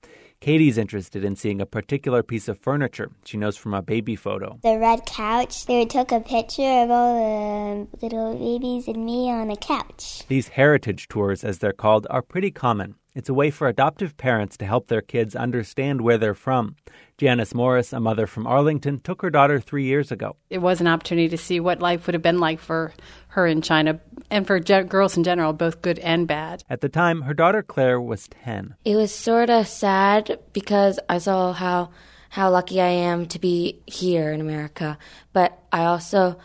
Katie's 0.41 0.79
interested 0.79 1.25
in 1.25 1.35
seeing 1.35 1.61
a 1.61 1.67
particular 1.67 2.23
piece 2.23 2.47
of 2.47 2.59
furniture 2.61 3.11
she 3.25 3.37
knows 3.37 3.57
from 3.57 3.75
a 3.75 3.83
baby 3.83 4.15
photo. 4.15 4.59
The 4.63 4.79
red 4.79 5.05
couch. 5.05 5.67
They 5.67 5.85
took 5.85 6.13
a 6.13 6.21
picture 6.21 6.83
of 6.83 6.91
all 6.91 7.89
the 7.91 8.07
little 8.07 8.35
babies 8.35 8.87
and 8.87 9.05
me 9.05 9.31
on 9.31 9.51
a 9.51 9.57
couch. 9.57 10.23
These 10.29 10.49
heritage 10.49 11.09
tours, 11.09 11.43
as 11.43 11.59
they're 11.59 11.73
called, 11.73 12.07
are 12.09 12.23
pretty 12.23 12.53
common. 12.53 12.95
It's 13.19 13.29
a 13.29 13.35
way 13.35 13.51
for 13.51 13.67
adoptive 13.67 14.17
parents 14.17 14.57
to 14.59 14.65
help 14.65 14.87
their 14.87 15.01
kids 15.01 15.35
understand 15.35 16.03
where 16.03 16.19
they're 16.19 16.35
from. 16.37 16.77
Janice 17.17 17.53
Morris, 17.53 17.93
a 17.93 17.99
mother 17.99 18.29
from 18.29 18.47
Arlington, 18.47 19.01
took 19.01 19.23
her 19.23 19.29
daughter 19.29 19.59
three 19.59 19.87
years 19.87 20.13
ago. 20.13 20.37
It 20.51 20.59
was 20.59 20.81
an 20.81 20.87
opportunity 20.87 21.29
to 21.31 21.37
see 21.37 21.59
what 21.59 21.81
life 21.81 22.07
would 22.07 22.15
have 22.15 22.23
been 22.23 22.39
like 22.39 22.61
for 22.61 22.93
her 23.31 23.45
in 23.45 23.61
China 23.61 23.99
and 24.31 24.47
for 24.47 24.61
ge- 24.61 24.89
girls 24.89 25.17
in 25.17 25.25
general, 25.25 25.53
both 25.53 25.83
good 25.83 25.99
and 25.99 26.29
bad. 26.29 26.63
At 26.71 26.81
the 26.81 26.89
time, 26.89 27.23
her 27.23 27.35
daughter 27.35 27.61
Claire 27.61 28.01
was 28.01 28.29
10. 28.45 28.77
It 28.85 28.95
was 28.95 29.13
sort 29.13 29.51
of 29.51 29.67
sad 29.67 30.39
because 30.53 31.01
I 31.09 31.19
saw 31.19 31.53
how 31.53 31.91
how 32.29 32.53
lucky 32.53 32.81
I 32.81 32.87
am 32.87 33.27
to 33.27 33.41
be 33.41 33.81
here 33.87 34.31
in 34.31 34.41
America, 34.41 34.97
but 35.33 35.59
I 35.73 35.87
also 35.87 36.39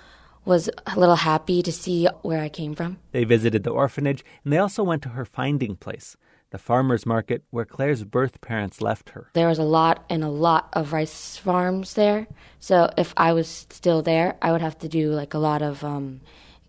was 0.43 0.71
a 0.87 0.99
little 0.99 1.17
happy 1.17 1.61
to 1.61 1.71
see 1.71 2.07
where 2.23 2.41
I 2.41 2.49
came 2.49 2.73
from. 2.73 2.97
They 3.11 3.25
visited 3.25 3.63
the 3.63 3.69
orphanage 3.69 4.25
and 4.43 4.51
they 4.51 4.57
also 4.57 4.81
went 4.81 5.03
to 5.03 5.09
her 5.09 5.23
finding 5.23 5.75
place 5.75 6.17
the 6.53 6.59
farmer's 6.59 7.03
market 7.03 7.43
where 7.49 7.65
Claire's 7.65 8.03
birth 8.03 8.39
parents 8.39 8.79
left 8.79 9.09
her. 9.09 9.27
There 9.33 9.47
was 9.47 9.57
a 9.57 9.63
lot 9.63 10.05
and 10.07 10.23
a 10.23 10.29
lot 10.29 10.69
of 10.73 10.93
rice 10.93 11.35
farms 11.35 11.95
there. 11.95 12.27
So 12.59 12.91
if 12.95 13.11
I 13.17 13.33
was 13.33 13.65
still 13.71 14.03
there, 14.03 14.37
I 14.39 14.51
would 14.51 14.61
have 14.61 14.77
to 14.79 14.87
do 14.87 15.11
like 15.11 15.33
a 15.33 15.39
lot 15.39 15.63
of 15.63 15.83
um, 15.83 16.21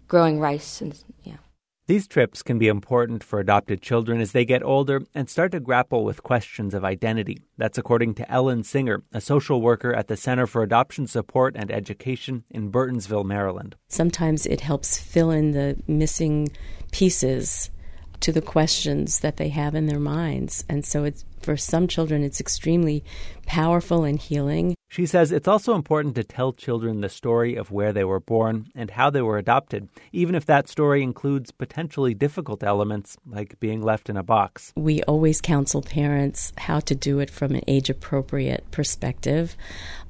growing 0.08 0.40
rice 0.40 0.80
and 0.80 0.98
yeah. 1.22 1.36
These 1.86 2.06
trips 2.06 2.42
can 2.42 2.58
be 2.58 2.68
important 2.68 3.22
for 3.22 3.40
adopted 3.40 3.82
children 3.82 4.22
as 4.22 4.32
they 4.32 4.46
get 4.46 4.62
older 4.62 5.02
and 5.14 5.28
start 5.28 5.52
to 5.52 5.60
grapple 5.60 6.02
with 6.02 6.22
questions 6.22 6.72
of 6.72 6.82
identity. 6.82 7.42
That's 7.58 7.76
according 7.76 8.14
to 8.14 8.30
Ellen 8.32 8.62
Singer, 8.62 9.02
a 9.12 9.20
social 9.20 9.60
worker 9.60 9.92
at 9.92 10.08
the 10.08 10.16
Center 10.16 10.46
for 10.46 10.62
Adoption 10.62 11.06
Support 11.06 11.56
and 11.58 11.70
Education 11.70 12.44
in 12.48 12.72
Burtonsville, 12.72 13.26
Maryland. 13.26 13.76
Sometimes 13.88 14.46
it 14.46 14.62
helps 14.62 14.98
fill 14.98 15.30
in 15.30 15.50
the 15.50 15.76
missing 15.86 16.48
pieces 16.90 17.68
to 18.24 18.32
the 18.32 18.40
questions 18.40 19.20
that 19.20 19.36
they 19.36 19.50
have 19.50 19.74
in 19.74 19.84
their 19.84 20.00
minds. 20.00 20.64
And 20.66 20.82
so 20.82 21.04
it's 21.04 21.26
for 21.42 21.58
some 21.58 21.86
children 21.86 22.22
it's 22.24 22.40
extremely 22.40 23.04
powerful 23.44 24.04
and 24.04 24.18
healing. 24.18 24.74
She 24.94 25.06
says 25.06 25.32
it's 25.32 25.48
also 25.48 25.74
important 25.74 26.14
to 26.14 26.22
tell 26.22 26.52
children 26.52 27.00
the 27.00 27.08
story 27.08 27.56
of 27.56 27.72
where 27.72 27.92
they 27.92 28.04
were 28.04 28.20
born 28.20 28.68
and 28.76 28.92
how 28.92 29.10
they 29.10 29.22
were 29.22 29.38
adopted, 29.38 29.88
even 30.12 30.36
if 30.36 30.46
that 30.46 30.68
story 30.68 31.02
includes 31.02 31.50
potentially 31.50 32.14
difficult 32.14 32.62
elements 32.62 33.16
like 33.26 33.58
being 33.58 33.82
left 33.82 34.08
in 34.08 34.16
a 34.16 34.22
box. 34.22 34.72
We 34.76 35.02
always 35.02 35.40
counsel 35.40 35.82
parents 35.82 36.52
how 36.56 36.78
to 36.78 36.94
do 36.94 37.18
it 37.18 37.28
from 37.28 37.56
an 37.56 37.62
age 37.66 37.90
appropriate 37.90 38.70
perspective. 38.70 39.56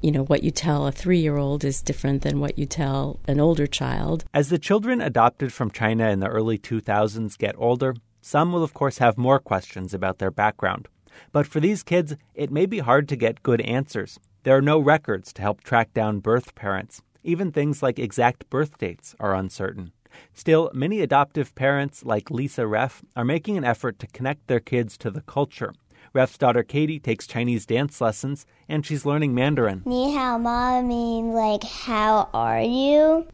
You 0.02 0.12
know, 0.12 0.24
what 0.24 0.42
you 0.42 0.50
tell 0.50 0.86
a 0.86 0.92
three 0.92 1.20
year 1.20 1.38
old 1.38 1.64
is 1.64 1.80
different 1.80 2.20
than 2.20 2.38
what 2.38 2.58
you 2.58 2.66
tell 2.66 3.18
an 3.26 3.40
older 3.40 3.66
child. 3.66 4.26
As 4.34 4.50
the 4.50 4.58
children 4.58 5.00
adopted 5.00 5.50
from 5.50 5.70
China 5.70 6.10
in 6.10 6.20
the 6.20 6.28
early 6.28 6.58
2000s 6.58 7.38
get 7.38 7.54
older, 7.56 7.94
some 8.20 8.52
will, 8.52 8.62
of 8.62 8.74
course, 8.74 8.98
have 8.98 9.16
more 9.16 9.38
questions 9.38 9.94
about 9.94 10.18
their 10.18 10.30
background. 10.30 10.88
But 11.32 11.46
for 11.46 11.58
these 11.58 11.82
kids, 11.82 12.16
it 12.34 12.50
may 12.50 12.66
be 12.66 12.80
hard 12.80 13.08
to 13.08 13.16
get 13.16 13.42
good 13.42 13.62
answers. 13.62 14.20
There 14.44 14.54
are 14.54 14.62
no 14.62 14.78
records 14.78 15.33
to 15.33 15.42
help 15.42 15.62
track 15.62 15.94
down 15.94 16.20
birth 16.20 16.54
parents. 16.54 17.00
Even 17.22 17.50
things 17.50 17.83
like 17.83 17.98
exact 17.98 18.50
birth 18.50 18.76
dates 18.76 19.14
are 19.18 19.35
uncertain. 19.35 19.92
Still, 20.35 20.70
many 20.74 21.00
adoptive 21.00 21.54
parents, 21.54 22.04
like 22.04 22.30
Lisa 22.30 22.66
Reff, 22.66 23.02
are 23.16 23.24
making 23.24 23.57
an 23.57 23.64
effort 23.64 23.98
to 24.00 24.07
connect 24.09 24.46
their 24.46 24.61
kids 24.61 24.98
to 24.98 25.11
the 25.11 25.22
culture. 25.22 25.72
Reff's 26.12 26.37
daughter 26.37 26.62
Katie 26.62 27.00
takes 27.00 27.26
Chinese 27.26 27.64
dance 27.64 28.02
lessons, 28.02 28.44
and 28.68 28.85
she's 28.85 29.07
learning 29.07 29.35
Mandarin. 29.35 29.80
Ni 29.87 30.14
hao 30.14 30.37
ma 30.37 30.83
means 30.83 31.35
like, 31.35 31.64
how 31.64 32.28
are 32.35 32.61
you? 32.61 33.26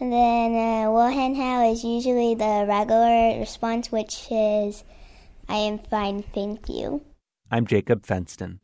And 0.00 0.12
then 0.12 0.56
uh, 0.56 0.90
wo 0.90 1.08
hen 1.08 1.36
hao 1.36 1.70
is 1.70 1.84
usually 1.84 2.34
the 2.34 2.64
regular 2.66 3.38
response, 3.38 3.92
which 3.92 4.26
is, 4.32 4.82
I 5.48 5.58
am 5.58 5.78
fine, 5.78 6.24
thank 6.34 6.68
you. 6.68 7.02
I'm 7.48 7.64
Jacob 7.64 8.04
Fenston. 8.04 8.58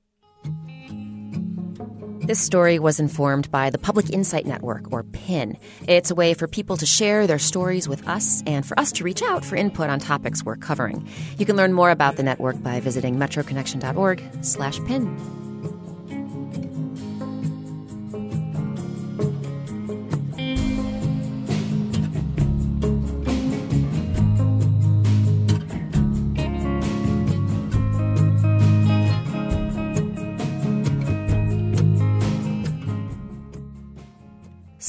This 2.26 2.40
story 2.40 2.78
was 2.78 3.00
informed 3.00 3.50
by 3.50 3.68
the 3.68 3.76
Public 3.76 4.08
Insight 4.08 4.46
Network, 4.46 4.90
or 4.90 5.02
PIN. 5.02 5.58
It's 5.86 6.10
a 6.10 6.14
way 6.14 6.32
for 6.32 6.48
people 6.48 6.78
to 6.78 6.86
share 6.86 7.26
their 7.26 7.38
stories 7.38 7.86
with 7.86 8.08
us 8.08 8.42
and 8.46 8.64
for 8.64 8.78
us 8.80 8.92
to 8.92 9.04
reach 9.04 9.20
out 9.20 9.44
for 9.44 9.56
input 9.56 9.90
on 9.90 9.98
topics 9.98 10.42
we're 10.42 10.56
covering. 10.56 11.06
You 11.36 11.44
can 11.44 11.56
learn 11.56 11.74
more 11.74 11.90
about 11.90 12.16
the 12.16 12.22
network 12.22 12.62
by 12.62 12.80
visiting 12.80 13.16
metroconnection.org 13.16 14.22
slash 14.40 14.78
PIN. 14.86 15.43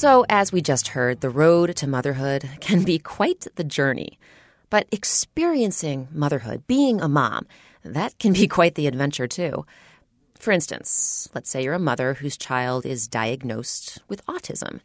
So, 0.05 0.23
as 0.29 0.51
we 0.51 0.61
just 0.61 0.89
heard, 0.89 1.21
the 1.21 1.31
road 1.31 1.75
to 1.77 1.87
motherhood 1.87 2.47
can 2.59 2.83
be 2.83 2.99
quite 2.99 3.47
the 3.55 3.63
journey. 3.63 4.19
But 4.69 4.87
experiencing 4.91 6.09
motherhood, 6.11 6.67
being 6.67 7.01
a 7.01 7.09
mom, 7.09 7.47
that 7.83 8.15
can 8.19 8.31
be 8.31 8.47
quite 8.47 8.75
the 8.75 8.85
adventure 8.85 9.25
too. 9.25 9.65
For 10.37 10.51
instance, 10.51 11.27
let's 11.33 11.49
say 11.49 11.63
you're 11.63 11.73
a 11.73 11.79
mother 11.79 12.13
whose 12.13 12.37
child 12.37 12.85
is 12.85 13.07
diagnosed 13.07 13.97
with 14.07 14.23
autism. 14.27 14.79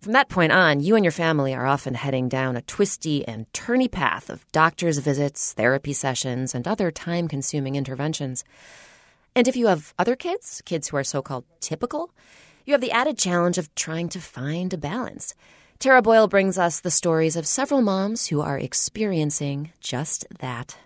From 0.00 0.12
that 0.12 0.30
point 0.30 0.52
on, 0.52 0.80
you 0.80 0.96
and 0.96 1.04
your 1.04 1.12
family 1.12 1.54
are 1.54 1.66
often 1.66 1.92
heading 1.92 2.26
down 2.26 2.56
a 2.56 2.62
twisty 2.62 3.28
and 3.28 3.52
turny 3.52 3.92
path 3.92 4.30
of 4.30 4.50
doctor's 4.52 4.96
visits, 4.96 5.52
therapy 5.52 5.92
sessions, 5.92 6.54
and 6.54 6.66
other 6.66 6.90
time 6.90 7.28
consuming 7.28 7.74
interventions. 7.74 8.42
And 9.34 9.48
if 9.48 9.54
you 9.54 9.66
have 9.66 9.92
other 9.98 10.16
kids, 10.16 10.62
kids 10.64 10.88
who 10.88 10.96
are 10.96 11.04
so 11.04 11.20
called 11.20 11.44
typical, 11.60 12.10
you 12.66 12.72
have 12.72 12.80
the 12.80 12.90
added 12.90 13.16
challenge 13.16 13.56
of 13.58 13.72
trying 13.74 14.08
to 14.10 14.20
find 14.20 14.74
a 14.74 14.76
balance. 14.76 15.34
Tara 15.78 16.02
Boyle 16.02 16.26
brings 16.26 16.58
us 16.58 16.80
the 16.80 16.90
stories 16.90 17.36
of 17.36 17.46
several 17.46 17.80
moms 17.80 18.26
who 18.26 18.40
are 18.40 18.58
experiencing 18.58 19.72
just 19.80 20.26
that. 20.40 20.76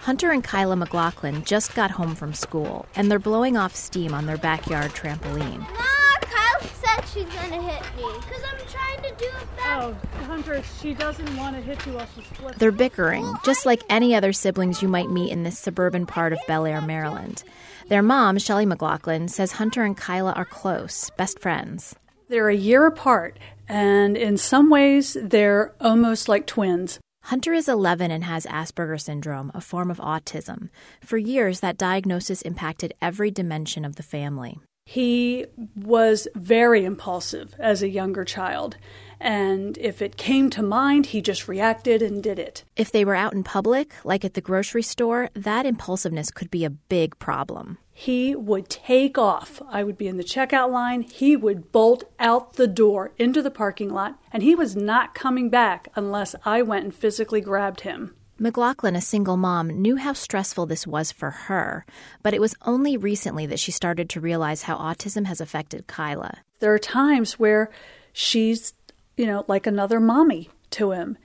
Hunter 0.00 0.30
and 0.30 0.44
Kyla 0.44 0.76
McLaughlin 0.76 1.42
just 1.42 1.74
got 1.74 1.90
home 1.90 2.14
from 2.14 2.32
school, 2.32 2.86
and 2.94 3.10
they're 3.10 3.18
blowing 3.18 3.56
off 3.56 3.74
steam 3.74 4.14
on 4.14 4.26
their 4.26 4.36
backyard 4.36 4.92
trampoline. 4.92 5.58
Nah, 5.58 6.20
Kyle 6.20 6.60
said 6.60 7.04
she's 7.12 7.24
gonna 7.24 7.60
hit 7.60 7.82
me. 7.96 8.04
Because 8.20 8.42
I'm 8.44 8.66
trying 8.68 9.02
to 9.02 9.10
do 9.18 9.24
it 9.24 9.56
back. 9.56 9.82
Oh, 9.82 9.96
Hunter, 10.26 10.62
she 10.80 10.94
doesn't 10.94 11.36
want 11.36 11.56
to 11.56 11.62
hit 11.62 11.84
you 11.86 11.94
while 11.94 12.06
she's 12.14 12.24
flipping. 12.24 12.58
They're 12.58 12.70
bickering, 12.70 13.34
just 13.44 13.66
like 13.66 13.82
any 13.88 14.14
other 14.14 14.32
siblings 14.32 14.80
you 14.80 14.86
might 14.86 15.10
meet 15.10 15.32
in 15.32 15.42
this 15.42 15.58
suburban 15.58 16.06
part 16.06 16.32
of 16.32 16.38
Bel 16.46 16.66
Air, 16.66 16.80
Maryland. 16.80 17.42
Their 17.88 18.02
mom, 18.02 18.38
Shelley 18.38 18.66
McLaughlin, 18.66 19.28
says 19.28 19.52
Hunter 19.52 19.84
and 19.84 19.96
Kyla 19.96 20.32
are 20.32 20.44
close, 20.44 21.08
best 21.10 21.38
friends. 21.38 21.94
They're 22.28 22.48
a 22.48 22.56
year 22.56 22.84
apart, 22.84 23.38
and 23.68 24.16
in 24.16 24.38
some 24.38 24.70
ways, 24.70 25.16
they're 25.22 25.72
almost 25.80 26.28
like 26.28 26.48
twins. 26.48 26.98
Hunter 27.22 27.52
is 27.52 27.68
11 27.68 28.10
and 28.10 28.24
has 28.24 28.44
Asperger 28.46 29.00
syndrome, 29.00 29.52
a 29.54 29.60
form 29.60 29.92
of 29.92 29.98
autism. 29.98 30.70
For 31.00 31.16
years, 31.16 31.60
that 31.60 31.78
diagnosis 31.78 32.42
impacted 32.42 32.92
every 33.00 33.30
dimension 33.30 33.84
of 33.84 33.94
the 33.94 34.02
family. 34.02 34.58
He 34.84 35.46
was 35.76 36.26
very 36.34 36.84
impulsive 36.84 37.54
as 37.58 37.82
a 37.82 37.88
younger 37.88 38.24
child, 38.24 38.78
and 39.20 39.78
if 39.78 40.02
it 40.02 40.16
came 40.16 40.50
to 40.50 40.62
mind, 40.62 41.06
he 41.06 41.20
just 41.20 41.48
reacted 41.48 42.02
and 42.02 42.22
did 42.22 42.38
it. 42.38 42.64
If 42.76 42.90
they 42.90 43.04
were 43.04 43.14
out 43.14 43.32
in 43.32 43.44
public, 43.44 43.94
like 44.04 44.24
at 44.24 44.34
the 44.34 44.40
grocery 44.40 44.82
store, 44.82 45.30
that 45.34 45.66
impulsiveness 45.66 46.30
could 46.30 46.50
be 46.50 46.64
a 46.64 46.70
big 46.70 47.18
problem. 47.18 47.78
He 47.92 48.34
would 48.34 48.68
take 48.68 49.16
off. 49.16 49.62
I 49.68 49.82
would 49.82 49.96
be 49.96 50.06
in 50.06 50.18
the 50.18 50.24
checkout 50.24 50.70
line. 50.70 51.00
He 51.00 51.34
would 51.34 51.72
bolt 51.72 52.04
out 52.18 52.54
the 52.54 52.66
door 52.66 53.12
into 53.18 53.40
the 53.40 53.50
parking 53.50 53.88
lot, 53.88 54.18
and 54.32 54.42
he 54.42 54.54
was 54.54 54.76
not 54.76 55.14
coming 55.14 55.48
back 55.48 55.88
unless 55.94 56.34
I 56.44 56.60
went 56.60 56.84
and 56.84 56.94
physically 56.94 57.40
grabbed 57.40 57.80
him. 57.80 58.14
McLaughlin, 58.38 58.94
a 58.94 59.00
single 59.00 59.38
mom, 59.38 59.68
knew 59.68 59.96
how 59.96 60.12
stressful 60.12 60.66
this 60.66 60.86
was 60.86 61.10
for 61.10 61.30
her, 61.30 61.86
but 62.22 62.34
it 62.34 62.40
was 62.40 62.54
only 62.66 62.98
recently 62.98 63.46
that 63.46 63.58
she 63.58 63.72
started 63.72 64.10
to 64.10 64.20
realize 64.20 64.64
how 64.64 64.76
autism 64.76 65.24
has 65.24 65.40
affected 65.40 65.86
Kyla. 65.86 66.40
There 66.58 66.74
are 66.74 66.78
times 66.78 67.38
where 67.38 67.70
she's, 68.12 68.74
you 69.16 69.26
know, 69.26 69.44
like 69.48 69.66
another 69.66 70.00
mommy 70.00 70.50
to 70.70 70.92
him. 70.92 71.18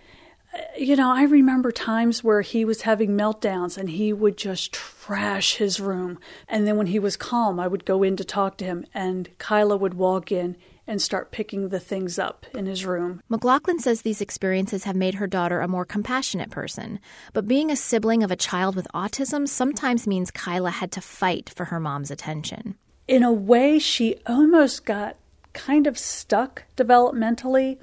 Uh, 0.54 0.60
you 0.78 0.96
know, 0.96 1.10
I 1.10 1.24
remember 1.24 1.72
times 1.72 2.24
where 2.24 2.42
he 2.42 2.66
was 2.66 2.82
having 2.82 3.12
meltdowns 3.12 3.78
and 3.78 3.90
he 3.90 4.12
would 4.14 4.38
just 4.38 4.74
trash 4.74 5.56
his 5.56 5.80
room. 5.80 6.20
And 6.48 6.68
then 6.68 6.78
when 6.78 6.88
he 6.88 7.00
was 7.00 7.18
calm, 7.18 7.60
I 7.60 7.68
would 7.68 7.86
go 7.86 8.04
in 8.04 8.18
to 8.18 8.24
talk 8.24 8.58
to 8.58 8.66
him, 8.66 8.86
and 8.94 9.30
Kyla 9.38 9.78
would 9.78 9.94
walk 9.94 10.32
in 10.32 10.58
and 10.88 11.02
start 11.02 11.32
picking 11.32 11.70
the 11.70 11.80
things 11.80 12.20
up 12.20 12.46
in 12.54 12.66
his 12.66 12.86
room. 12.86 13.22
McLaughlin 13.30 13.80
says 13.80 14.02
these 14.02 14.20
experiences 14.20 14.84
have 14.84 14.96
made 14.96 15.16
her 15.16 15.28
daughter 15.28 15.62
a 15.62 15.68
more 15.68 15.86
compassionate 15.86 16.50
person, 16.50 17.00
but 17.34 17.48
being 17.48 17.72
a 17.72 17.76
sibling 17.76 18.24
of 18.24 18.32
a 18.32 18.36
child 18.36 18.76
with 18.76 18.88
autism 18.94 19.48
sometimes 19.48 20.08
means 20.08 20.32
Kyla 20.32 20.72
had 20.72 20.92
to 20.94 21.02
fight 21.02 21.50
for 21.50 21.66
her 21.66 21.80
mom's 21.80 22.12
attention. 22.12 22.76
In 23.08 23.24
a 23.24 23.32
way, 23.32 23.80
she 23.80 24.16
almost 24.26 24.86
got 24.86 25.18
kind 25.54 25.88
of 25.88 25.98
stuck 25.98 26.64
developmentally 26.76 27.78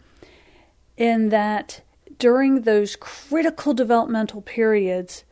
in 0.96 1.28
that 1.28 1.82
during 2.18 2.62
those 2.62 2.96
critical 2.96 3.74
developmental 3.74 4.42
periods, 4.42 5.24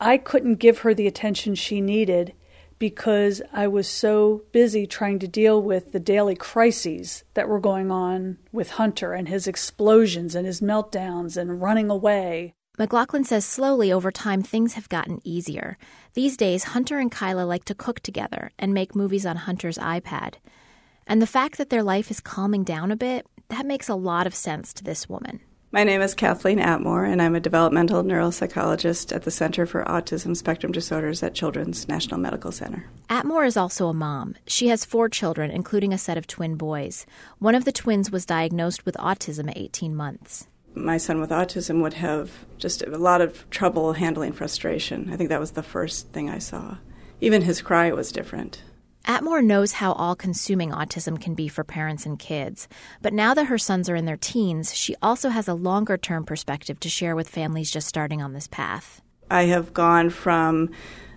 I 0.00 0.16
couldn't 0.18 0.56
give 0.56 0.78
her 0.78 0.94
the 0.94 1.06
attention 1.06 1.54
she 1.54 1.80
needed 1.80 2.34
because 2.78 3.42
I 3.52 3.68
was 3.68 3.86
so 3.86 4.42
busy 4.52 4.86
trying 4.86 5.18
to 5.18 5.28
deal 5.28 5.62
with 5.62 5.92
the 5.92 6.00
daily 6.00 6.34
crises 6.34 7.24
that 7.34 7.48
were 7.48 7.60
going 7.60 7.90
on 7.90 8.38
with 8.50 8.70
Hunter 8.70 9.12
and 9.12 9.28
his 9.28 9.46
explosions 9.46 10.34
and 10.34 10.46
his 10.46 10.62
meltdowns 10.62 11.36
and 11.36 11.60
running 11.60 11.90
away. 11.90 12.54
McLaughlin 12.78 13.24
says 13.24 13.44
slowly 13.44 13.92
over 13.92 14.10
time 14.10 14.42
things 14.42 14.72
have 14.72 14.88
gotten 14.88 15.20
easier. 15.22 15.76
These 16.14 16.38
days, 16.38 16.64
Hunter 16.64 16.98
and 16.98 17.12
Kyla 17.12 17.42
like 17.42 17.66
to 17.66 17.74
cook 17.74 18.00
together 18.00 18.52
and 18.58 18.72
make 18.72 18.96
movies 18.96 19.26
on 19.26 19.36
Hunter's 19.36 19.76
iPad. 19.76 20.36
And 21.10 21.20
the 21.20 21.26
fact 21.26 21.58
that 21.58 21.70
their 21.70 21.82
life 21.82 22.08
is 22.12 22.20
calming 22.20 22.62
down 22.62 22.92
a 22.92 22.96
bit, 22.96 23.26
that 23.48 23.66
makes 23.66 23.88
a 23.88 23.96
lot 23.96 24.28
of 24.28 24.34
sense 24.34 24.72
to 24.74 24.84
this 24.84 25.08
woman. 25.08 25.40
My 25.72 25.82
name 25.82 26.02
is 26.02 26.14
Kathleen 26.14 26.60
Atmore, 26.60 27.04
and 27.04 27.20
I'm 27.20 27.34
a 27.34 27.40
developmental 27.40 28.04
neuropsychologist 28.04 29.12
at 29.12 29.24
the 29.24 29.32
Center 29.32 29.66
for 29.66 29.82
Autism 29.86 30.36
Spectrum 30.36 30.70
Disorders 30.70 31.24
at 31.24 31.34
Children's 31.34 31.88
National 31.88 32.20
Medical 32.20 32.52
Center. 32.52 32.88
Atmore 33.08 33.44
is 33.44 33.56
also 33.56 33.88
a 33.88 33.92
mom. 33.92 34.36
She 34.46 34.68
has 34.68 34.84
four 34.84 35.08
children, 35.08 35.50
including 35.50 35.92
a 35.92 35.98
set 35.98 36.16
of 36.16 36.28
twin 36.28 36.54
boys. 36.54 37.06
One 37.40 37.56
of 37.56 37.64
the 37.64 37.72
twins 37.72 38.12
was 38.12 38.24
diagnosed 38.24 38.86
with 38.86 38.94
autism 38.94 39.50
at 39.50 39.58
18 39.58 39.96
months. 39.96 40.46
My 40.76 40.96
son 40.96 41.20
with 41.20 41.30
autism 41.30 41.82
would 41.82 41.94
have 41.94 42.30
just 42.58 42.82
a 42.82 42.96
lot 42.96 43.20
of 43.20 43.50
trouble 43.50 43.94
handling 43.94 44.32
frustration. 44.32 45.12
I 45.12 45.16
think 45.16 45.28
that 45.30 45.40
was 45.40 45.52
the 45.52 45.64
first 45.64 46.12
thing 46.12 46.30
I 46.30 46.38
saw. 46.38 46.76
Even 47.20 47.42
his 47.42 47.62
cry 47.62 47.90
was 47.90 48.12
different. 48.12 48.62
Atmore 49.06 49.42
knows 49.42 49.72
how 49.72 49.92
all 49.92 50.14
consuming 50.14 50.70
autism 50.70 51.20
can 51.20 51.34
be 51.34 51.48
for 51.48 51.64
parents 51.64 52.06
and 52.06 52.18
kids, 52.18 52.68
but 53.00 53.12
now 53.12 53.34
that 53.34 53.46
her 53.46 53.58
sons 53.58 53.88
are 53.88 53.96
in 53.96 54.04
their 54.04 54.16
teens, 54.16 54.74
she 54.74 54.94
also 55.02 55.30
has 55.30 55.48
a 55.48 55.54
longer 55.54 55.96
term 55.96 56.24
perspective 56.24 56.78
to 56.80 56.88
share 56.88 57.16
with 57.16 57.28
families 57.28 57.70
just 57.70 57.88
starting 57.88 58.20
on 58.22 58.34
this 58.34 58.46
path. 58.46 59.00
I 59.30 59.44
have 59.44 59.72
gone 59.72 60.10
from 60.10 60.70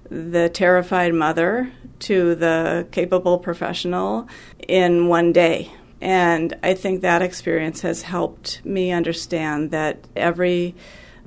the 0.09 0.49
terrified 0.49 1.13
mother 1.13 1.71
to 1.99 2.35
the 2.35 2.87
capable 2.91 3.39
professional 3.39 4.27
in 4.67 5.07
one 5.07 5.33
day. 5.33 5.71
And 6.01 6.53
I 6.61 6.73
think 6.73 7.01
that 7.01 7.21
experience 7.21 7.81
has 7.81 8.01
helped 8.01 8.63
me 8.65 8.91
understand 8.91 9.71
that 9.71 10.05
every 10.15 10.75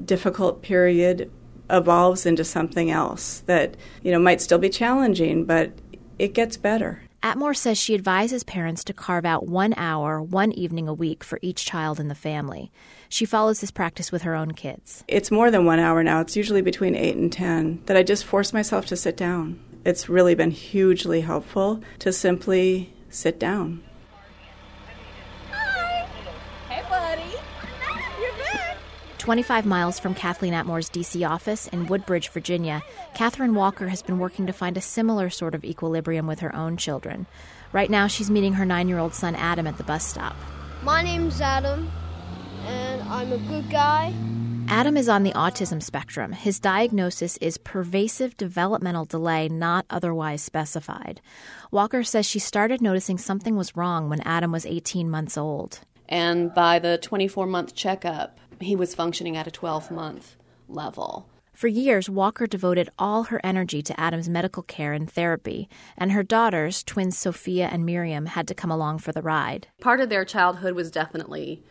difficult 0.04 0.62
period 0.62 1.30
evolves 1.70 2.26
into 2.26 2.44
something 2.44 2.90
else 2.90 3.40
that, 3.46 3.76
you 4.02 4.12
know, 4.12 4.18
might 4.18 4.40
still 4.40 4.58
be 4.58 4.68
challenging, 4.68 5.44
but 5.44 5.72
it 6.18 6.34
gets 6.34 6.56
better. 6.56 7.02
Atmore 7.22 7.56
says 7.56 7.76
she 7.76 7.94
advises 7.94 8.44
parents 8.44 8.84
to 8.84 8.92
carve 8.92 9.24
out 9.24 9.46
one 9.48 9.74
hour, 9.76 10.22
one 10.22 10.52
evening 10.52 10.86
a 10.86 10.94
week 10.94 11.24
for 11.24 11.40
each 11.42 11.64
child 11.64 11.98
in 11.98 12.08
the 12.08 12.14
family. 12.14 12.70
She 13.08 13.24
follows 13.24 13.60
this 13.60 13.70
practice 13.72 14.12
with 14.12 14.22
her 14.22 14.34
own 14.34 14.52
kids. 14.52 15.02
It's 15.08 15.30
more 15.30 15.50
than 15.50 15.64
one 15.64 15.80
hour 15.80 16.02
now, 16.04 16.20
it's 16.20 16.36
usually 16.36 16.62
between 16.62 16.94
8 16.94 17.16
and 17.16 17.32
10 17.32 17.82
that 17.86 17.96
I 17.96 18.02
just 18.02 18.24
force 18.24 18.52
myself 18.52 18.86
to 18.86 18.96
sit 18.96 19.16
down. 19.16 19.58
It's 19.84 20.08
really 20.08 20.34
been 20.34 20.52
hugely 20.52 21.22
helpful 21.22 21.80
to 22.00 22.12
simply 22.12 22.92
sit 23.10 23.40
down. 23.40 23.82
Hey, 26.68 26.82
buddy. 26.88 27.34
You're 28.20 28.32
back. 28.44 28.76
25 29.18 29.66
miles 29.66 29.98
from 29.98 30.14
Kathleen 30.14 30.54
Atmore's 30.54 30.90
DC 30.90 31.28
office 31.28 31.68
in 31.68 31.86
Woodbridge, 31.86 32.28
Virginia, 32.28 32.82
Catherine 33.14 33.54
Walker 33.54 33.88
has 33.88 34.02
been 34.02 34.18
working 34.18 34.46
to 34.46 34.52
find 34.52 34.76
a 34.76 34.80
similar 34.80 35.30
sort 35.30 35.54
of 35.54 35.64
equilibrium 35.64 36.26
with 36.26 36.40
her 36.40 36.54
own 36.54 36.76
children. 36.76 37.26
Right 37.72 37.90
now, 37.90 38.06
she's 38.06 38.30
meeting 38.30 38.54
her 38.54 38.64
nine 38.64 38.88
year 38.88 38.98
old 38.98 39.14
son 39.14 39.34
Adam 39.34 39.66
at 39.66 39.78
the 39.78 39.84
bus 39.84 40.06
stop. 40.06 40.36
My 40.82 41.02
name's 41.02 41.40
Adam, 41.40 41.90
and 42.64 43.02
I'm 43.02 43.32
a 43.32 43.38
good 43.38 43.70
guy. 43.70 44.14
Adam 44.68 44.96
is 44.96 45.08
on 45.08 45.22
the 45.22 45.32
autism 45.32 45.80
spectrum. 45.80 46.32
His 46.32 46.58
diagnosis 46.58 47.36
is 47.36 47.56
pervasive 47.56 48.36
developmental 48.36 49.04
delay 49.04 49.48
not 49.48 49.86
otherwise 49.88 50.42
specified. 50.42 51.20
Walker 51.70 52.02
says 52.02 52.26
she 52.26 52.40
started 52.40 52.80
noticing 52.80 53.16
something 53.16 53.56
was 53.56 53.76
wrong 53.76 54.08
when 54.08 54.20
Adam 54.22 54.50
was 54.50 54.66
18 54.66 55.08
months 55.08 55.38
old. 55.38 55.80
And 56.08 56.52
by 56.52 56.78
the 56.78 56.98
24 56.98 57.46
month 57.46 57.74
checkup, 57.74 58.38
he 58.60 58.76
was 58.76 58.94
functioning 58.94 59.36
at 59.36 59.46
a 59.46 59.50
12 59.50 59.90
month 59.90 60.36
level. 60.68 61.28
For 61.56 61.68
years, 61.68 62.10
Walker 62.10 62.46
devoted 62.46 62.90
all 62.98 63.24
her 63.24 63.40
energy 63.42 63.80
to 63.82 63.98
Adam's 63.98 64.28
medical 64.28 64.62
care 64.62 64.92
and 64.92 65.10
therapy, 65.10 65.70
and 65.96 66.12
her 66.12 66.22
daughters, 66.22 66.82
twins 66.82 67.16
Sophia 67.16 67.68
and 67.72 67.86
Miriam, 67.86 68.26
had 68.26 68.46
to 68.48 68.54
come 68.54 68.70
along 68.70 68.98
for 68.98 69.12
the 69.12 69.22
ride. 69.22 69.68
Part 69.80 70.00
of 70.00 70.10
their 70.10 70.26
childhood 70.26 70.74
was 70.74 70.90
definitely, 70.90 71.64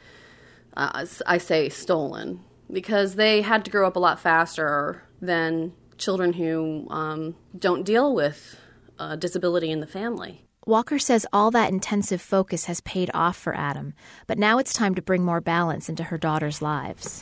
uh, 0.75 1.05
I 1.27 1.37
say, 1.37 1.69
stolen 1.69 2.39
because 2.71 3.13
they 3.13 3.41
had 3.41 3.63
to 3.65 3.71
grow 3.71 3.85
up 3.85 3.95
a 3.95 3.99
lot 3.99 4.19
faster 4.19 5.03
than 5.21 5.73
children 5.99 6.33
who 6.33 6.87
um, 6.89 7.35
don't 7.57 7.83
deal 7.83 8.15
with 8.15 8.59
uh, 8.97 9.15
disability 9.15 9.69
in 9.69 9.81
the 9.81 9.87
family. 9.87 10.44
Walker 10.67 10.97
says 10.97 11.27
all 11.31 11.51
that 11.51 11.71
intensive 11.71 12.19
focus 12.19 12.65
has 12.65 12.81
paid 12.81 13.11
off 13.13 13.37
for 13.37 13.55
Adam, 13.55 13.93
but 14.25 14.39
now 14.39 14.57
it's 14.57 14.73
time 14.73 14.95
to 14.95 15.01
bring 15.01 15.23
more 15.23 15.39
balance 15.39 15.89
into 15.89 16.05
her 16.05 16.17
daughter's 16.17 16.59
lives. 16.59 17.21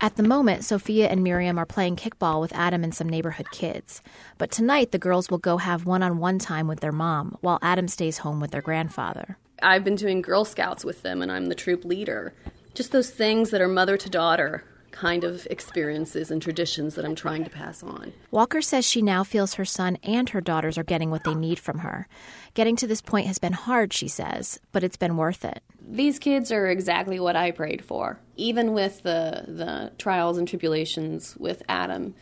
At 0.00 0.16
the 0.16 0.22
moment, 0.22 0.64
Sophia 0.64 1.08
and 1.08 1.22
Miriam 1.22 1.58
are 1.58 1.66
playing 1.66 1.96
kickball 1.96 2.40
with 2.40 2.54
Adam 2.54 2.82
and 2.82 2.94
some 2.94 3.08
neighborhood 3.08 3.50
kids. 3.50 4.00
But 4.38 4.50
tonight, 4.50 4.92
the 4.92 4.98
girls 4.98 5.28
will 5.28 5.36
go 5.36 5.58
have 5.58 5.84
one 5.84 6.02
on 6.02 6.18
one 6.18 6.38
time 6.38 6.68
with 6.68 6.80
their 6.80 6.92
mom, 6.92 7.36
while 7.42 7.58
Adam 7.60 7.88
stays 7.88 8.18
home 8.18 8.40
with 8.40 8.50
their 8.50 8.62
grandfather. 8.62 9.36
I've 9.62 9.84
been 9.84 9.94
doing 9.94 10.22
Girl 10.22 10.46
Scouts 10.46 10.86
with 10.86 11.02
them, 11.02 11.20
and 11.20 11.30
I'm 11.30 11.46
the 11.46 11.54
troop 11.54 11.84
leader. 11.84 12.32
Just 12.72 12.92
those 12.92 13.10
things 13.10 13.50
that 13.50 13.60
are 13.60 13.68
mother 13.68 13.98
to 13.98 14.08
daughter 14.08 14.64
kind 14.96 15.24
of 15.24 15.46
experiences 15.50 16.30
and 16.30 16.40
traditions 16.40 16.94
that 16.94 17.04
I'm 17.04 17.14
trying 17.14 17.44
to 17.44 17.50
pass 17.50 17.82
on. 17.82 18.14
Walker 18.30 18.62
says 18.62 18.86
she 18.86 19.02
now 19.02 19.24
feels 19.24 19.54
her 19.54 19.64
son 19.64 19.98
and 20.02 20.30
her 20.30 20.40
daughters 20.40 20.78
are 20.78 20.84
getting 20.84 21.10
what 21.10 21.24
they 21.24 21.34
need 21.34 21.58
from 21.58 21.80
her. 21.80 22.08
Getting 22.54 22.76
to 22.76 22.86
this 22.86 23.02
point 23.02 23.26
has 23.26 23.38
been 23.38 23.52
hard, 23.52 23.92
she 23.92 24.08
says, 24.08 24.58
but 24.72 24.82
it's 24.82 24.96
been 24.96 25.18
worth 25.18 25.44
it. 25.44 25.62
These 25.86 26.18
kids 26.18 26.50
are 26.50 26.66
exactly 26.66 27.20
what 27.20 27.36
I 27.36 27.50
prayed 27.50 27.84
for. 27.84 28.18
Even 28.36 28.72
with 28.72 29.02
the, 29.02 29.44
the 29.46 29.92
trials 29.98 30.38
and 30.38 30.48
tribulations 30.48 31.36
with 31.36 31.62
Adam, 31.68 32.14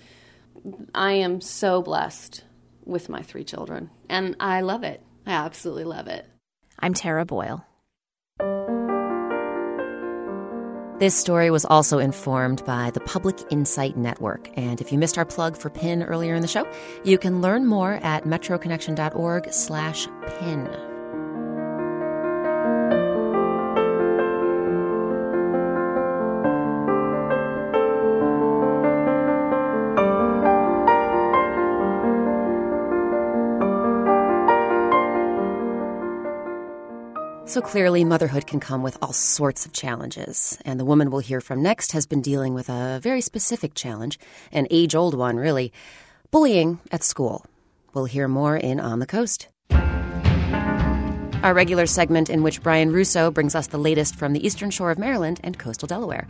I 0.94 1.12
am 1.12 1.40
so 1.40 1.80
blessed 1.80 2.42
with 2.84 3.08
my 3.08 3.22
three 3.22 3.44
children, 3.44 3.90
and 4.08 4.36
I 4.40 4.60
love 4.60 4.82
it. 4.82 5.02
I 5.26 5.32
absolutely 5.32 5.84
love 5.84 6.08
it. 6.08 6.26
I'm 6.78 6.92
Tara 6.92 7.24
Boyle. 7.24 7.64
This 10.98 11.16
story 11.16 11.50
was 11.50 11.64
also 11.64 11.98
informed 11.98 12.64
by 12.64 12.92
the 12.92 13.00
Public 13.00 13.36
Insight 13.50 13.96
Network. 13.96 14.48
And 14.56 14.80
if 14.80 14.92
you 14.92 14.98
missed 14.98 15.18
our 15.18 15.24
plug 15.24 15.56
for 15.56 15.68
PIN 15.68 16.04
earlier 16.04 16.36
in 16.36 16.42
the 16.42 16.46
show, 16.46 16.70
you 17.02 17.18
can 17.18 17.40
learn 17.40 17.66
more 17.66 17.94
at 17.94 18.24
metroconnection.org 18.24 19.52
slash 19.52 20.06
PIN. 20.38 20.83
So 37.54 37.60
clearly, 37.60 38.02
motherhood 38.02 38.48
can 38.48 38.58
come 38.58 38.82
with 38.82 38.98
all 39.00 39.12
sorts 39.12 39.64
of 39.64 39.72
challenges. 39.72 40.58
And 40.64 40.80
the 40.80 40.84
woman 40.84 41.12
we'll 41.12 41.20
hear 41.20 41.40
from 41.40 41.62
next 41.62 41.92
has 41.92 42.04
been 42.04 42.20
dealing 42.20 42.52
with 42.52 42.68
a 42.68 42.98
very 43.00 43.20
specific 43.20 43.74
challenge, 43.74 44.18
an 44.50 44.66
age 44.72 44.96
old 44.96 45.14
one, 45.14 45.36
really 45.36 45.72
bullying 46.32 46.80
at 46.90 47.04
school. 47.04 47.46
We'll 47.92 48.06
hear 48.06 48.26
more 48.26 48.56
in 48.56 48.80
On 48.80 48.98
the 48.98 49.06
Coast. 49.06 49.46
Our 49.70 51.54
regular 51.54 51.86
segment 51.86 52.28
in 52.28 52.42
which 52.42 52.60
Brian 52.60 52.90
Russo 52.90 53.30
brings 53.30 53.54
us 53.54 53.68
the 53.68 53.78
latest 53.78 54.16
from 54.16 54.32
the 54.32 54.44
eastern 54.44 54.72
shore 54.72 54.90
of 54.90 54.98
Maryland 54.98 55.38
and 55.44 55.56
coastal 55.56 55.86
Delaware. 55.86 56.26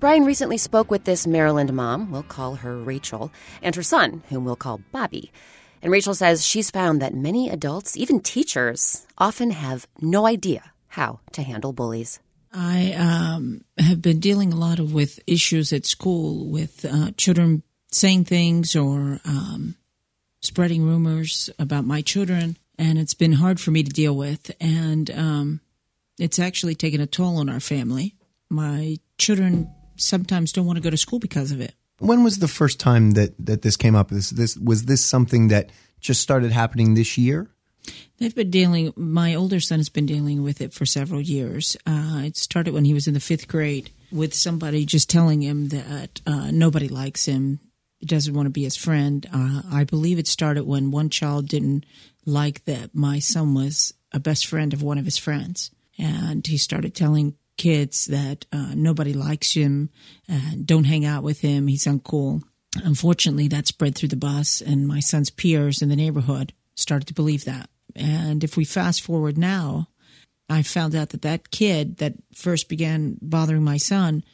Brian 0.00 0.26
recently 0.26 0.58
spoke 0.58 0.90
with 0.90 1.04
this 1.04 1.26
Maryland 1.26 1.72
mom, 1.72 2.10
we'll 2.10 2.22
call 2.22 2.56
her 2.56 2.76
Rachel, 2.76 3.32
and 3.62 3.74
her 3.74 3.82
son, 3.82 4.22
whom 4.28 4.44
we'll 4.44 4.54
call 4.54 4.82
Bobby. 4.92 5.32
And 5.82 5.92
Rachel 5.92 6.14
says 6.14 6.44
she's 6.44 6.70
found 6.70 7.00
that 7.00 7.14
many 7.14 7.48
adults, 7.48 7.96
even 7.96 8.20
teachers, 8.20 9.06
often 9.16 9.50
have 9.50 9.86
no 10.00 10.26
idea 10.26 10.72
how 10.88 11.20
to 11.32 11.42
handle 11.42 11.72
bullies. 11.72 12.20
I 12.52 12.92
um, 12.94 13.64
have 13.78 14.00
been 14.00 14.20
dealing 14.20 14.52
a 14.52 14.56
lot 14.56 14.78
of 14.78 14.92
with 14.92 15.20
issues 15.26 15.72
at 15.72 15.86
school 15.86 16.48
with 16.48 16.84
uh, 16.84 17.10
children 17.16 17.62
saying 17.92 18.24
things 18.24 18.74
or 18.74 19.20
um, 19.24 19.76
spreading 20.40 20.84
rumors 20.84 21.50
about 21.58 21.84
my 21.84 22.00
children, 22.00 22.56
and 22.78 22.98
it's 22.98 23.14
been 23.14 23.32
hard 23.32 23.60
for 23.60 23.70
me 23.70 23.82
to 23.82 23.90
deal 23.90 24.16
with. 24.16 24.50
And 24.60 25.10
um, 25.10 25.60
it's 26.18 26.38
actually 26.38 26.74
taken 26.74 27.00
a 27.00 27.06
toll 27.06 27.38
on 27.38 27.48
our 27.48 27.60
family. 27.60 28.14
My 28.48 28.96
children 29.18 29.70
sometimes 29.96 30.52
don't 30.52 30.66
want 30.66 30.76
to 30.76 30.82
go 30.82 30.90
to 30.90 30.96
school 30.96 31.18
because 31.18 31.52
of 31.52 31.60
it. 31.60 31.74
When 31.98 32.22
was 32.24 32.38
the 32.38 32.48
first 32.48 32.78
time 32.78 33.12
that, 33.12 33.34
that 33.44 33.62
this 33.62 33.76
came 33.76 33.96
up? 33.96 34.10
This, 34.10 34.30
this 34.30 34.56
was 34.56 34.84
this 34.84 35.04
something 35.04 35.48
that 35.48 35.70
just 36.00 36.20
started 36.20 36.52
happening 36.52 36.94
this 36.94 37.18
year? 37.18 37.50
They've 38.18 38.34
been 38.34 38.50
dealing. 38.50 38.92
My 38.96 39.34
older 39.34 39.60
son 39.60 39.78
has 39.78 39.88
been 39.88 40.06
dealing 40.06 40.42
with 40.42 40.60
it 40.60 40.72
for 40.72 40.86
several 40.86 41.20
years. 41.20 41.76
Uh, 41.86 42.22
it 42.24 42.36
started 42.36 42.74
when 42.74 42.84
he 42.84 42.94
was 42.94 43.06
in 43.06 43.14
the 43.14 43.20
fifth 43.20 43.48
grade 43.48 43.90
with 44.10 44.34
somebody 44.34 44.84
just 44.84 45.08
telling 45.08 45.42
him 45.42 45.68
that 45.68 46.20
uh, 46.26 46.50
nobody 46.50 46.88
likes 46.88 47.26
him, 47.26 47.60
doesn't 48.04 48.34
want 48.34 48.46
to 48.46 48.50
be 48.50 48.64
his 48.64 48.76
friend. 48.76 49.26
Uh, 49.32 49.62
I 49.70 49.84
believe 49.84 50.18
it 50.18 50.26
started 50.26 50.64
when 50.64 50.90
one 50.90 51.10
child 51.10 51.48
didn't 51.48 51.84
like 52.26 52.64
that 52.64 52.94
my 52.94 53.18
son 53.18 53.54
was 53.54 53.94
a 54.12 54.20
best 54.20 54.46
friend 54.46 54.72
of 54.72 54.82
one 54.82 54.98
of 54.98 55.04
his 55.04 55.18
friends, 55.18 55.70
and 55.98 56.46
he 56.46 56.56
started 56.56 56.94
telling 56.94 57.36
kids 57.58 58.06
that 58.06 58.46
uh, 58.52 58.72
nobody 58.74 59.12
likes 59.12 59.52
him 59.52 59.90
and 60.26 60.66
don't 60.66 60.84
hang 60.84 61.04
out 61.04 61.22
with 61.22 61.40
him. 61.40 61.66
He's 61.66 61.84
uncool. 61.84 62.42
Unfortunately, 62.82 63.48
that 63.48 63.66
spread 63.66 63.94
through 63.94 64.10
the 64.10 64.16
bus, 64.16 64.60
and 64.60 64.88
my 64.88 65.00
son's 65.00 65.30
peers 65.30 65.82
in 65.82 65.88
the 65.88 65.96
neighborhood 65.96 66.52
started 66.74 67.08
to 67.08 67.14
believe 67.14 67.44
that. 67.44 67.68
And 67.96 68.44
if 68.44 68.56
we 68.56 68.64
fast 68.64 69.02
forward 69.02 69.36
now, 69.36 69.88
I 70.48 70.62
found 70.62 70.94
out 70.94 71.10
that 71.10 71.22
that 71.22 71.50
kid 71.50 71.98
that 71.98 72.14
first 72.34 72.68
began 72.68 73.18
bothering 73.20 73.64
my 73.64 73.76
son 73.76 74.24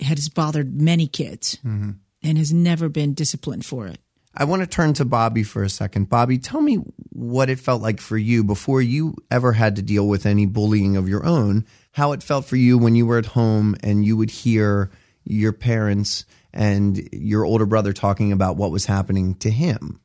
has 0.00 0.28
bothered 0.28 0.80
many 0.80 1.06
kids 1.06 1.58
mm-hmm. 1.64 1.90
and 2.22 2.38
has 2.38 2.52
never 2.52 2.88
been 2.88 3.14
disciplined 3.14 3.64
for 3.64 3.86
it. 3.86 3.98
I 4.34 4.44
want 4.44 4.62
to 4.62 4.66
turn 4.66 4.94
to 4.94 5.04
Bobby 5.04 5.42
for 5.42 5.62
a 5.62 5.68
second. 5.68 6.08
Bobby, 6.08 6.38
tell 6.38 6.60
me 6.62 6.76
what 7.10 7.50
it 7.50 7.60
felt 7.60 7.82
like 7.82 8.00
for 8.00 8.16
you 8.16 8.42
before 8.42 8.80
you 8.80 9.14
ever 9.30 9.52
had 9.52 9.76
to 9.76 9.82
deal 9.82 10.08
with 10.08 10.24
any 10.24 10.46
bullying 10.46 10.96
of 10.96 11.08
your 11.08 11.24
own, 11.26 11.66
how 11.92 12.12
it 12.12 12.22
felt 12.22 12.44
for 12.44 12.56
you 12.56 12.78
when 12.78 12.94
you 12.94 13.06
were 13.06 13.18
at 13.18 13.26
home 13.26 13.76
and 13.82 14.04
you 14.04 14.16
would 14.16 14.30
hear 14.30 14.90
your 15.24 15.52
parents 15.52 16.24
and 16.52 17.08
your 17.12 17.44
older 17.44 17.66
brother 17.66 17.92
talking 17.92 18.32
about 18.32 18.56
what 18.56 18.70
was 18.70 18.86
happening 18.86 19.34
to 19.36 19.50
him. 19.50 20.00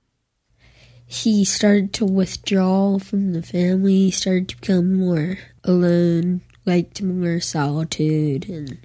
He 1.06 1.46
started 1.46 1.94
to 1.94 2.06
withdraw 2.06 3.00
from 3.00 3.32
the 3.32 3.42
family, 3.42 3.96
he 3.96 4.12
started 4.12 4.50
to 4.50 4.58
become 4.58 4.96
more 4.96 5.38
alone, 5.64 6.42
liked 6.66 7.02
more 7.02 7.40
solitude, 7.40 8.50
and 8.50 8.78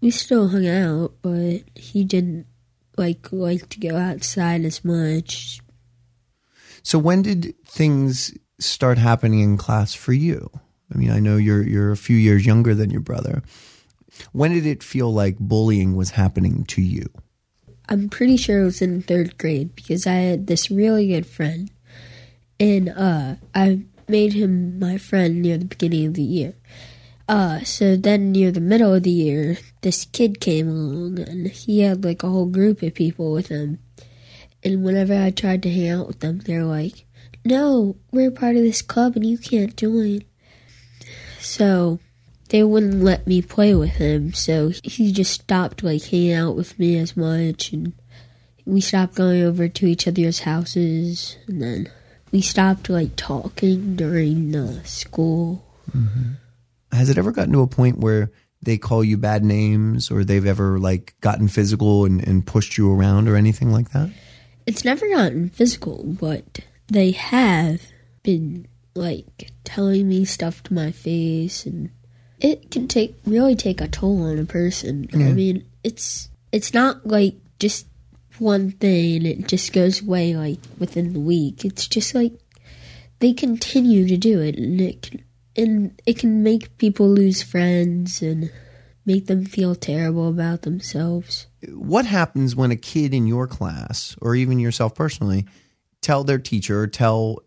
we 0.00 0.10
still 0.10 0.48
hung 0.48 0.66
out, 0.66 1.12
but 1.20 1.60
he 1.74 2.04
didn't 2.04 2.46
like 2.96 3.32
like 3.32 3.68
to 3.70 3.80
go 3.80 3.96
outside 3.96 4.64
as 4.64 4.84
much. 4.84 5.60
So 6.82 6.98
when 6.98 7.22
did 7.22 7.54
things 7.66 8.36
start 8.58 8.98
happening 8.98 9.40
in 9.40 9.56
class 9.56 9.94
for 9.94 10.12
you? 10.12 10.50
I 10.92 10.98
mean, 10.98 11.10
I 11.10 11.20
know 11.20 11.36
you're 11.36 11.62
you're 11.62 11.92
a 11.92 11.96
few 11.96 12.16
years 12.16 12.46
younger 12.46 12.74
than 12.74 12.90
your 12.90 13.00
brother. 13.00 13.42
When 14.32 14.52
did 14.52 14.66
it 14.66 14.82
feel 14.82 15.12
like 15.12 15.38
bullying 15.38 15.96
was 15.96 16.10
happening 16.10 16.64
to 16.66 16.82
you? 16.82 17.06
I'm 17.88 18.08
pretty 18.08 18.36
sure 18.36 18.62
it 18.62 18.64
was 18.64 18.82
in 18.82 19.02
third 19.02 19.38
grade 19.38 19.74
because 19.74 20.06
I 20.06 20.14
had 20.14 20.46
this 20.46 20.70
really 20.70 21.08
good 21.08 21.26
friend, 21.26 21.70
and 22.60 22.88
uh, 22.90 23.36
I 23.54 23.82
made 24.08 24.34
him 24.34 24.78
my 24.78 24.98
friend 24.98 25.42
near 25.42 25.58
the 25.58 25.64
beginning 25.64 26.06
of 26.06 26.14
the 26.14 26.22
year. 26.22 26.54
Uh, 27.28 27.60
so 27.60 27.96
then 27.96 28.32
near 28.32 28.50
the 28.50 28.60
middle 28.60 28.92
of 28.94 29.04
the 29.04 29.10
year, 29.10 29.56
this 29.80 30.04
kid 30.06 30.40
came 30.40 30.68
along 30.68 31.18
and 31.20 31.48
he 31.48 31.80
had 31.80 32.04
like 32.04 32.22
a 32.22 32.28
whole 32.28 32.46
group 32.46 32.82
of 32.82 32.94
people 32.94 33.32
with 33.32 33.48
him. 33.48 33.78
And 34.62 34.84
whenever 34.84 35.14
I 35.14 35.30
tried 35.30 35.62
to 35.62 35.70
hang 35.70 35.88
out 35.88 36.06
with 36.06 36.20
them, 36.20 36.40
they're 36.40 36.64
like, 36.64 37.06
no, 37.44 37.96
we're 38.12 38.30
part 38.30 38.56
of 38.56 38.62
this 38.62 38.82
club 38.82 39.16
and 39.16 39.24
you 39.24 39.38
can't 39.38 39.76
join. 39.76 40.22
So 41.42 41.98
they 42.48 42.62
wouldn't 42.62 43.02
let 43.02 43.26
me 43.26 43.42
play 43.42 43.74
with 43.74 43.90
him. 43.90 44.32
So 44.32 44.72
he 44.84 45.12
just 45.12 45.32
stopped 45.32 45.82
like 45.82 46.04
hanging 46.04 46.34
out 46.34 46.56
with 46.56 46.78
me 46.78 46.98
as 46.98 47.16
much 47.16 47.72
and 47.72 47.92
we 48.64 48.80
stopped 48.80 49.14
going 49.14 49.42
over 49.42 49.68
to 49.68 49.86
each 49.86 50.06
other's 50.06 50.40
houses 50.40 51.36
and 51.48 51.60
then 51.60 51.90
we 52.30 52.40
stopped 52.40 52.88
like 52.88 53.16
talking 53.16 53.96
during 53.96 54.52
the 54.52 54.80
school. 54.84 55.64
Mm-hmm. 55.96 56.32
Has 56.92 57.08
it 57.08 57.18
ever 57.18 57.32
gotten 57.32 57.52
to 57.52 57.60
a 57.60 57.66
point 57.66 57.98
where 57.98 58.30
they 58.62 58.78
call 58.78 59.02
you 59.02 59.16
bad 59.16 59.44
names 59.44 60.10
or 60.10 60.24
they've 60.24 60.46
ever 60.46 60.78
like 60.78 61.14
gotten 61.20 61.48
physical 61.48 62.04
and, 62.04 62.26
and 62.26 62.46
pushed 62.46 62.78
you 62.78 62.92
around 62.92 63.28
or 63.28 63.36
anything 63.36 63.72
like 63.72 63.90
that? 63.90 64.10
It's 64.66 64.84
never 64.84 65.08
gotten 65.08 65.48
physical, 65.48 66.04
but 66.04 66.60
they 66.88 67.10
have 67.10 67.82
been 68.22 68.68
like 68.94 69.50
telling 69.64 70.08
me 70.08 70.24
stuff 70.24 70.62
to 70.64 70.74
my 70.74 70.90
face 70.90 71.66
and 71.66 71.90
it 72.38 72.70
can 72.70 72.88
take 72.88 73.16
really 73.24 73.54
take 73.54 73.80
a 73.80 73.88
toll 73.88 74.24
on 74.24 74.38
a 74.38 74.44
person. 74.44 75.08
Yeah. 75.12 75.28
I 75.28 75.32
mean, 75.32 75.64
it's 75.84 76.28
it's 76.50 76.74
not 76.74 77.06
like 77.06 77.36
just 77.58 77.86
one 78.38 78.72
thing 78.72 79.24
it 79.24 79.46
just 79.46 79.72
goes 79.72 80.02
away 80.02 80.34
like 80.34 80.58
within 80.78 81.12
the 81.12 81.20
week. 81.20 81.64
It's 81.64 81.86
just 81.86 82.14
like 82.14 82.32
they 83.20 83.32
continue 83.32 84.08
to 84.08 84.16
do 84.16 84.40
it 84.40 84.58
and 84.58 84.80
it 84.80 85.02
can 85.02 85.24
and 85.54 86.00
it 86.06 86.18
can 86.18 86.42
make 86.42 86.76
people 86.78 87.08
lose 87.08 87.42
friends 87.42 88.22
and 88.22 88.50
make 89.04 89.26
them 89.26 89.44
feel 89.44 89.74
terrible 89.74 90.28
about 90.28 90.62
themselves. 90.62 91.46
What 91.68 92.06
happens 92.06 92.56
when 92.56 92.70
a 92.70 92.76
kid 92.76 93.12
in 93.14 93.26
your 93.26 93.46
class 93.46 94.16
or 94.20 94.34
even 94.34 94.58
yourself 94.58 94.94
personally 94.94 95.46
tell 96.00 96.24
their 96.24 96.38
teacher 96.38 96.80
or 96.80 96.86
tell 96.86 97.38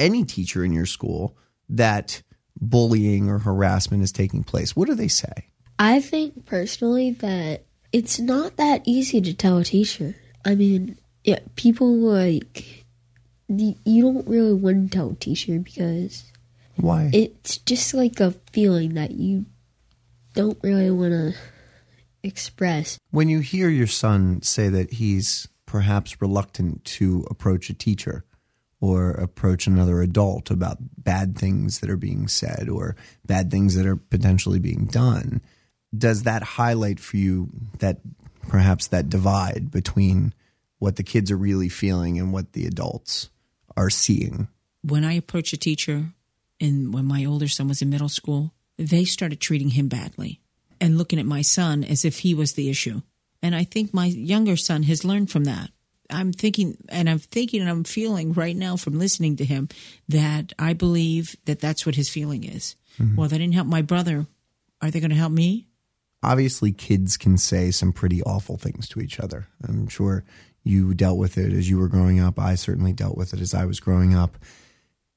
any 0.00 0.24
teacher 0.24 0.64
in 0.64 0.72
your 0.72 0.86
school 0.86 1.36
that 1.68 2.22
bullying 2.60 3.28
or 3.28 3.38
harassment 3.38 4.02
is 4.02 4.10
taking 4.10 4.42
place, 4.42 4.74
what 4.74 4.88
do 4.88 4.94
they 4.94 5.08
say? 5.08 5.46
I 5.78 6.00
think 6.00 6.46
personally 6.46 7.12
that 7.12 7.64
it's 7.92 8.18
not 8.18 8.56
that 8.56 8.82
easy 8.84 9.20
to 9.20 9.34
tell 9.34 9.58
a 9.58 9.64
teacher. 9.64 10.16
I 10.44 10.54
mean, 10.54 10.98
yeah, 11.24 11.40
people 11.56 11.94
like 11.96 12.84
you 13.48 14.02
don't 14.02 14.26
really 14.26 14.52
want 14.52 14.90
to 14.90 14.96
tell 14.96 15.10
a 15.10 15.14
teacher 15.14 15.58
because 15.58 16.24
Why? 16.76 17.10
it's 17.12 17.58
just 17.58 17.94
like 17.94 18.20
a 18.20 18.32
feeling 18.52 18.94
that 18.94 19.12
you 19.12 19.46
don't 20.34 20.58
really 20.62 20.90
want 20.90 21.12
to 21.12 21.34
express. 22.22 22.98
When 23.10 23.28
you 23.28 23.40
hear 23.40 23.68
your 23.68 23.86
son 23.86 24.42
say 24.42 24.68
that 24.68 24.94
he's 24.94 25.48
perhaps 25.66 26.20
reluctant 26.20 26.84
to 26.84 27.26
approach 27.30 27.70
a 27.70 27.74
teacher 27.74 28.24
or 28.80 29.10
approach 29.10 29.66
another 29.66 30.00
adult 30.00 30.50
about 30.50 30.78
bad 30.80 31.36
things 31.36 31.80
that 31.80 31.90
are 31.90 31.96
being 31.96 32.28
said 32.28 32.68
or 32.68 32.96
bad 33.26 33.50
things 33.50 33.74
that 33.76 33.86
are 33.86 33.96
potentially 33.96 34.58
being 34.58 34.86
done, 34.86 35.42
does 35.96 36.22
that 36.22 36.42
highlight 36.42 36.98
for 36.98 37.16
you 37.16 37.50
that 37.78 37.98
perhaps 38.48 38.86
that 38.88 39.08
divide 39.08 39.70
between 39.70 40.32
what 40.78 40.96
the 40.96 41.02
kids 41.02 41.30
are 41.30 41.36
really 41.36 41.68
feeling 41.68 42.18
and 42.18 42.32
what 42.32 42.52
the 42.52 42.66
adults 42.66 43.28
are 43.76 43.90
seeing? 43.90 44.48
When 44.82 45.04
I 45.04 45.12
approached 45.12 45.52
a 45.52 45.58
teacher, 45.58 46.12
and 46.60 46.92
when 46.94 47.04
my 47.04 47.24
older 47.24 47.48
son 47.48 47.68
was 47.68 47.82
in 47.82 47.90
middle 47.90 48.08
school, 48.08 48.54
they 48.78 49.04
started 49.04 49.40
treating 49.40 49.70
him 49.70 49.88
badly 49.88 50.40
and 50.80 50.96
looking 50.96 51.18
at 51.18 51.26
my 51.26 51.42
son 51.42 51.84
as 51.84 52.04
if 52.04 52.20
he 52.20 52.34
was 52.34 52.54
the 52.54 52.70
issue. 52.70 53.02
And 53.42 53.54
I 53.54 53.64
think 53.64 53.92
my 53.92 54.06
younger 54.06 54.56
son 54.56 54.84
has 54.84 55.04
learned 55.04 55.30
from 55.30 55.44
that. 55.44 55.70
I'm 56.10 56.32
thinking, 56.32 56.76
and 56.88 57.08
I'm 57.08 57.18
thinking, 57.18 57.60
and 57.60 57.70
I'm 57.70 57.84
feeling 57.84 58.32
right 58.32 58.56
now 58.56 58.76
from 58.76 58.98
listening 58.98 59.36
to 59.36 59.44
him 59.44 59.68
that 60.08 60.52
I 60.58 60.72
believe 60.72 61.36
that 61.44 61.60
that's 61.60 61.86
what 61.86 61.94
his 61.94 62.08
feeling 62.08 62.44
is. 62.44 62.76
Mm-hmm. 62.98 63.16
Well, 63.16 63.28
they 63.28 63.38
didn't 63.38 63.54
help 63.54 63.68
my 63.68 63.82
brother. 63.82 64.26
Are 64.82 64.90
they 64.90 65.00
going 65.00 65.10
to 65.10 65.16
help 65.16 65.32
me? 65.32 65.66
obviously 66.22 66.72
kids 66.72 67.16
can 67.16 67.38
say 67.38 67.70
some 67.70 67.92
pretty 67.92 68.22
awful 68.22 68.56
things 68.56 68.88
to 68.88 69.00
each 69.00 69.20
other. 69.20 69.46
I'm 69.66 69.88
sure 69.88 70.24
you 70.62 70.94
dealt 70.94 71.18
with 71.18 71.38
it 71.38 71.52
as 71.52 71.70
you 71.70 71.78
were 71.78 71.88
growing 71.88 72.20
up. 72.20 72.38
I 72.38 72.54
certainly 72.54 72.92
dealt 72.92 73.16
with 73.16 73.32
it 73.32 73.40
as 73.40 73.54
I 73.54 73.64
was 73.64 73.80
growing 73.80 74.14
up. 74.14 74.38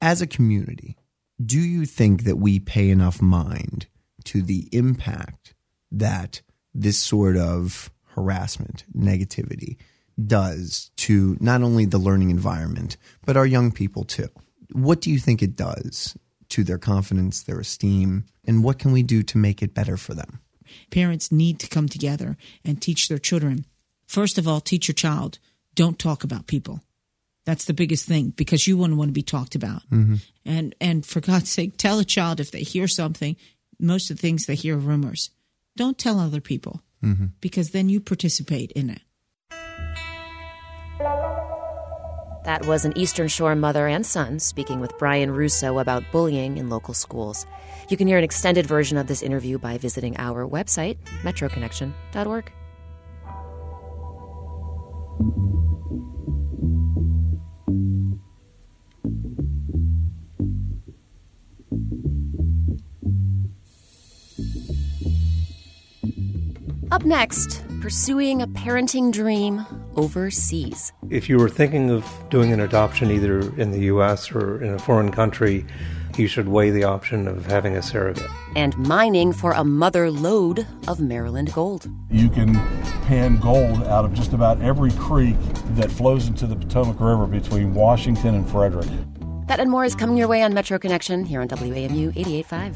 As 0.02 0.22
a 0.22 0.28
community, 0.28 0.98
do 1.44 1.60
you 1.60 1.86
think 1.86 2.24
that 2.24 2.38
we 2.38 2.60
pay 2.60 2.90
enough 2.90 3.22
mind 3.22 3.88
to 4.26 4.42
the 4.42 4.70
impact 4.72 5.54
that 5.92 6.42
this 6.74 6.98
sort 6.98 7.38
of 7.38 7.92
harassment, 8.16 8.86
negativity 8.96 9.78
does 10.24 10.92
to 10.98 11.38
not 11.40 11.62
only 11.62 11.86
the 11.86 11.98
learning 11.98 12.30
environment, 12.30 12.98
but 13.26 13.38
our 13.38 13.46
young 13.46 13.72
people 13.72 14.04
too? 14.04 14.30
What 14.72 15.02
do 15.02 15.12
you 15.12 15.20
think 15.20 15.42
it 15.42 15.56
does 15.56 16.18
to 16.50 16.64
their 16.64 16.78
confidence, 16.78 17.42
their 17.42 17.60
esteem, 17.60 18.26
and 18.46 18.64
what 18.64 18.80
can 18.80 18.92
we 18.92 19.04
do 19.04 19.24
to 19.24 19.38
make 19.38 19.62
it 19.62 19.74
better 19.74 19.98
for 19.98 20.14
them? 20.14 20.40
Parents 20.92 21.32
need 21.32 21.60
to 21.60 21.68
come 21.68 21.88
together 21.88 22.38
and 22.66 22.82
teach 22.82 23.08
their 23.08 23.18
children. 23.18 23.66
First 24.06 24.38
of 24.38 24.48
all, 24.48 24.62
teach 24.62 24.88
your 24.88 24.96
child 24.96 25.40
don't 25.76 25.98
talk 25.98 26.24
about 26.24 26.48
people. 26.48 26.82
That's 27.46 27.66
the 27.66 27.74
biggest 27.74 28.08
thing 28.08 28.30
because 28.30 28.68
you 28.68 28.78
wouldn't 28.78 28.98
want 28.98 29.10
to 29.10 29.14
be 29.14 29.24
talked 29.24 29.56
about. 29.56 29.82
Mm-hmm. 29.90 30.16
And 30.46 30.76
and 30.80 31.06
for 31.06 31.20
God's 31.20 31.50
sake, 31.50 31.78
tell 31.78 32.00
a 32.00 32.06
child 32.06 32.40
if 32.40 32.52
they 32.52 32.62
hear 32.64 32.88
something, 32.88 33.36
most 33.80 34.12
of 34.12 34.18
the 34.18 34.22
things 34.22 34.46
they 34.46 34.56
hear 34.56 34.76
are 34.76 34.80
rumors. 34.80 35.30
Don't 35.76 35.98
tell 35.98 36.20
other 36.20 36.42
people 36.42 36.82
Mm-hmm. 37.04 37.26
because 37.42 37.72
then 37.72 37.90
you 37.90 38.00
participate 38.00 38.72
in 38.72 38.90
it. 38.90 39.02
That 41.00 42.66
was 42.66 42.84
an 42.86 42.98
Eastern 42.98 43.28
Shore 43.28 43.56
mother 43.56 43.88
and 43.88 44.06
son 44.06 44.40
speaking 44.40 44.80
with 44.80 44.98
Brian 45.00 45.32
Russo 45.32 45.80
about 45.80 46.04
bullying 46.12 46.58
in 46.58 46.70
local 46.70 46.94
schools. 46.94 47.46
You 47.90 47.98
can 47.98 48.08
hear 48.08 48.18
an 48.18 48.24
extended 48.24 48.66
version 48.66 48.98
of 48.98 49.08
this 49.08 49.24
interview 49.24 49.58
by 49.58 49.78
visiting 49.78 50.18
our 50.18 50.48
website, 50.48 50.98
metroconnection.org. 51.22 52.52
Up 66.92 67.06
next, 67.06 67.64
pursuing 67.82 68.42
a 68.44 68.48
parenting 68.48 69.12
dream 69.12 69.66
overseas. 69.96 70.92
If 71.10 71.30
you 71.30 71.38
were 71.38 71.50
thinking 71.50 71.90
of 71.90 72.06
doing 72.30 72.52
an 72.54 72.60
adoption 72.60 73.12
either 73.12 73.40
in 73.60 73.72
the 73.72 73.80
U.S. 73.82 74.32
or 74.32 74.62
in 74.64 74.74
a 74.74 74.80
foreign 74.80 75.12
country, 75.12 75.66
you 76.18 76.28
should 76.28 76.48
weigh 76.48 76.70
the 76.70 76.84
option 76.84 77.28
of 77.28 77.46
having 77.48 77.76
a 77.76 77.82
surrogate. 77.82 78.30
and 78.56 78.78
mining 78.78 79.34
for 79.34 79.52
a 79.54 79.64
mother 79.64 80.12
lode 80.12 80.68
of 80.88 81.00
Maryland 81.00 81.52
gold. 81.54 81.90
You 82.12 82.30
can 82.30 82.54
pan 83.08 83.38
gold 83.38 83.84
out 83.84 84.06
of 84.06 84.14
just 84.14 84.32
about 84.34 84.62
every 84.62 84.92
creek 84.92 85.36
that 85.72 85.92
flows 85.92 86.28
into 86.28 86.46
the 86.46 86.56
Potomac 86.56 87.00
River 87.00 87.26
between 87.26 87.74
Washington 87.74 88.36
and 88.36 88.48
Frederick. 88.50 88.88
That 89.48 89.60
and 89.60 89.70
more 89.72 89.84
is 89.86 89.96
coming 89.96 90.18
your 90.18 90.28
way 90.28 90.44
on 90.44 90.54
Metro 90.54 90.78
Connection 90.78 91.26
here 91.26 91.42
on 91.42 91.48
WAMU 91.48 92.14
88.5. 92.14 92.76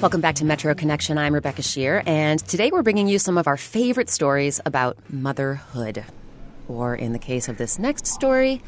Welcome 0.00 0.22
back 0.22 0.36
to 0.36 0.46
Metro 0.46 0.74
Connection. 0.74 1.18
I'm 1.18 1.34
Rebecca 1.34 1.60
Sheir, 1.60 2.02
and 2.06 2.40
today 2.40 2.70
we're 2.70 2.82
bringing 2.82 3.06
you 3.06 3.18
some 3.18 3.36
of 3.36 3.46
our 3.46 3.58
favorite 3.58 4.08
stories 4.08 4.58
about 4.64 4.96
motherhood. 5.10 6.06
Or, 6.68 6.94
in 6.94 7.12
the 7.12 7.18
case 7.18 7.50
of 7.50 7.58
this 7.58 7.78
next 7.78 8.06
story, 8.06 8.62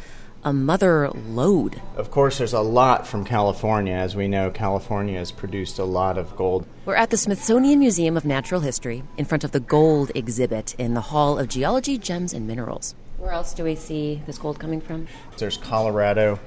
a 0.45 0.53
mother 0.53 1.09
lode. 1.09 1.81
Of 1.97 2.11
course, 2.11 2.37
there's 2.37 2.53
a 2.53 2.61
lot 2.61 3.07
from 3.07 3.25
California. 3.25 3.95
As 3.95 4.15
we 4.15 4.29
know, 4.29 4.51
California 4.51 5.19
has 5.19 5.33
produced 5.33 5.79
a 5.79 5.85
lot 5.85 6.19
of 6.19 6.37
gold. 6.37 6.67
We're 6.85 6.97
at 6.97 7.09
the 7.09 7.17
Smithsonian 7.17 7.79
Museum 7.79 8.19
of 8.19 8.27
Natural 8.27 8.61
History 8.61 9.03
in 9.17 9.25
front 9.25 9.43
of 9.43 9.53
the 9.53 9.61
gold 9.61 10.13
exhibit 10.15 10.75
in 10.75 10.93
the 10.93 11.01
Hall 11.01 11.39
of 11.39 11.49
Geology, 11.49 11.97
Gems, 11.97 12.35
and 12.35 12.47
Minerals. 12.47 12.95
Where 13.17 13.33
else 13.33 13.55
do 13.55 13.65
we 13.65 13.75
see 13.75 14.21
this 14.27 14.37
gold 14.37 14.59
coming 14.59 14.83
from? 14.83 15.07
There's 15.39 15.57
Colorado, 15.57 16.41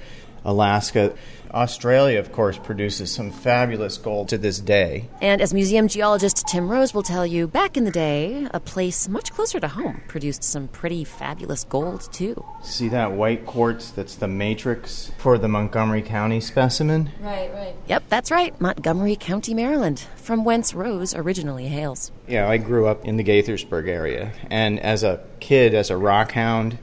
Alaska. 0.44 1.16
Australia, 1.56 2.20
of 2.20 2.34
course, 2.34 2.58
produces 2.58 3.14
some 3.14 3.32
fabulous 3.32 3.98
gold 3.98 4.28
to 4.28 4.38
this 4.38 4.60
day. 4.60 5.08
And 5.22 5.42
as 5.42 5.54
museum 5.54 5.88
geologist 5.88 6.46
Tim 6.48 6.68
Rose 6.68 6.94
will 6.94 7.02
tell 7.02 7.26
you, 7.26 7.48
back 7.48 7.78
in 7.78 7.86
the 7.86 7.92
day, 7.92 8.46
a 8.54 8.60
place 8.60 9.08
much 9.08 9.32
closer 9.32 9.62
to 9.62 9.70
home 9.70 10.02
produced 10.10 10.44
some 10.44 10.68
pretty 10.68 11.06
fabulous 11.06 11.64
gold, 11.64 12.12
too. 12.12 12.44
See 12.62 12.90
that 12.90 13.14
white 13.14 13.46
quartz 13.46 13.92
that's 13.92 14.16
the 14.16 14.28
matrix 14.28 15.14
for 15.18 15.38
the 15.38 15.48
Montgomery 15.48 16.02
County 16.02 16.42
specimen? 16.42 17.10
Right, 17.22 17.50
right. 17.54 17.76
Yep, 17.88 18.04
that's 18.10 18.32
right. 18.32 18.60
Montgomery 18.60 19.16
County, 19.16 19.54
Maryland, 19.54 20.06
from 20.18 20.44
whence 20.44 20.74
Rose 20.74 21.16
originally 21.16 21.68
hails. 21.68 22.12
Yeah, 22.28 22.50
I 22.50 22.58
grew 22.58 22.86
up 22.86 23.06
in 23.06 23.16
the 23.16 23.24
Gaithersburg 23.24 23.88
area. 23.88 24.34
And 24.50 24.78
as 24.82 25.04
a 25.04 25.24
kid, 25.40 25.74
as 25.74 25.90
a 25.90 25.96
rock 25.96 26.34
hound, 26.34 26.80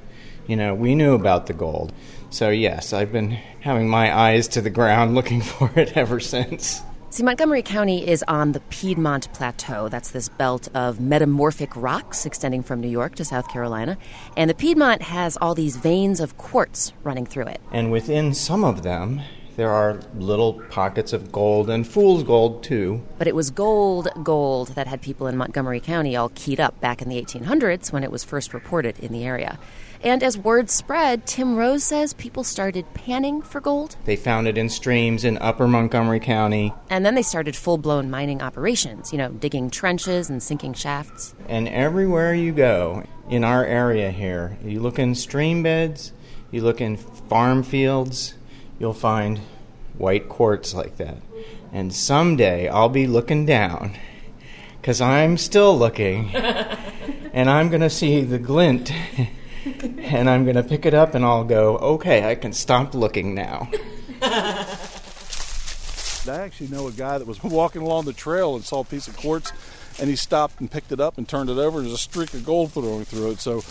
you 0.46 0.56
know, 0.56 0.74
we 0.74 0.94
knew 0.94 1.14
about 1.14 1.46
the 1.46 1.52
gold. 1.52 1.92
So, 2.32 2.48
yes, 2.48 2.94
I've 2.94 3.12
been 3.12 3.32
having 3.60 3.90
my 3.90 4.10
eyes 4.16 4.48
to 4.48 4.62
the 4.62 4.70
ground 4.70 5.14
looking 5.14 5.42
for 5.42 5.70
it 5.78 5.96
ever 5.98 6.18
since. 6.18 6.82
See, 7.10 7.22
Montgomery 7.22 7.60
County 7.60 8.08
is 8.08 8.24
on 8.26 8.52
the 8.52 8.60
Piedmont 8.60 9.30
Plateau. 9.34 9.90
That's 9.90 10.12
this 10.12 10.30
belt 10.30 10.66
of 10.74 10.98
metamorphic 10.98 11.76
rocks 11.76 12.24
extending 12.24 12.62
from 12.62 12.80
New 12.80 12.88
York 12.88 13.16
to 13.16 13.24
South 13.26 13.50
Carolina. 13.50 13.98
And 14.34 14.48
the 14.48 14.54
Piedmont 14.54 15.02
has 15.02 15.36
all 15.36 15.54
these 15.54 15.76
veins 15.76 16.20
of 16.20 16.38
quartz 16.38 16.94
running 17.02 17.26
through 17.26 17.48
it. 17.48 17.60
And 17.70 17.92
within 17.92 18.32
some 18.32 18.64
of 18.64 18.82
them, 18.82 19.20
there 19.56 19.68
are 19.68 20.00
little 20.16 20.54
pockets 20.70 21.12
of 21.12 21.30
gold 21.30 21.68
and 21.68 21.86
fool's 21.86 22.22
gold, 22.22 22.64
too. 22.64 23.02
But 23.18 23.26
it 23.26 23.34
was 23.34 23.50
gold, 23.50 24.08
gold 24.22 24.68
that 24.68 24.86
had 24.86 25.02
people 25.02 25.26
in 25.26 25.36
Montgomery 25.36 25.80
County 25.80 26.16
all 26.16 26.30
keyed 26.34 26.60
up 26.60 26.80
back 26.80 27.02
in 27.02 27.10
the 27.10 27.22
1800s 27.22 27.92
when 27.92 28.02
it 28.02 28.10
was 28.10 28.24
first 28.24 28.54
reported 28.54 28.98
in 29.00 29.12
the 29.12 29.24
area. 29.24 29.58
And 30.04 30.22
as 30.24 30.36
word 30.36 30.68
spread, 30.68 31.26
Tim 31.26 31.54
Rose 31.54 31.84
says 31.84 32.12
people 32.14 32.42
started 32.42 32.92
panning 32.92 33.40
for 33.40 33.60
gold, 33.60 33.94
They 34.04 34.16
found 34.16 34.48
it 34.48 34.58
in 34.58 34.68
streams 34.68 35.24
in 35.24 35.38
upper 35.38 35.68
Montgomery 35.68 36.18
County. 36.18 36.74
and 36.90 37.06
then 37.06 37.14
they 37.14 37.22
started 37.22 37.54
full 37.54 37.78
blown 37.78 38.10
mining 38.10 38.42
operations, 38.42 39.12
you 39.12 39.18
know, 39.18 39.30
digging 39.30 39.70
trenches 39.70 40.28
and 40.28 40.42
sinking 40.42 40.74
shafts. 40.74 41.34
And 41.48 41.68
everywhere 41.68 42.34
you 42.34 42.50
go 42.52 43.04
in 43.28 43.44
our 43.44 43.64
area 43.64 44.10
here, 44.10 44.58
you 44.64 44.80
look 44.80 44.98
in 44.98 45.14
stream 45.14 45.62
beds, 45.62 46.12
you 46.50 46.62
look 46.62 46.80
in 46.80 46.96
farm 46.96 47.62
fields, 47.62 48.34
you'll 48.80 48.94
find 48.94 49.38
white 49.96 50.28
quartz 50.28 50.74
like 50.74 50.96
that. 50.96 51.18
And 51.72 51.94
someday 51.94 52.68
I'll 52.68 52.88
be 52.88 53.06
looking 53.06 53.46
down 53.46 53.96
because 54.80 55.00
I'm 55.00 55.38
still 55.38 55.78
looking 55.78 56.34
and 57.32 57.48
I'm 57.48 57.68
going 57.68 57.82
to 57.82 57.88
see 57.90 58.22
the 58.22 58.38
glint 58.40 58.90
and 59.98 60.28
I'm 60.28 60.44
going 60.44 60.56
to 60.56 60.62
pick 60.62 60.86
it 60.86 60.94
up 60.94 61.14
and 61.14 61.24
I'll 61.24 61.44
go, 61.44 61.76
okay, 61.78 62.30
I 62.30 62.34
can 62.34 62.52
stop 62.52 62.94
looking 62.94 63.34
now. 63.34 63.70
I 66.28 66.36
actually 66.36 66.68
know 66.68 66.86
a 66.86 66.92
guy 66.92 67.18
that 67.18 67.26
was 67.26 67.42
walking 67.44 67.82
along 67.82 68.04
the 68.04 68.12
trail 68.12 68.54
and 68.54 68.64
saw 68.64 68.80
a 68.80 68.84
piece 68.84 69.08
of 69.08 69.16
quartz, 69.16 69.52
and 70.00 70.08
he 70.08 70.16
stopped 70.16 70.60
and 70.60 70.70
picked 70.70 70.92
it 70.92 71.00
up 71.00 71.18
and 71.18 71.28
turned 71.28 71.50
it 71.50 71.58
over. 71.58 71.80
There's 71.80 71.92
a 71.92 71.98
streak 71.98 72.32
of 72.34 72.44
gold 72.44 72.72
flowing 72.72 73.04
through 73.04 73.32
it. 73.32 73.40
So, 73.40 73.62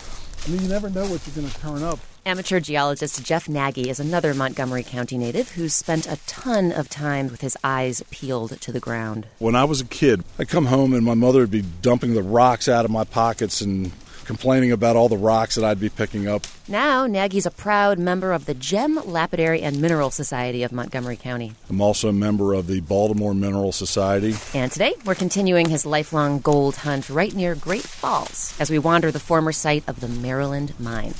I 0.44 0.50
mean, 0.50 0.62
you 0.62 0.68
never 0.68 0.90
know 0.90 1.06
what 1.06 1.26
you're 1.26 1.34
going 1.34 1.48
to 1.48 1.60
turn 1.60 1.82
up. 1.82 1.98
Amateur 2.24 2.60
geologist 2.60 3.24
Jeff 3.24 3.48
Nagy 3.48 3.90
is 3.90 3.98
another 3.98 4.32
Montgomery 4.32 4.84
County 4.84 5.18
native 5.18 5.50
who's 5.50 5.74
spent 5.74 6.06
a 6.06 6.18
ton 6.26 6.70
of 6.70 6.88
time 6.88 7.28
with 7.28 7.40
his 7.40 7.56
eyes 7.64 8.04
peeled 8.10 8.60
to 8.60 8.70
the 8.70 8.78
ground. 8.78 9.26
When 9.38 9.56
I 9.56 9.64
was 9.64 9.80
a 9.80 9.84
kid, 9.84 10.22
I'd 10.38 10.48
come 10.48 10.66
home 10.66 10.92
and 10.92 11.04
my 11.04 11.14
mother 11.14 11.40
would 11.40 11.50
be 11.50 11.64
dumping 11.82 12.14
the 12.14 12.22
rocks 12.22 12.68
out 12.68 12.84
of 12.84 12.92
my 12.92 13.02
pockets 13.02 13.60
and 13.60 13.90
complaining 14.24 14.72
about 14.72 14.96
all 14.96 15.08
the 15.08 15.16
rocks 15.16 15.54
that 15.56 15.64
I'd 15.64 15.80
be 15.80 15.88
picking 15.88 16.28
up. 16.28 16.46
Now, 16.68 17.06
Nagy's 17.06 17.46
a 17.46 17.50
proud 17.50 17.98
member 17.98 18.32
of 18.32 18.46
the 18.46 18.54
Gem, 18.54 19.00
Lapidary, 19.04 19.62
and 19.62 19.80
Mineral 19.80 20.10
Society 20.10 20.62
of 20.62 20.72
Montgomery 20.72 21.16
County. 21.16 21.52
I'm 21.68 21.80
also 21.80 22.08
a 22.08 22.12
member 22.12 22.54
of 22.54 22.66
the 22.66 22.80
Baltimore 22.80 23.34
Mineral 23.34 23.72
Society. 23.72 24.34
And 24.54 24.70
today, 24.70 24.94
we're 25.04 25.14
continuing 25.14 25.68
his 25.68 25.84
lifelong 25.84 26.40
gold 26.40 26.76
hunt 26.76 27.10
right 27.10 27.34
near 27.34 27.54
Great 27.54 27.82
Falls 27.82 28.54
as 28.60 28.70
we 28.70 28.78
wander 28.78 29.10
the 29.10 29.20
former 29.20 29.52
site 29.52 29.84
of 29.88 30.00
the 30.00 30.08
Maryland 30.08 30.74
Mine. 30.78 31.14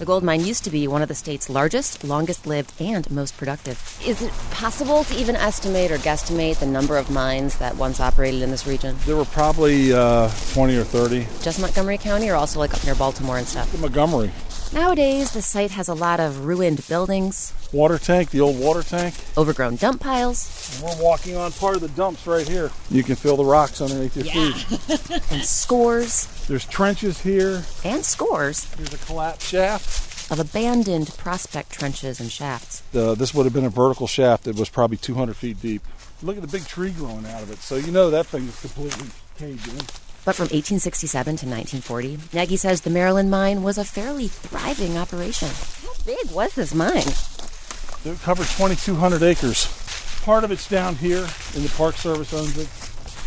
The 0.00 0.06
gold 0.06 0.24
mine 0.24 0.46
used 0.46 0.64
to 0.64 0.70
be 0.70 0.88
one 0.88 1.02
of 1.02 1.08
the 1.08 1.14
state's 1.14 1.50
largest, 1.50 2.04
longest 2.04 2.46
lived, 2.46 2.72
and 2.80 3.08
most 3.10 3.36
productive. 3.36 3.76
Is 4.02 4.22
it 4.22 4.32
possible 4.50 5.04
to 5.04 5.14
even 5.14 5.36
estimate 5.36 5.90
or 5.90 5.98
guesstimate 5.98 6.58
the 6.58 6.64
number 6.64 6.96
of 6.96 7.10
mines 7.10 7.58
that 7.58 7.76
once 7.76 8.00
operated 8.00 8.40
in 8.40 8.50
this 8.50 8.66
region? 8.66 8.96
There 9.04 9.14
were 9.14 9.26
probably 9.26 9.92
uh, 9.92 10.30
20 10.54 10.74
or 10.78 10.84
30. 10.84 11.26
Just 11.42 11.60
Montgomery 11.60 11.98
County 11.98 12.30
or 12.30 12.34
also 12.36 12.60
like 12.60 12.72
up 12.72 12.82
near 12.82 12.94
Baltimore 12.94 13.36
and 13.36 13.46
stuff? 13.46 13.78
Montgomery. 13.78 14.30
Nowadays, 14.72 15.32
the 15.32 15.42
site 15.42 15.72
has 15.72 15.86
a 15.88 15.94
lot 15.94 16.18
of 16.18 16.46
ruined 16.46 16.88
buildings, 16.88 17.52
Water 17.72 17.98
tank, 17.98 18.30
the 18.30 18.40
old 18.40 18.58
water 18.58 18.82
tank. 18.82 19.14
overgrown 19.36 19.76
dump 19.76 20.00
piles, 20.00 20.74
And 20.74 20.84
we're 20.98 21.04
walking 21.04 21.36
on 21.36 21.52
part 21.52 21.76
of 21.76 21.82
the 21.82 21.88
dumps 21.90 22.26
right 22.26 22.46
here. 22.48 22.70
You 22.90 23.04
can 23.04 23.14
feel 23.14 23.36
the 23.36 23.44
rocks 23.44 23.80
underneath 23.80 24.16
your 24.16 24.24
feet. 24.24 25.22
and 25.30 25.44
scores 25.44 26.26
There's 26.48 26.66
trenches 26.66 27.20
here. 27.20 27.62
and 27.84 28.04
scores 28.04 28.64
There's 28.76 28.92
a 28.92 28.98
collapsed 28.98 29.46
shaft. 29.46 30.32
of 30.32 30.40
abandoned 30.40 31.16
prospect 31.16 31.70
trenches 31.70 32.18
and 32.18 32.30
shafts. 32.32 32.82
Uh, 32.92 33.14
this 33.14 33.32
would 33.34 33.44
have 33.44 33.52
been 33.52 33.64
a 33.64 33.70
vertical 33.70 34.08
shaft 34.08 34.44
that 34.44 34.56
was 34.56 34.68
probably 34.68 34.96
200 34.96 35.36
feet 35.36 35.60
deep. 35.62 35.82
Look 36.22 36.36
at 36.36 36.42
the 36.42 36.48
big 36.48 36.66
tree 36.66 36.90
growing 36.90 37.24
out 37.26 37.42
of 37.42 37.52
it. 37.52 37.58
So 37.58 37.76
you 37.76 37.92
know 37.92 38.10
that 38.10 38.26
thing 38.26 38.48
is 38.48 38.60
completely 38.60 39.06
caved 39.38 39.68
in. 39.68 39.76
But 40.24 40.34
from 40.34 40.44
1867 40.50 41.24
to 41.36 41.46
1940, 41.46 42.18
Nagy 42.36 42.56
says 42.56 42.80
the 42.82 42.90
Maryland 42.90 43.30
mine 43.30 43.62
was 43.62 43.78
a 43.78 43.84
fairly 43.84 44.26
thriving 44.28 44.98
operation. 44.98 45.48
How 45.82 45.92
big 46.04 46.30
was 46.32 46.52
this 46.54 46.74
mine? 46.74 47.06
It 48.02 48.18
covered 48.20 48.46
2,200 48.46 49.22
acres. 49.22 49.66
Part 50.24 50.42
of 50.42 50.50
it's 50.50 50.66
down 50.66 50.94
here, 50.96 51.20
and 51.54 51.64
the 51.64 51.72
Park 51.76 51.96
Service 51.96 52.32
owns 52.32 52.56
it. 52.56 52.68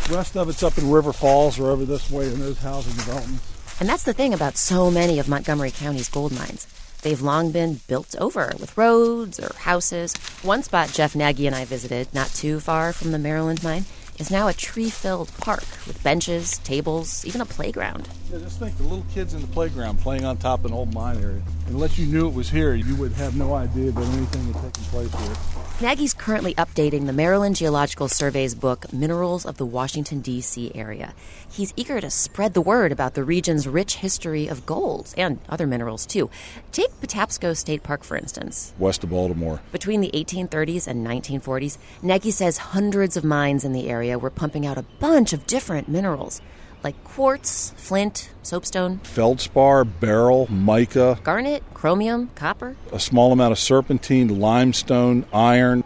The 0.08 0.16
rest 0.16 0.36
of 0.36 0.48
it's 0.48 0.64
up 0.64 0.76
in 0.78 0.90
River 0.90 1.12
Falls 1.12 1.60
or 1.60 1.70
over 1.70 1.84
this 1.84 2.10
way 2.10 2.26
in 2.26 2.40
those 2.40 2.58
housing 2.58 2.94
developments. 2.94 3.78
And 3.78 3.88
that's 3.88 4.02
the 4.02 4.12
thing 4.12 4.34
about 4.34 4.56
so 4.56 4.90
many 4.90 5.20
of 5.20 5.28
Montgomery 5.28 5.70
County's 5.70 6.08
gold 6.08 6.32
mines. 6.32 6.66
They've 7.02 7.22
long 7.22 7.52
been 7.52 7.80
built 7.86 8.16
over 8.18 8.52
with 8.58 8.76
roads 8.76 9.38
or 9.38 9.54
houses. 9.58 10.14
One 10.42 10.62
spot 10.64 10.90
Jeff 10.92 11.14
Nagy 11.14 11.46
and 11.46 11.54
I 11.54 11.64
visited, 11.64 12.12
not 12.12 12.28
too 12.28 12.58
far 12.58 12.92
from 12.92 13.12
the 13.12 13.18
Maryland 13.18 13.62
mine, 13.62 13.84
is 14.18 14.30
now 14.30 14.48
a 14.48 14.52
tree 14.52 14.90
filled 14.90 15.30
park 15.38 15.64
with 15.86 16.02
benches, 16.02 16.58
tables, 16.58 17.24
even 17.24 17.40
a 17.40 17.46
playground. 17.46 18.08
Yeah, 18.32 18.38
just 18.38 18.58
think 18.58 18.76
the 18.76 18.84
little 18.84 19.06
kids 19.12 19.34
in 19.34 19.40
the 19.40 19.46
playground 19.48 20.00
playing 20.00 20.24
on 20.24 20.36
top 20.36 20.60
of 20.60 20.66
an 20.66 20.72
old 20.72 20.94
mine 20.94 21.22
area. 21.22 21.42
Unless 21.68 21.98
you 21.98 22.06
knew 22.06 22.28
it 22.28 22.34
was 22.34 22.50
here, 22.50 22.74
you 22.74 22.94
would 22.96 23.12
have 23.12 23.36
no 23.36 23.54
idea 23.54 23.90
that 23.90 24.04
anything 24.04 24.52
had 24.52 24.62
taken 24.62 24.84
place 24.90 25.14
here. 25.14 25.36
Nagy's 25.80 26.12
currently 26.12 26.54
updating 26.54 27.06
the 27.06 27.12
Maryland 27.12 27.56
Geological 27.56 28.06
Survey's 28.06 28.54
book, 28.54 28.92
Minerals 28.92 29.46
of 29.46 29.56
the 29.56 29.64
Washington, 29.64 30.20
D.C. 30.20 30.70
Area. 30.74 31.14
He's 31.50 31.72
eager 31.74 32.00
to 32.02 32.10
spread 32.10 32.52
the 32.52 32.60
word 32.60 32.92
about 32.92 33.14
the 33.14 33.24
region's 33.24 33.66
rich 33.66 33.96
history 33.96 34.46
of 34.46 34.66
gold 34.66 35.14
and 35.16 35.38
other 35.48 35.66
minerals, 35.66 36.04
too. 36.04 36.30
Take 36.70 36.90
Patapsco 37.00 37.56
State 37.56 37.82
Park, 37.82 38.04
for 38.04 38.16
instance. 38.16 38.74
West 38.78 39.02
of 39.02 39.10
Baltimore. 39.10 39.60
Between 39.72 40.02
the 40.02 40.10
1830s 40.12 40.86
and 40.86 41.04
1940s, 41.04 41.78
Nagy 42.02 42.30
says 42.30 42.58
hundreds 42.58 43.16
of 43.16 43.24
mines 43.24 43.64
in 43.64 43.72
the 43.72 43.88
area 43.88 44.18
were 44.18 44.30
pumping 44.30 44.66
out 44.66 44.76
a 44.76 44.84
bunch 45.00 45.32
of 45.32 45.46
different 45.46 45.88
minerals, 45.88 46.42
like 46.84 47.02
quartz, 47.02 47.72
flint, 47.76 48.30
soapstone, 48.42 48.98
Feldspar, 48.98 49.84
beryl, 49.84 50.46
mica, 50.52 51.18
garnet, 51.24 51.62
chromium, 51.72 52.30
copper. 52.34 52.76
a 52.92 53.00
small 53.00 53.32
amount 53.32 53.52
of 53.52 53.58
serpentine, 53.58 54.38
limestone, 54.38 55.24
iron. 55.32 55.82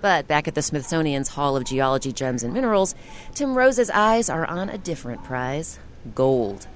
But 0.00 0.26
back 0.26 0.48
at 0.48 0.56
the 0.56 0.62
Smithsonian's 0.62 1.28
Hall 1.28 1.56
of 1.56 1.64
Geology, 1.64 2.12
Gems, 2.12 2.42
and 2.42 2.52
Minerals, 2.52 2.96
Tim 3.34 3.54
Rose's 3.54 3.88
eyes 3.88 4.28
are 4.28 4.44
on 4.44 4.68
a 4.68 4.76
different 4.76 5.22
prize 5.22 5.78
gold. 6.14 6.66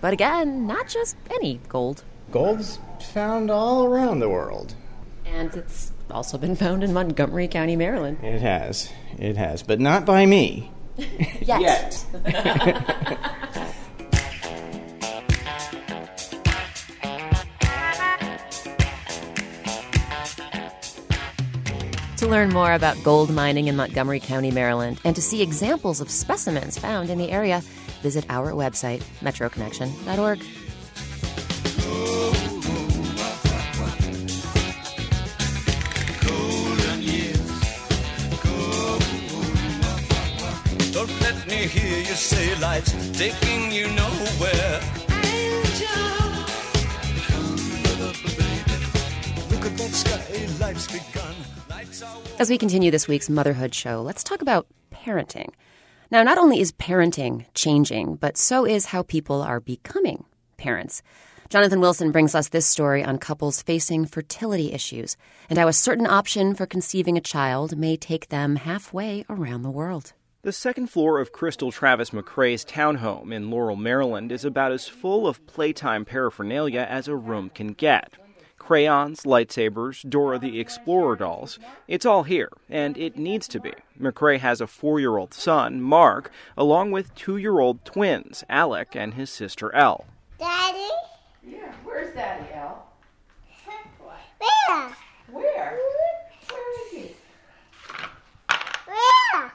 But 0.00 0.12
again, 0.12 0.66
not 0.66 0.88
just 0.88 1.16
any 1.30 1.60
gold. 1.68 2.02
Gold's 2.32 2.80
found 3.12 3.52
all 3.52 3.84
around 3.84 4.18
the 4.18 4.28
world. 4.28 4.74
And 5.24 5.54
it's 5.54 5.92
also 6.10 6.38
been 6.38 6.56
found 6.56 6.82
in 6.82 6.92
Montgomery 6.92 7.46
County, 7.46 7.76
Maryland. 7.76 8.18
It 8.20 8.40
has. 8.40 8.90
It 9.16 9.36
has. 9.36 9.62
But 9.62 9.78
not 9.78 10.04
by 10.04 10.26
me. 10.26 10.72
Yet. 11.40 12.04
To 22.22 22.28
learn 22.28 22.50
more 22.50 22.72
about 22.72 23.02
gold 23.02 23.30
mining 23.30 23.66
in 23.66 23.74
Montgomery 23.74 24.20
County, 24.20 24.52
Maryland, 24.52 25.00
and 25.04 25.16
to 25.16 25.20
see 25.20 25.42
examples 25.42 26.00
of 26.00 26.08
specimens 26.08 26.78
found 26.78 27.10
in 27.10 27.18
the 27.18 27.32
area, 27.32 27.62
visit 28.00 28.24
our 28.28 28.52
website, 28.52 29.02
metroconnection.org. 29.22 30.40
say 42.32 42.54
life's 42.60 42.92
taking 43.18 43.70
you 43.70 43.86
nowhere. 43.88 44.80
As 52.38 52.50
we 52.50 52.58
continue 52.58 52.90
this 52.90 53.06
week's 53.06 53.28
Motherhood 53.28 53.74
Show, 53.74 54.02
let's 54.02 54.24
talk 54.24 54.42
about 54.42 54.66
parenting. 54.90 55.50
Now, 56.10 56.22
not 56.22 56.38
only 56.38 56.60
is 56.60 56.72
parenting 56.72 57.44
changing, 57.54 58.16
but 58.16 58.36
so 58.36 58.66
is 58.66 58.86
how 58.86 59.02
people 59.02 59.42
are 59.42 59.60
becoming 59.60 60.24
parents. 60.56 61.02
Jonathan 61.50 61.80
Wilson 61.80 62.12
brings 62.12 62.34
us 62.34 62.48
this 62.48 62.66
story 62.66 63.04
on 63.04 63.18
couples 63.18 63.60
facing 63.60 64.06
fertility 64.06 64.72
issues 64.72 65.16
and 65.50 65.58
how 65.58 65.68
a 65.68 65.72
certain 65.72 66.06
option 66.06 66.54
for 66.54 66.64
conceiving 66.66 67.18
a 67.18 67.20
child 67.20 67.76
may 67.76 67.96
take 67.96 68.30
them 68.30 68.56
halfway 68.56 69.24
around 69.28 69.62
the 69.62 69.70
world. 69.70 70.14
The 70.44 70.50
second 70.52 70.88
floor 70.88 71.20
of 71.20 71.30
Crystal 71.30 71.70
Travis 71.70 72.10
McCrae's 72.10 72.64
townhome 72.64 73.32
in 73.32 73.48
Laurel, 73.48 73.76
Maryland 73.76 74.32
is 74.32 74.44
about 74.44 74.72
as 74.72 74.88
full 74.88 75.28
of 75.28 75.46
playtime 75.46 76.04
paraphernalia 76.04 76.80
as 76.80 77.06
a 77.06 77.14
room 77.14 77.48
can 77.48 77.74
get. 77.74 78.14
Crayons, 78.58 79.20
lightsabers, 79.22 80.02
Dora 80.10 80.40
the 80.40 80.58
Explorer 80.58 81.14
dolls. 81.14 81.60
It's 81.86 82.04
all 82.04 82.24
here, 82.24 82.48
and 82.68 82.98
it 82.98 83.16
needs 83.16 83.46
to 83.48 83.60
be. 83.60 83.72
McCrae 84.00 84.40
has 84.40 84.60
a 84.60 84.66
four 84.66 84.98
year 84.98 85.16
old 85.16 85.32
son, 85.32 85.80
Mark, 85.80 86.32
along 86.56 86.90
with 86.90 87.14
two 87.14 87.36
year 87.36 87.60
old 87.60 87.84
twins, 87.84 88.42
Alec 88.48 88.96
and 88.96 89.14
his 89.14 89.30
sister 89.30 89.72
Elle. 89.72 90.06
Daddy? 90.40 90.88
Yeah, 91.46 91.72
where's 91.84 92.12
Daddy, 92.16 92.52
Al? 92.54 92.88
Where? 93.98 94.96
Where? 95.30 95.78
Where 96.50 96.84
is 96.86 96.90
he? 96.90 97.14
Where? 98.86 99.52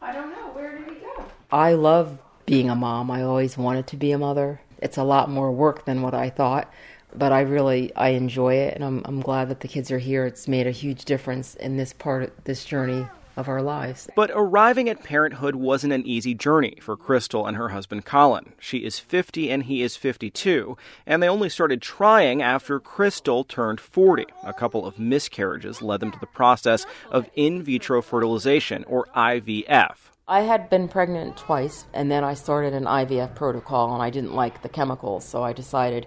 I 0.00 0.12
don't 0.12 0.30
know. 0.30 0.48
Where 0.52 0.78
did 0.78 0.88
he 0.88 0.94
go? 1.00 1.24
I 1.50 1.74
love 1.74 2.20
being 2.46 2.70
a 2.70 2.74
mom. 2.74 3.10
I 3.10 3.22
always 3.22 3.58
wanted 3.58 3.86
to 3.88 3.96
be 3.96 4.12
a 4.12 4.18
mother. 4.18 4.60
It's 4.78 4.96
a 4.96 5.04
lot 5.04 5.28
more 5.28 5.52
work 5.52 5.84
than 5.84 6.02
what 6.02 6.14
I 6.14 6.30
thought, 6.30 6.72
but 7.14 7.32
I 7.32 7.40
really 7.42 7.94
I 7.94 8.10
enjoy 8.10 8.54
it, 8.54 8.74
and 8.74 8.84
I'm 8.84 9.02
I'm 9.04 9.20
glad 9.20 9.48
that 9.50 9.60
the 9.60 9.68
kids 9.68 9.90
are 9.90 9.98
here. 9.98 10.24
It's 10.26 10.48
made 10.48 10.66
a 10.66 10.72
huge 10.72 11.04
difference 11.04 11.54
in 11.54 11.76
this 11.76 11.92
part 11.92 12.22
of 12.22 12.44
this 12.44 12.64
journey 12.64 13.06
of 13.40 13.48
our 13.48 13.62
lives. 13.62 14.08
But 14.14 14.30
arriving 14.32 14.88
at 14.88 15.02
parenthood 15.02 15.56
wasn't 15.56 15.92
an 15.92 16.06
easy 16.06 16.34
journey 16.34 16.78
for 16.80 16.96
Crystal 16.96 17.46
and 17.46 17.56
her 17.56 17.70
husband 17.70 18.04
Colin. 18.04 18.52
She 18.60 18.78
is 18.78 18.98
50 18.98 19.50
and 19.50 19.64
he 19.64 19.82
is 19.82 19.96
52, 19.96 20.76
and 21.06 21.22
they 21.22 21.28
only 21.28 21.48
started 21.48 21.82
trying 21.82 22.42
after 22.42 22.78
Crystal 22.78 23.42
turned 23.42 23.80
40. 23.80 24.26
A 24.44 24.52
couple 24.52 24.86
of 24.86 24.98
miscarriages 24.98 25.82
led 25.82 26.00
them 26.00 26.12
to 26.12 26.20
the 26.20 26.26
process 26.26 26.86
of 27.10 27.28
in 27.34 27.62
vitro 27.62 28.02
fertilization, 28.02 28.84
or 28.84 29.06
IVF. 29.16 30.10
I 30.28 30.42
had 30.42 30.70
been 30.70 30.86
pregnant 30.86 31.36
twice, 31.36 31.86
and 31.92 32.08
then 32.08 32.22
I 32.22 32.34
started 32.34 32.72
an 32.72 32.84
IVF 32.84 33.34
protocol, 33.34 33.92
and 33.92 34.00
I 34.00 34.10
didn't 34.10 34.34
like 34.34 34.62
the 34.62 34.68
chemicals, 34.68 35.24
so 35.24 35.42
I 35.42 35.52
decided 35.52 36.06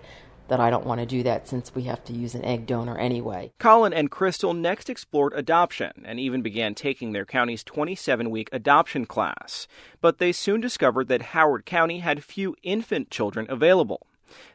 that 0.53 0.59
I 0.59 0.69
don't 0.69 0.85
want 0.85 1.01
to 1.01 1.07
do 1.07 1.23
that 1.23 1.47
since 1.47 1.73
we 1.73 1.85
have 1.85 2.03
to 2.03 2.13
use 2.13 2.35
an 2.35 2.45
egg 2.45 2.67
donor 2.67 2.95
anyway. 2.95 3.51
Colin 3.57 3.91
and 3.91 4.11
Crystal 4.11 4.53
next 4.53 4.87
explored 4.87 5.33
adoption 5.35 6.03
and 6.05 6.19
even 6.19 6.43
began 6.43 6.75
taking 6.75 7.11
their 7.11 7.25
county's 7.25 7.63
27 7.63 8.29
week 8.29 8.49
adoption 8.51 9.07
class. 9.07 9.67
But 9.99 10.19
they 10.19 10.31
soon 10.31 10.61
discovered 10.61 11.07
that 11.07 11.33
Howard 11.33 11.65
County 11.65 12.01
had 12.01 12.23
few 12.23 12.55
infant 12.61 13.09
children 13.09 13.47
available. 13.49 14.05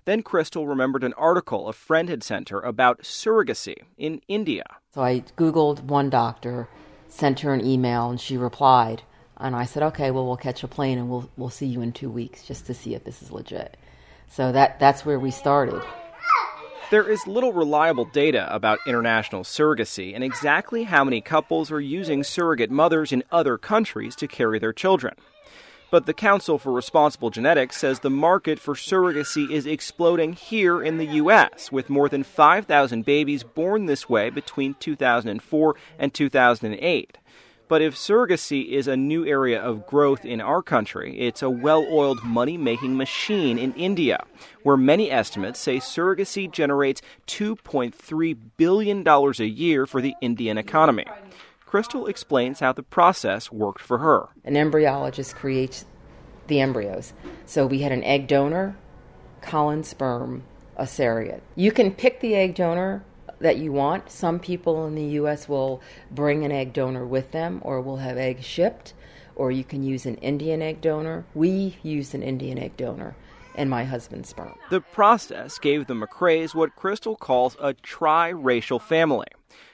Then 0.05 0.23
Crystal 0.23 0.69
remembered 0.69 1.03
an 1.03 1.15
article 1.15 1.67
a 1.67 1.73
friend 1.73 2.09
had 2.09 2.23
sent 2.23 2.51
her 2.51 2.61
about 2.61 3.03
surrogacy 3.03 3.79
in 3.97 4.23
India. 4.29 4.63
So 4.95 5.03
I 5.03 5.25
Googled 5.37 5.83
one 5.83 6.11
doctor, 6.11 6.69
sent 7.09 7.41
her 7.41 7.53
an 7.53 7.67
email, 7.67 8.09
and 8.09 8.21
she 8.21 8.37
replied. 8.37 9.03
And 9.37 9.57
I 9.57 9.65
said, 9.65 9.83
okay, 9.83 10.13
well, 10.13 10.27
we'll 10.27 10.37
catch 10.37 10.63
a 10.63 10.69
plane 10.69 10.97
and 10.97 11.11
we'll, 11.11 11.29
we'll 11.37 11.51
see 11.51 11.67
you 11.67 11.81
in 11.83 11.91
two 11.91 12.09
weeks 12.09 12.47
just 12.47 12.67
to 12.67 12.75
see 12.75 12.95
if 12.95 13.03
this 13.03 13.21
is 13.21 13.33
legit. 13.33 13.77
So 14.29 14.53
that, 14.53 14.79
that's 14.79 15.05
where 15.05 15.19
we 15.19 15.31
started. 15.31 15.83
There 16.91 17.11
is 17.11 17.27
little 17.27 17.53
reliable 17.53 18.07
data 18.07 18.53
about 18.55 18.79
international 18.87 19.43
surrogacy 19.43 20.15
and 20.15 20.25
exactly 20.25 20.85
how 20.85 21.05
many 21.05 21.21
couples 21.21 21.71
are 21.71 21.81
using 21.81 22.25
surrogate 22.25 22.71
mothers 22.71 23.13
in 23.13 23.25
other 23.31 23.59
countries 23.59 24.17
to 24.17 24.27
carry 24.27 24.59
their 24.59 24.73
children. 24.73 25.15
But 25.91 26.07
the 26.07 26.15
Council 26.15 26.59
for 26.59 26.73
Responsible 26.73 27.31
Genetics 27.31 27.79
says 27.79 28.01
the 28.01 28.11
market 28.11 28.59
for 28.59 28.75
surrogacy 28.75 29.51
is 29.51 29.67
exploding 29.67 30.35
here 30.35 30.83
in 30.83 30.99
the 30.99 31.07
U.S., 31.07 31.73
with 31.73 31.89
more 31.89 32.11
than 32.11 32.25
5,000 32.25 33.07
babies 33.07 33.43
born 33.43 33.87
this 33.87 34.09
way 34.09 34.29
between 34.29 34.75
2004 34.75 35.75
and 35.99 36.13
2008. 36.13 37.19
But 37.69 37.83
if 37.83 37.95
surrogacy 37.95 38.71
is 38.71 38.89
a 38.89 38.97
new 38.97 39.27
area 39.27 39.61
of 39.61 39.87
growth 39.87 40.25
in 40.25 40.41
our 40.41 40.63
country, 40.63 41.19
it's 41.21 41.43
a 41.43 41.51
well 41.51 41.87
oiled 41.91 42.25
money 42.25 42.57
making 42.57 42.97
machine 42.97 43.59
in 43.59 43.75
India, 43.75 44.25
where 44.63 44.79
many 44.79 45.11
estimates 45.11 45.61
say 45.61 45.77
surrogacy 45.77 46.51
generates 46.51 47.03
$2.3 47.27 48.39
billion 48.57 49.07
a 49.07 49.45
year 49.45 49.87
for 49.87 50.01
the 50.01 50.15
Indian 50.23 50.57
economy. 50.57 51.05
Crystal 51.67 52.07
explains 52.07 52.61
how 52.61 52.73
the 52.73 52.83
process 52.83 53.53
worked 53.53 53.83
for 53.83 53.99
her. 53.99 54.29
An 54.45 54.55
embryologist 54.55 55.35
creates 55.35 55.85
the 56.47 56.61
embryos. 56.61 57.13
So 57.45 57.67
we 57.67 57.81
had 57.81 57.93
an 57.93 58.03
egg 58.05 58.27
donor, 58.27 58.79
Colin 59.43 59.85
sperm, 59.85 60.45
a 60.79 60.87
surrogate. 60.87 61.43
You 61.55 61.73
can 61.73 61.93
pick 61.93 62.21
the 62.21 62.35
egg 62.35 62.55
donor 62.55 63.05
that 63.41 63.59
you 63.59 63.73
want. 63.73 64.11
Some 64.11 64.39
people 64.39 64.87
in 64.87 64.95
the 64.95 65.05
U.S. 65.05 65.49
will 65.49 65.81
bring 66.11 66.45
an 66.45 66.53
egg 66.53 66.73
donor 66.73 67.07
with 67.07 67.33
them 67.33 67.61
or 67.63 67.81
will 67.81 67.99
have 67.99 68.17
eggs 68.17 68.45
shipped, 68.45 68.95
or 69.37 69.51
you 69.51 69.65
can 69.65 69.83
use 69.83 70.07
an 70.07 70.17
Indian 70.17 70.63
egg 70.63 70.81
donor. 70.81 71.25
We 71.35 71.77
used 71.83 72.15
an 72.15 72.23
Indian 72.23 72.59
egg 72.59 72.77
donor 72.77 73.17
and 73.55 73.69
my 73.69 73.85
husband's 73.85 74.29
sperm. 74.29 74.55
The 74.71 74.81
process 74.81 75.59
gave 75.59 75.87
the 75.87 75.95
McCraes 75.95 76.55
what 76.55 76.77
Crystal 76.77 77.17
calls 77.17 77.57
a 77.61 77.75
triracial 77.75 78.81
family. 78.81 79.27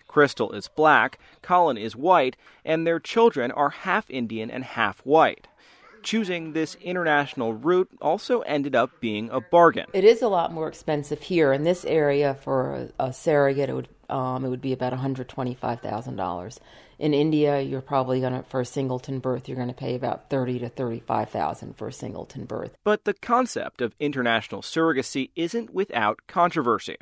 Crystal 0.08 0.52
is 0.52 0.68
black, 0.68 1.18
Colin 1.42 1.76
is 1.76 1.96
white, 1.96 2.36
and 2.64 2.86
their 2.86 3.00
children 3.00 3.50
are 3.50 3.70
half 3.70 4.08
Indian 4.10 4.50
and 4.50 4.64
half 4.64 5.00
white 5.00 5.48
choosing 6.05 6.52
this 6.52 6.76
international 6.76 7.52
route 7.55 7.90
also 8.00 8.40
ended 8.42 8.76
up 8.76 9.00
being 9.00 9.30
a 9.30 9.40
bargain. 9.40 9.86
It 9.92 10.05
is 10.05 10.22
a 10.22 10.28
lot 10.28 10.52
more 10.52 10.68
expensive 10.68 11.22
here 11.22 11.52
in 11.52 11.64
this 11.64 11.84
area 11.84 12.34
for 12.34 12.90
a, 12.98 13.07
a 13.07 13.12
surrogate. 13.12 13.70
It 13.70 13.74
would 13.74 13.88
um, 14.09 14.44
it 14.44 14.50
would 14.50 14.61
be 14.61 14.72
about 14.72 14.92
one 14.92 15.00
hundred 15.00 15.28
twenty 15.28 15.55
five 15.55 15.80
thousand 15.80 16.16
dollars. 16.16 16.61
In 16.96 17.12
India, 17.12 17.61
you're 17.61 17.80
probably 17.80 18.20
going 18.20 18.34
to 18.34 18.42
for 18.44 18.61
a 18.61 18.64
singleton 18.64 19.18
birth, 19.18 19.48
you're 19.48 19.57
going 19.57 19.68
to 19.68 19.74
pay 19.74 19.96
about 19.96 20.30
thirty 20.30 20.61
to 20.61 20.68
thirty 20.68 21.00
five 21.00 21.30
thousand 21.30 21.76
for 21.76 21.88
a 21.88 21.92
singleton 21.92 22.44
birth. 22.44 22.76
But 22.84 23.05
the 23.05 23.14
concept 23.14 23.80
of 23.80 23.96
international 23.98 24.62
surrogacy 24.62 25.30
isn't 25.34 25.74
without 25.74 26.20
controversy. 26.28 26.96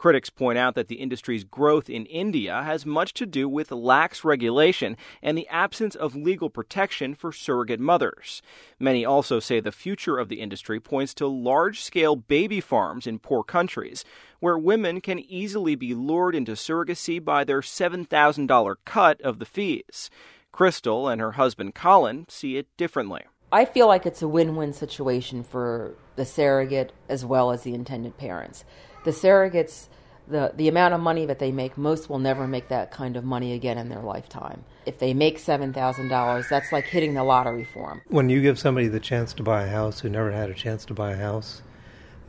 Critics 0.00 0.30
point 0.30 0.56
out 0.56 0.76
that 0.76 0.88
the 0.88 0.94
industry's 0.94 1.44
growth 1.44 1.90
in 1.90 2.06
India 2.06 2.62
has 2.62 2.86
much 2.86 3.12
to 3.12 3.26
do 3.26 3.46
with 3.46 3.70
lax 3.70 4.24
regulation 4.24 4.96
and 5.20 5.36
the 5.36 5.46
absence 5.48 5.94
of 5.94 6.16
legal 6.16 6.48
protection 6.48 7.14
for 7.14 7.32
surrogate 7.32 7.80
mothers. 7.80 8.40
Many 8.78 9.04
also 9.04 9.40
say 9.40 9.60
the 9.60 9.70
future 9.70 10.16
of 10.16 10.30
the 10.30 10.40
industry 10.40 10.80
points 10.80 11.12
to 11.16 11.26
large 11.26 11.82
scale 11.82 12.16
baby 12.16 12.62
farms 12.62 13.06
in 13.06 13.18
poor 13.18 13.44
countries, 13.44 14.02
where 14.38 14.56
women 14.56 15.02
can 15.02 15.18
easily 15.18 15.74
be 15.74 15.92
lured 15.94 16.34
into 16.34 16.52
surrogacy 16.52 17.22
by 17.22 17.44
their 17.44 17.60
$7,000 17.60 18.76
cut 18.86 19.20
of 19.20 19.38
the 19.38 19.44
fees. 19.44 20.08
Crystal 20.50 21.08
and 21.08 21.20
her 21.20 21.32
husband 21.32 21.74
Colin 21.74 22.24
see 22.26 22.56
it 22.56 22.74
differently. 22.78 23.24
I 23.52 23.66
feel 23.66 23.86
like 23.86 24.06
it's 24.06 24.22
a 24.22 24.28
win 24.28 24.56
win 24.56 24.72
situation 24.72 25.42
for 25.42 25.94
the 26.16 26.24
surrogate 26.24 26.94
as 27.06 27.22
well 27.22 27.50
as 27.50 27.64
the 27.64 27.74
intended 27.74 28.16
parents 28.16 28.64
the 29.04 29.10
surrogates 29.10 29.88
the, 30.30 30.52
the 30.54 30.68
amount 30.68 30.94
of 30.94 31.00
money 31.00 31.26
that 31.26 31.38
they 31.38 31.50
make, 31.50 31.76
most 31.76 32.08
will 32.08 32.18
never 32.18 32.46
make 32.46 32.68
that 32.68 32.90
kind 32.90 33.16
of 33.16 33.24
money 33.24 33.52
again 33.52 33.76
in 33.78 33.88
their 33.88 34.00
lifetime. 34.00 34.64
If 34.86 34.98
they 34.98 35.12
make 35.12 35.38
$7,000, 35.38 36.48
that's 36.48 36.72
like 36.72 36.84
hitting 36.86 37.14
the 37.14 37.24
lottery 37.24 37.64
for 37.64 37.88
them. 37.88 38.02
When 38.08 38.30
you 38.30 38.40
give 38.40 38.58
somebody 38.58 38.88
the 38.88 39.00
chance 39.00 39.32
to 39.34 39.42
buy 39.42 39.64
a 39.64 39.68
house 39.68 40.00
who 40.00 40.08
never 40.08 40.30
had 40.30 40.48
a 40.48 40.54
chance 40.54 40.84
to 40.86 40.94
buy 40.94 41.12
a 41.12 41.16
house, 41.16 41.62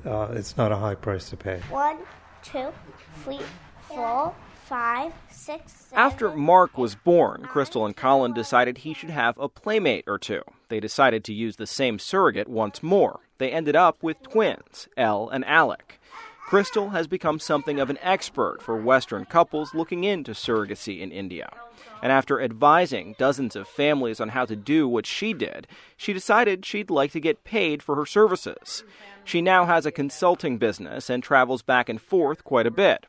uh, 0.06 0.30
it's 0.32 0.58
not 0.58 0.72
a 0.72 0.78
high 0.78 0.96
price 0.96 1.30
to 1.30 1.38
pay. 1.38 1.62
One, 1.70 2.00
two, 2.44 2.70
three, 3.24 3.40
four, 3.88 4.34
five, 4.66 5.14
six. 5.30 5.74
Seven, 5.74 5.98
After 5.98 6.32
Mark 6.32 6.78
was 6.78 6.96
born, 6.96 7.44
Crystal 7.44 7.86
and 7.86 7.96
Colin 7.96 8.34
decided 8.34 8.80
he 8.80 8.94
should 8.94 9.12
have 9.12 9.38
a 9.38 9.48
playmate 9.48 10.06
or 10.08 10.18
two. 10.18 10.42
They 10.70 10.80
decided 10.80 11.24
to 11.26 11.34
use 11.34 11.58
the 11.58 11.68
same 11.68 12.00
surrogate 12.00 12.48
once 12.48 12.82
more. 12.82 13.20
They 13.38 13.52
ended 13.52 13.76
up 13.76 14.02
with 14.02 14.24
twins, 14.24 14.88
Elle 14.98 15.30
and 15.30 15.46
Alec. 15.46 16.00
Crystal 16.52 16.90
has 16.90 17.08
become 17.08 17.40
something 17.40 17.80
of 17.80 17.90
an 17.90 17.98
expert 18.02 18.62
for 18.62 18.76
Western 18.76 19.24
couples 19.24 19.74
looking 19.74 20.04
into 20.04 20.32
surrogacy 20.34 21.00
in 21.00 21.10
India. 21.10 21.50
And 22.04 22.12
after 22.12 22.42
advising 22.42 23.16
dozens 23.18 23.56
of 23.56 23.70
families 23.70 24.20
on 24.20 24.28
how 24.28 24.44
to 24.44 24.58
do 24.58 24.86
what 24.86 25.06
she 25.06 25.32
did, 25.32 25.66
she 25.96 26.12
decided 26.12 26.66
she'd 26.66 26.90
like 26.90 27.14
to 27.14 27.22
get 27.22 27.46
paid 27.46 27.82
for 27.82 27.96
her 27.96 28.06
services. 28.06 28.84
She 29.24 29.42
now 29.42 29.64
has 29.64 29.86
a 29.86 29.94
consulting 29.94 30.58
business 30.58 31.10
and 31.10 31.24
travels 31.24 31.62
back 31.62 31.88
and 31.88 32.02
forth 32.02 32.44
quite 32.44 32.68
a 32.68 32.70
bit. 32.70 33.06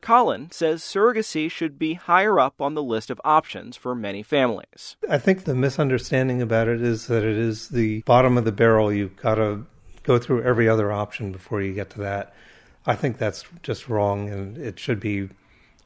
Colin 0.00 0.50
says 0.50 0.82
surrogacy 0.82 1.48
should 1.48 1.78
be 1.78 1.94
higher 1.94 2.40
up 2.40 2.60
on 2.60 2.74
the 2.74 2.82
list 2.82 3.10
of 3.10 3.20
options 3.22 3.76
for 3.76 3.94
many 3.94 4.24
families. 4.24 4.96
I 5.08 5.18
think 5.18 5.44
the 5.44 5.54
misunderstanding 5.54 6.42
about 6.42 6.66
it 6.66 6.82
is 6.82 7.06
that 7.06 7.22
it 7.22 7.36
is 7.36 7.68
the 7.68 8.02
bottom 8.02 8.36
of 8.36 8.44
the 8.44 8.50
barrel. 8.50 8.92
You've 8.92 9.14
got 9.14 9.36
to 9.36 9.66
go 10.02 10.18
through 10.18 10.42
every 10.42 10.68
other 10.68 10.90
option 10.90 11.30
before 11.30 11.62
you 11.62 11.74
get 11.74 11.88
to 11.90 12.00
that. 12.00 12.34
I 12.86 12.94
think 12.94 13.18
that's 13.18 13.44
just 13.62 13.88
wrong, 13.88 14.28
and 14.28 14.58
it 14.58 14.78
should 14.78 15.00
be 15.00 15.28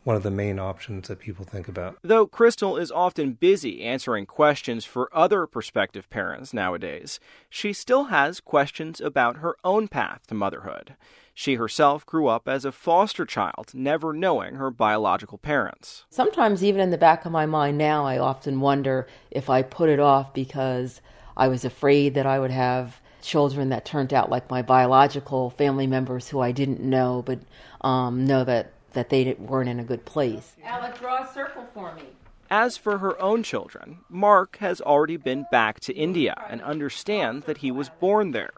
one 0.07 0.15
of 0.15 0.23
the 0.23 0.31
main 0.31 0.61
options 0.61 1.09
that 1.09 1.19
people 1.19 1.45
think 1.45 1.67
about. 1.67 1.99
Though 2.03 2.29
Crystal 2.29 2.77
is 2.77 2.93
often 2.93 3.33
busy 3.33 3.83
answering 3.83 4.25
questions 4.25 4.85
for 4.85 5.11
other 5.13 5.49
prospective 5.49 6.09
parents 6.09 6.55
nowadays, 6.55 7.19
she 7.51 7.73
still 7.73 8.05
has 8.05 8.39
questions 8.39 9.01
about 9.01 9.39
her 9.39 9.57
own 9.65 9.89
path 9.89 10.21
to 10.29 10.35
motherhood. 10.35 10.95
She 11.35 11.57
herself 11.57 12.07
grew 12.07 12.29
up 12.29 12.49
as 12.49 12.65
a 12.65 12.71
foster 12.71 13.27
child, 13.27 13.73
never 13.75 14.13
knowing 14.13 14.55
her 14.55 14.71
biological 14.71 15.39
parents. 15.39 16.05
Sometimes, 16.09 16.63
even 16.63 16.81
in 16.81 16.91
the 16.91 16.97
back 16.97 17.27
of 17.27 17.33
my 17.33 17.45
mind 17.45 17.77
now, 17.77 18.07
I 18.07 18.17
often 18.17 18.61
wonder 18.61 19.09
if 19.31 19.51
I 19.51 19.63
put 19.63 19.91
it 19.91 19.99
off 20.01 20.33
because 20.33 21.01
I 21.37 21.49
was 21.49 21.65
afraid 21.65 22.15
that 22.15 22.27
I 22.27 22.39
would 22.39 22.53
have 22.53 23.01
children 23.27 23.69
that 23.71 23.85
turned 23.85 24.15
out 24.15 24.31
like 24.31 24.49
my 24.49 24.63
biological 24.63 25.51
family 25.51 25.87
members 25.87 26.29
who 26.29 26.41
I 26.41 26.53
didn't 26.53 26.81
know, 26.81 27.23
but 27.27 27.41
um, 27.81 28.27
know 28.27 28.45
that, 28.45 28.73
that 28.93 29.11
they 29.11 29.35
weren't 29.39 29.69
in 29.69 29.81
a 29.81 29.85
good 29.85 30.05
place. 30.05 30.57
Alec, 30.65 30.99
draw 30.99 31.23
a 31.23 31.35
circle 31.35 31.67
for 31.75 31.95
me. 31.95 32.05
As 32.49 32.77
for 32.77 32.99
her 32.99 33.21
own 33.21 33.43
children, 33.43 33.99
Mark 34.09 34.59
has 34.59 34.81
already 34.81 35.17
been 35.17 35.47
back 35.51 35.81
to 35.81 35.95
India 35.95 36.35
and 36.49 36.63
understands 36.63 37.45
that 37.47 37.59
he 37.59 37.73
was 37.73 37.89
born 37.89 38.31
there. 38.31 38.53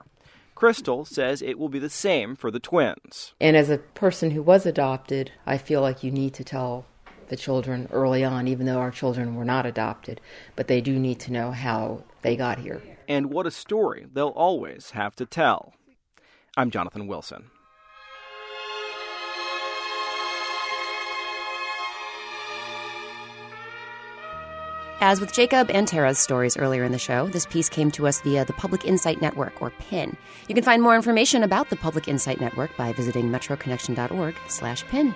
Crystal 0.55 1.05
says 1.05 1.41
it 1.41 1.59
will 1.59 1.71
be 1.71 1.79
the 1.79 1.89
same 1.89 2.37
for 2.37 2.51
the 2.51 2.61
twins. 2.61 3.33
And 3.41 3.57
as 3.57 3.71
a 3.71 3.79
person 3.79 4.33
who 4.33 4.43
was 4.43 4.67
adopted, 4.67 5.31
I 5.47 5.57
feel 5.57 5.81
like 5.81 6.05
you 6.05 6.11
need 6.11 6.35
to 6.35 6.45
tell 6.45 6.85
the 7.29 7.37
children 7.37 7.89
early 7.93 8.25
on, 8.25 8.49
even 8.49 8.67
though 8.67 8.81
our 8.81 8.91
children 8.91 9.37
were 9.37 9.45
not 9.45 9.65
adopted, 9.65 10.21
but 10.57 10.67
they 10.67 10.81
do 10.81 10.99
need 10.99 11.21
to 11.21 11.33
know 11.33 11.53
how 11.53 12.03
they 12.23 12.37
got 12.37 12.59
here. 12.59 12.83
And 13.09 13.33
what 13.33 13.47
a 13.47 13.51
story 13.51 14.07
they'll 14.13 14.29
always 14.29 14.91
have 14.91 15.17
to 15.17 15.25
tell. 15.25 15.73
I'm 16.59 16.71
Jonathan 16.71 17.07
Wilson. 17.07 17.51
As 25.01 25.21
with 25.21 25.33
Jacob 25.33 25.71
and 25.71 25.89
Tara's 25.89 26.19
stories 26.19 26.57
earlier 26.57 26.85
in 26.85 26.93
the 26.93 26.99
show, 26.99 27.29
this 27.29 27.47
piece 27.47 27.69
came 27.69 27.91
to 27.93 28.07
us 28.09 28.21
via 28.21 28.45
the 28.45 28.53
Public 28.53 28.85
Insight 28.85 29.23
Network, 29.23 29.63
or 29.63 29.71
PIN. 29.71 30.17
You 30.49 30.55
can 30.55 30.65
find 30.65 30.83
more 30.83 30.97
information 30.97 31.45
about 31.45 31.71
the 31.71 31.77
Public 31.77 32.09
Insight 32.09 32.41
Network 32.41 32.77
by 32.77 32.93
visiting 32.93 33.31
metroconnection.org 33.31 34.35
slash 34.49 34.85
PIN. 34.89 35.15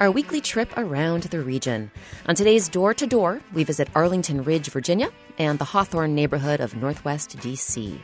Our 0.00 0.10
weekly 0.10 0.40
trip 0.40 0.72
around 0.78 1.24
the 1.24 1.40
region. 1.40 1.90
On 2.26 2.34
today's 2.34 2.70
Door 2.70 2.94
to 2.94 3.06
Door, 3.06 3.42
we 3.52 3.64
visit 3.64 3.90
Arlington 3.94 4.42
Ridge, 4.42 4.70
Virginia, 4.70 5.10
and 5.36 5.58
the 5.58 5.66
Hawthorne 5.66 6.14
neighborhood 6.14 6.58
of 6.60 6.74
Northwest 6.74 7.38
D.C. 7.40 8.00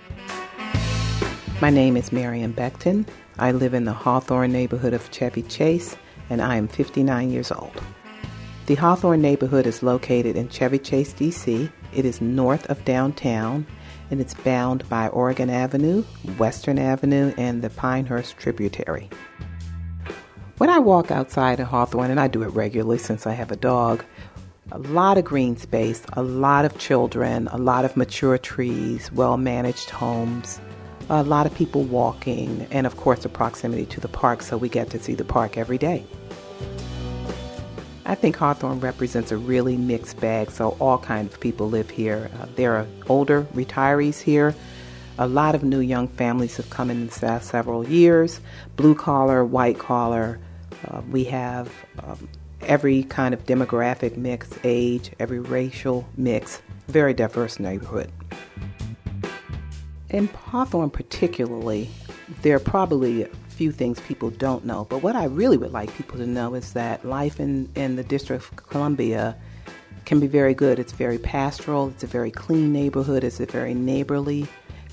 My 1.63 1.71
name 1.71 1.97
is 1.97 2.13
Marion 2.13 2.53
Beckton. 2.53 3.09
I 3.39 3.53
live 3.53 3.73
in 3.73 3.87
the 3.87 3.95
Hawthorne 3.95 4.53
neighborhood 4.53 4.93
of 4.93 5.11
Chevy 5.11 5.41
Chase, 5.43 5.97
and 6.29 6.43
I 6.43 6.57
am 6.57 6.69
59 6.69 7.31
years 7.31 7.51
old. 7.51 7.83
The 8.67 8.75
Hawthorne 8.75 9.23
neighborhood 9.23 9.67
is 9.67 9.83
located 9.83 10.37
in 10.37 10.51
Chevy 10.51 10.79
Chase, 10.79 11.15
D.C. 11.15 11.71
It 11.95 12.05
is 12.05 12.21
north 12.21 12.67
of 12.67 12.85
downtown, 12.85 13.67
and 14.11 14.21
it's 14.21 14.35
bound 14.35 14.87
by 14.91 15.09
Oregon 15.09 15.49
Avenue, 15.49 16.03
Western 16.37 16.79
Avenue, 16.79 17.33
and 17.39 17.63
the 17.63 17.71
Pinehurst 17.71 18.37
tributary. 18.37 19.09
When 20.59 20.71
I 20.71 20.79
walk 20.79 21.11
outside 21.11 21.61
in 21.61 21.67
Hawthorne, 21.67 22.11
and 22.11 22.19
I 22.19 22.29
do 22.29 22.43
it 22.43 22.49
regularly 22.49 22.97
since 22.97 23.27
I 23.27 23.33
have 23.33 23.51
a 23.51 23.57
dog, 23.57 24.03
a 24.73 24.79
lot 24.79 25.19
of 25.19 25.25
green 25.27 25.59
space, 25.59 26.03
a 26.15 26.23
lot 26.23 26.65
of 26.65 26.79
children, 26.79 27.47
a 27.49 27.59
lot 27.59 27.85
of 27.85 27.95
mature 27.95 28.39
trees, 28.39 29.13
well 29.13 29.37
managed 29.37 29.91
homes, 29.91 30.59
a 31.11 31.23
lot 31.23 31.45
of 31.45 31.55
people 31.55 31.83
walking, 31.83 32.67
and 32.71 32.87
of 32.87 32.97
course, 32.97 33.23
the 33.23 33.29
proximity 33.29 33.85
to 33.85 34.01
the 34.01 34.09
park, 34.09 34.41
so 34.41 34.57
we 34.57 34.71
get 34.71 34.89
to 34.89 34.99
see 34.99 35.15
the 35.15 35.27
park 35.27 35.59
every 35.59 35.77
day. 35.77 36.07
I 38.07 38.15
think 38.15 38.37
Hawthorne 38.37 38.81
represents 38.81 39.33
a 39.33 39.37
really 39.37 39.77
mixed 39.77 40.19
bag, 40.21 40.51
so 40.51 40.71
all 40.81 40.97
kinds 40.97 41.35
of 41.35 41.41
people 41.41 41.69
live 41.69 41.91
here. 41.91 42.31
Uh, 42.41 42.47
there 42.55 42.77
are 42.77 42.87
older 43.11 43.43
retirees 43.55 44.23
here. 44.23 44.55
A 45.19 45.29
lot 45.29 45.55
of 45.55 45.63
new 45.63 45.81
young 45.81 46.09
families 46.09 46.57
have 46.57 46.71
come 46.71 46.91
in 46.91 47.09
the 47.09 47.27
last 47.27 47.51
several 47.51 47.87
years. 47.87 48.41
Blue 48.77 48.95
collar, 48.95 49.45
white 49.45 49.79
collar. 49.79 50.39
Uh, 50.89 51.03
we 51.11 51.25
have 51.25 51.73
um, 52.03 52.29
every 52.63 53.03
kind 53.05 53.35
of 53.35 53.45
demographic 53.47 54.17
mix, 54.17 54.51
age, 54.65 55.11
every 55.19 55.41
racial 55.41 56.07
mix. 56.17 56.63
Very 56.89 57.15
diverse 57.15 57.59
neighborhood. 57.59 58.13
In 60.11 60.29
Hawthorne, 60.29 60.91
particularly, 60.91 61.91
there 62.43 62.57
are 62.57 62.61
probably 62.61 63.23
a 63.23 63.29
few 63.49 63.73
things 63.73 63.99
people 64.01 64.31
don't 64.31 64.65
know, 64.65 64.87
but 64.89 65.03
what 65.03 65.17
I 65.17 65.25
really 65.25 65.57
would 65.57 65.73
like 65.73 65.93
people 65.95 66.19
to 66.19 66.27
know 66.27 66.55
is 66.55 66.73
that 66.75 67.05
life 67.05 67.41
in, 67.41 67.71
in 67.75 67.97
the 67.97 68.05
District 68.05 68.45
of 68.45 68.57
Columbia 68.57 69.37
can 70.05 70.21
be 70.21 70.29
very 70.29 70.55
good. 70.55 70.79
It's 70.79 70.93
very 70.93 71.19
pastoral, 71.19 71.89
it's 71.89 72.05
a 72.05 72.07
very 72.07 72.31
clean 72.31 72.73
neighborhood, 72.73 73.25
it's 73.25 73.41
a 73.41 73.47
very 73.47 73.75
neighborly 73.75 74.47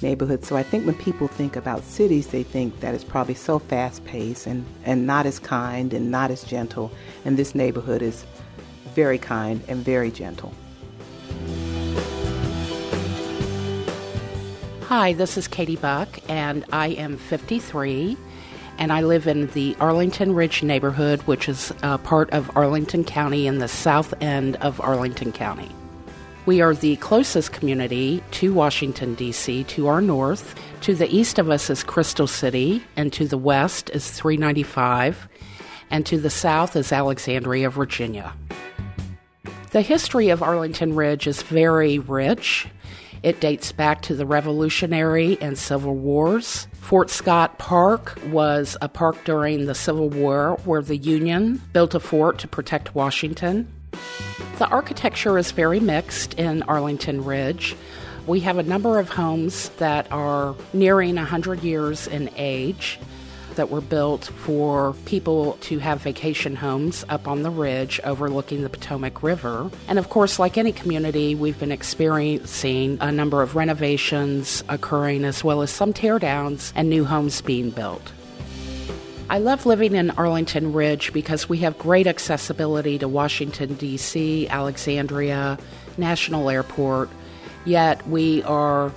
neighborhood. 0.03 0.43
So 0.45 0.55
I 0.55 0.61
think 0.61 0.85
when 0.85 0.95
people 0.95 1.27
think 1.27 1.55
about 1.55 1.83
cities, 1.83 2.27
they 2.27 2.43
think 2.43 2.81
that 2.81 2.93
it's 2.93 3.03
probably 3.03 3.33
so 3.33 3.57
fast 3.57 4.05
paced 4.05 4.45
and, 4.45 4.65
and 4.83 5.07
not 5.07 5.25
as 5.25 5.39
kind 5.39 5.93
and 5.93 6.11
not 6.11 6.29
as 6.29 6.43
gentle. 6.43 6.91
And 7.25 7.37
this 7.37 7.55
neighborhood 7.55 8.01
is 8.03 8.25
very 8.93 9.17
kind 9.17 9.63
and 9.67 9.83
very 9.83 10.11
gentle. 10.11 10.53
Hi, 14.87 15.13
this 15.13 15.37
is 15.37 15.47
Katie 15.47 15.77
Buck, 15.77 16.19
and 16.29 16.65
I 16.71 16.89
am 16.89 17.17
53, 17.17 18.15
and 18.77 18.93
I 18.93 19.01
live 19.01 19.25
in 19.25 19.47
the 19.47 19.75
Arlington 19.79 20.35
Ridge 20.35 20.61
neighborhood, 20.61 21.21
which 21.21 21.49
is 21.49 21.73
uh, 21.81 21.97
part 21.99 22.29
of 22.29 22.55
Arlington 22.55 23.03
County 23.03 23.47
in 23.47 23.57
the 23.57 23.67
south 23.67 24.13
end 24.21 24.57
of 24.57 24.79
Arlington 24.81 25.31
County. 25.31 25.71
We 26.45 26.59
are 26.59 26.73
the 26.73 26.97
closest 26.97 27.53
community 27.53 28.21
to 28.31 28.53
Washington, 28.53 29.15
D.C., 29.15 29.63
to 29.63 29.87
our 29.87 30.01
north. 30.01 30.59
To 30.81 30.93
the 30.93 31.09
east 31.09 31.39
of 31.39 31.49
us 31.49 31.69
is 31.69 31.85
Crystal 31.85 32.27
City, 32.27 32.83
and 32.97 33.13
to 33.13 33.25
the 33.25 33.37
west 33.37 33.89
is 33.91 34.11
395, 34.11 35.29
and 35.89 36.05
to 36.05 36.19
the 36.19 36.29
south 36.29 36.75
is 36.75 36.91
Alexandria, 36.91 37.69
Virginia. 37.69 38.33
The 39.71 39.81
history 39.81 40.27
of 40.29 40.43
Arlington 40.43 40.95
Ridge 40.95 41.27
is 41.27 41.43
very 41.43 41.97
rich. 41.97 42.67
It 43.23 43.39
dates 43.39 43.71
back 43.71 44.01
to 44.01 44.13
the 44.13 44.25
Revolutionary 44.25 45.37
and 45.39 45.57
Civil 45.57 45.95
Wars. 45.95 46.67
Fort 46.73 47.09
Scott 47.09 47.57
Park 47.57 48.19
was 48.27 48.75
a 48.81 48.89
park 48.89 49.23
during 49.23 49.65
the 49.65 49.75
Civil 49.75 50.09
War 50.09 50.59
where 50.65 50.81
the 50.81 50.97
Union 50.97 51.61
built 51.71 51.95
a 51.95 52.01
fort 52.01 52.39
to 52.39 52.49
protect 52.49 52.93
Washington. 52.93 53.71
The 54.57 54.67
architecture 54.67 55.37
is 55.37 55.51
very 55.51 55.79
mixed 55.79 56.35
in 56.35 56.63
Arlington 56.63 57.23
Ridge. 57.23 57.75
We 58.27 58.39
have 58.41 58.57
a 58.57 58.63
number 58.63 58.99
of 58.99 59.09
homes 59.09 59.69
that 59.77 60.11
are 60.11 60.55
nearing 60.71 61.15
100 61.15 61.63
years 61.63 62.07
in 62.07 62.29
age 62.35 62.99
that 63.55 63.69
were 63.69 63.81
built 63.81 64.25
for 64.25 64.93
people 65.05 65.57
to 65.61 65.79
have 65.79 66.01
vacation 66.01 66.55
homes 66.55 67.05
up 67.09 67.27
on 67.27 67.43
the 67.43 67.49
ridge 67.49 67.99
overlooking 68.03 68.61
the 68.61 68.69
Potomac 68.69 69.23
River. 69.23 69.69
And 69.87 69.99
of 69.99 70.09
course, 70.09 70.39
like 70.39 70.57
any 70.57 70.71
community, 70.71 71.35
we've 71.35 71.59
been 71.59 71.71
experiencing 71.71 72.97
a 73.01 73.11
number 73.11 73.41
of 73.41 73.55
renovations 73.55 74.63
occurring 74.69 75.25
as 75.25 75.43
well 75.43 75.61
as 75.61 75.69
some 75.69 75.93
teardowns 75.93 76.71
and 76.75 76.89
new 76.89 77.05
homes 77.05 77.41
being 77.41 77.69
built. 77.69 78.11
I 79.29 79.39
love 79.39 79.65
living 79.65 79.95
in 79.95 80.11
Arlington 80.11 80.73
Ridge 80.73 81.13
because 81.13 81.47
we 81.47 81.59
have 81.59 81.77
great 81.79 82.07
accessibility 82.07 82.99
to 82.99 83.07
Washington, 83.07 83.75
D.C., 83.75 84.47
Alexandria, 84.49 85.57
National 85.97 86.49
Airport, 86.49 87.09
yet 87.65 88.05
we 88.07 88.43
are 88.43 88.91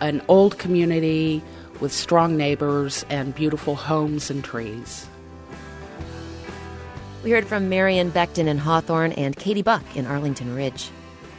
an 0.00 0.22
old 0.28 0.58
community 0.58 1.42
with 1.80 1.92
strong 1.92 2.36
neighbors 2.36 3.04
and 3.08 3.34
beautiful 3.34 3.74
homes 3.74 4.30
and 4.30 4.44
trees. 4.44 5.06
We 7.24 7.30
heard 7.30 7.46
from 7.46 7.68
Marion 7.68 8.10
Beckton 8.10 8.46
in 8.46 8.58
Hawthorne 8.58 9.12
and 9.12 9.34
Katie 9.34 9.62
Buck 9.62 9.84
in 9.96 10.06
Arlington 10.06 10.54
Ridge. 10.54 10.90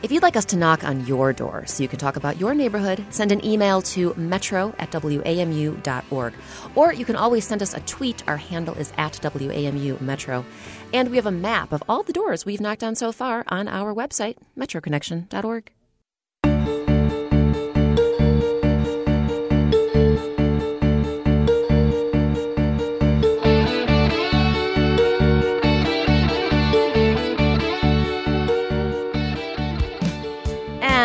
If 0.03 0.11
you'd 0.11 0.21
like 0.21 0.35
us 0.35 0.43
to 0.47 0.57
knock 0.57 0.83
on 0.83 1.07
your 1.07 1.31
door 1.31 1.65
so 1.65 1.81
you 1.81 1.87
can 1.87 1.97
talk 1.97 2.17
about 2.17 2.37
your 2.37 2.53
neighborhood, 2.53 3.05
send 3.09 3.31
an 3.31 3.43
email 3.45 3.81
to 3.93 4.13
metro 4.15 4.75
at 4.77 4.91
wamu.org. 4.91 6.33
Or 6.75 6.91
you 6.91 7.05
can 7.05 7.15
always 7.15 7.47
send 7.47 7.61
us 7.61 7.73
a 7.73 7.79
tweet. 7.79 8.21
Our 8.27 8.35
handle 8.35 8.75
is 8.75 8.91
at 8.97 9.13
WAMU 9.13 10.01
Metro. 10.01 10.43
And 10.91 11.09
we 11.09 11.15
have 11.15 11.25
a 11.25 11.31
map 11.31 11.71
of 11.71 11.81
all 11.87 12.03
the 12.03 12.11
doors 12.11 12.45
we've 12.45 12.59
knocked 12.59 12.83
on 12.83 12.95
so 12.95 13.13
far 13.13 13.45
on 13.47 13.69
our 13.69 13.95
website, 13.95 14.35
metroconnection.org. 14.57 15.71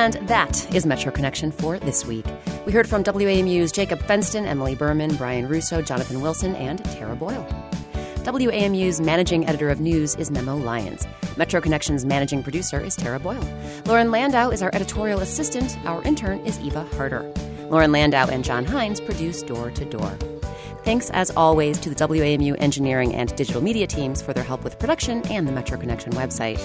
And 0.08 0.26
that 0.26 0.74
is 0.74 0.86
Metro 0.86 1.12
Connection 1.12 1.52
for 1.52 1.78
this 1.78 2.06
week. 2.06 2.24
We 2.64 2.72
heard 2.72 2.88
from 2.88 3.04
WAMU's 3.04 3.70
Jacob 3.70 3.98
Fenston, 4.04 4.46
Emily 4.46 4.74
Berman, 4.74 5.14
Brian 5.16 5.46
Russo, 5.46 5.82
Jonathan 5.82 6.22
Wilson, 6.22 6.54
and 6.56 6.82
Tara 6.86 7.14
Boyle. 7.14 7.46
WAMU's 8.24 9.02
managing 9.02 9.46
editor 9.46 9.68
of 9.68 9.80
news 9.80 10.14
is 10.14 10.30
Memo 10.30 10.56
Lyons. 10.56 11.06
Metro 11.36 11.60
Connection's 11.60 12.06
managing 12.06 12.42
producer 12.42 12.80
is 12.80 12.96
Tara 12.96 13.20
Boyle. 13.20 13.46
Lauren 13.84 14.10
Landau 14.10 14.48
is 14.48 14.62
our 14.62 14.70
editorial 14.72 15.20
assistant. 15.20 15.76
Our 15.84 16.02
intern 16.04 16.38
is 16.46 16.58
Eva 16.60 16.84
Harder. 16.96 17.30
Lauren 17.68 17.92
Landau 17.92 18.28
and 18.28 18.42
John 18.42 18.64
Hines 18.64 19.02
produce 19.02 19.42
Door 19.42 19.72
to 19.72 19.84
Door. 19.84 20.37
Thanks, 20.84 21.10
as 21.10 21.30
always, 21.36 21.78
to 21.80 21.90
the 21.90 21.94
WAMU 21.94 22.56
engineering 22.58 23.14
and 23.14 23.34
digital 23.36 23.60
media 23.60 23.86
teams 23.86 24.22
for 24.22 24.32
their 24.32 24.44
help 24.44 24.64
with 24.64 24.78
production 24.78 25.22
and 25.30 25.46
the 25.46 25.52
Metro 25.52 25.76
Connection 25.76 26.12
website. 26.12 26.58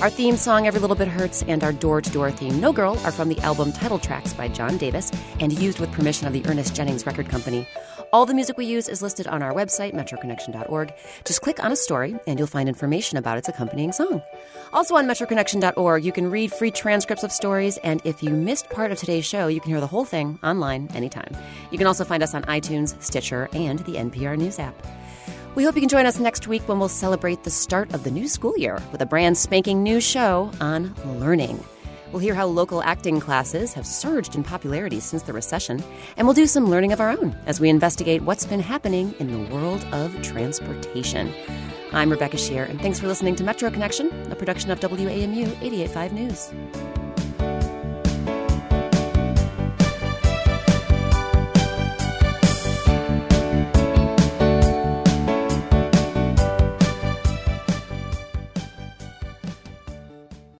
Our 0.00 0.08
theme 0.08 0.36
song, 0.36 0.66
Every 0.66 0.80
Little 0.80 0.96
Bit 0.96 1.08
Hurts, 1.08 1.42
and 1.42 1.62
our 1.62 1.72
door 1.72 2.00
to 2.00 2.10
door 2.10 2.30
theme, 2.30 2.60
No 2.60 2.72
Girl, 2.72 2.98
are 3.04 3.12
from 3.12 3.28
the 3.28 3.38
album 3.40 3.72
title 3.72 3.98
tracks 3.98 4.32
by 4.32 4.48
John 4.48 4.78
Davis 4.78 5.12
and 5.40 5.52
used 5.52 5.78
with 5.78 5.92
permission 5.92 6.26
of 6.26 6.32
the 6.32 6.46
Ernest 6.46 6.74
Jennings 6.74 7.04
Record 7.06 7.28
Company. 7.28 7.66
All 8.12 8.24
the 8.24 8.34
music 8.34 8.56
we 8.56 8.66
use 8.66 8.88
is 8.88 9.02
listed 9.02 9.26
on 9.26 9.42
our 9.42 9.52
website, 9.52 9.92
metroconnection.org. 9.92 10.94
Just 11.24 11.42
click 11.42 11.62
on 11.62 11.72
a 11.72 11.76
story 11.76 12.14
and 12.26 12.38
you'll 12.38 12.46
find 12.46 12.68
information 12.68 13.18
about 13.18 13.38
its 13.38 13.48
accompanying 13.48 13.92
song. 13.92 14.22
Also 14.72 14.94
on 14.96 15.06
metroconnection.org, 15.06 16.04
you 16.04 16.12
can 16.12 16.30
read 16.30 16.52
free 16.52 16.70
transcripts 16.70 17.24
of 17.24 17.32
stories, 17.32 17.78
and 17.78 18.00
if 18.04 18.22
you 18.22 18.30
missed 18.30 18.70
part 18.70 18.92
of 18.92 18.98
today's 18.98 19.24
show, 19.24 19.48
you 19.48 19.60
can 19.60 19.70
hear 19.70 19.80
the 19.80 19.86
whole 19.86 20.04
thing 20.04 20.38
online 20.42 20.88
anytime. 20.94 21.30
You 21.70 21.78
can 21.78 21.86
also 21.86 22.04
find 22.04 22.22
us 22.22 22.34
on 22.34 22.42
iTunes, 22.44 23.00
Stitcher, 23.02 23.48
and 23.52 23.80
the 23.80 23.94
NPR 23.94 24.36
News 24.36 24.58
app. 24.58 24.74
We 25.54 25.64
hope 25.64 25.74
you 25.74 25.80
can 25.80 25.88
join 25.88 26.06
us 26.06 26.20
next 26.20 26.46
week 26.46 26.68
when 26.68 26.78
we'll 26.78 26.88
celebrate 26.88 27.42
the 27.42 27.50
start 27.50 27.94
of 27.94 28.04
the 28.04 28.10
new 28.10 28.28
school 28.28 28.56
year 28.58 28.78
with 28.92 29.00
a 29.00 29.06
brand 29.06 29.38
spanking 29.38 29.82
new 29.82 30.00
show 30.00 30.50
on 30.60 30.94
learning. 31.18 31.64
We'll 32.12 32.20
hear 32.20 32.34
how 32.34 32.46
local 32.46 32.82
acting 32.82 33.20
classes 33.20 33.74
have 33.74 33.86
surged 33.86 34.34
in 34.34 34.44
popularity 34.44 35.00
since 35.00 35.22
the 35.22 35.32
recession, 35.32 35.82
and 36.16 36.26
we'll 36.26 36.34
do 36.34 36.46
some 36.46 36.70
learning 36.70 36.92
of 36.92 37.00
our 37.00 37.10
own 37.10 37.36
as 37.46 37.60
we 37.60 37.68
investigate 37.68 38.22
what's 38.22 38.46
been 38.46 38.60
happening 38.60 39.14
in 39.18 39.30
the 39.30 39.54
world 39.54 39.84
of 39.92 40.20
transportation. 40.22 41.32
I'm 41.92 42.10
Rebecca 42.10 42.36
Sheir, 42.36 42.68
and 42.68 42.80
thanks 42.80 43.00
for 43.00 43.06
listening 43.06 43.36
to 43.36 43.44
Metro 43.44 43.70
Connection, 43.70 44.10
a 44.30 44.36
production 44.36 44.70
of 44.70 44.80
WAMU 44.80 45.46
885 45.62 46.12
News. 46.12 46.95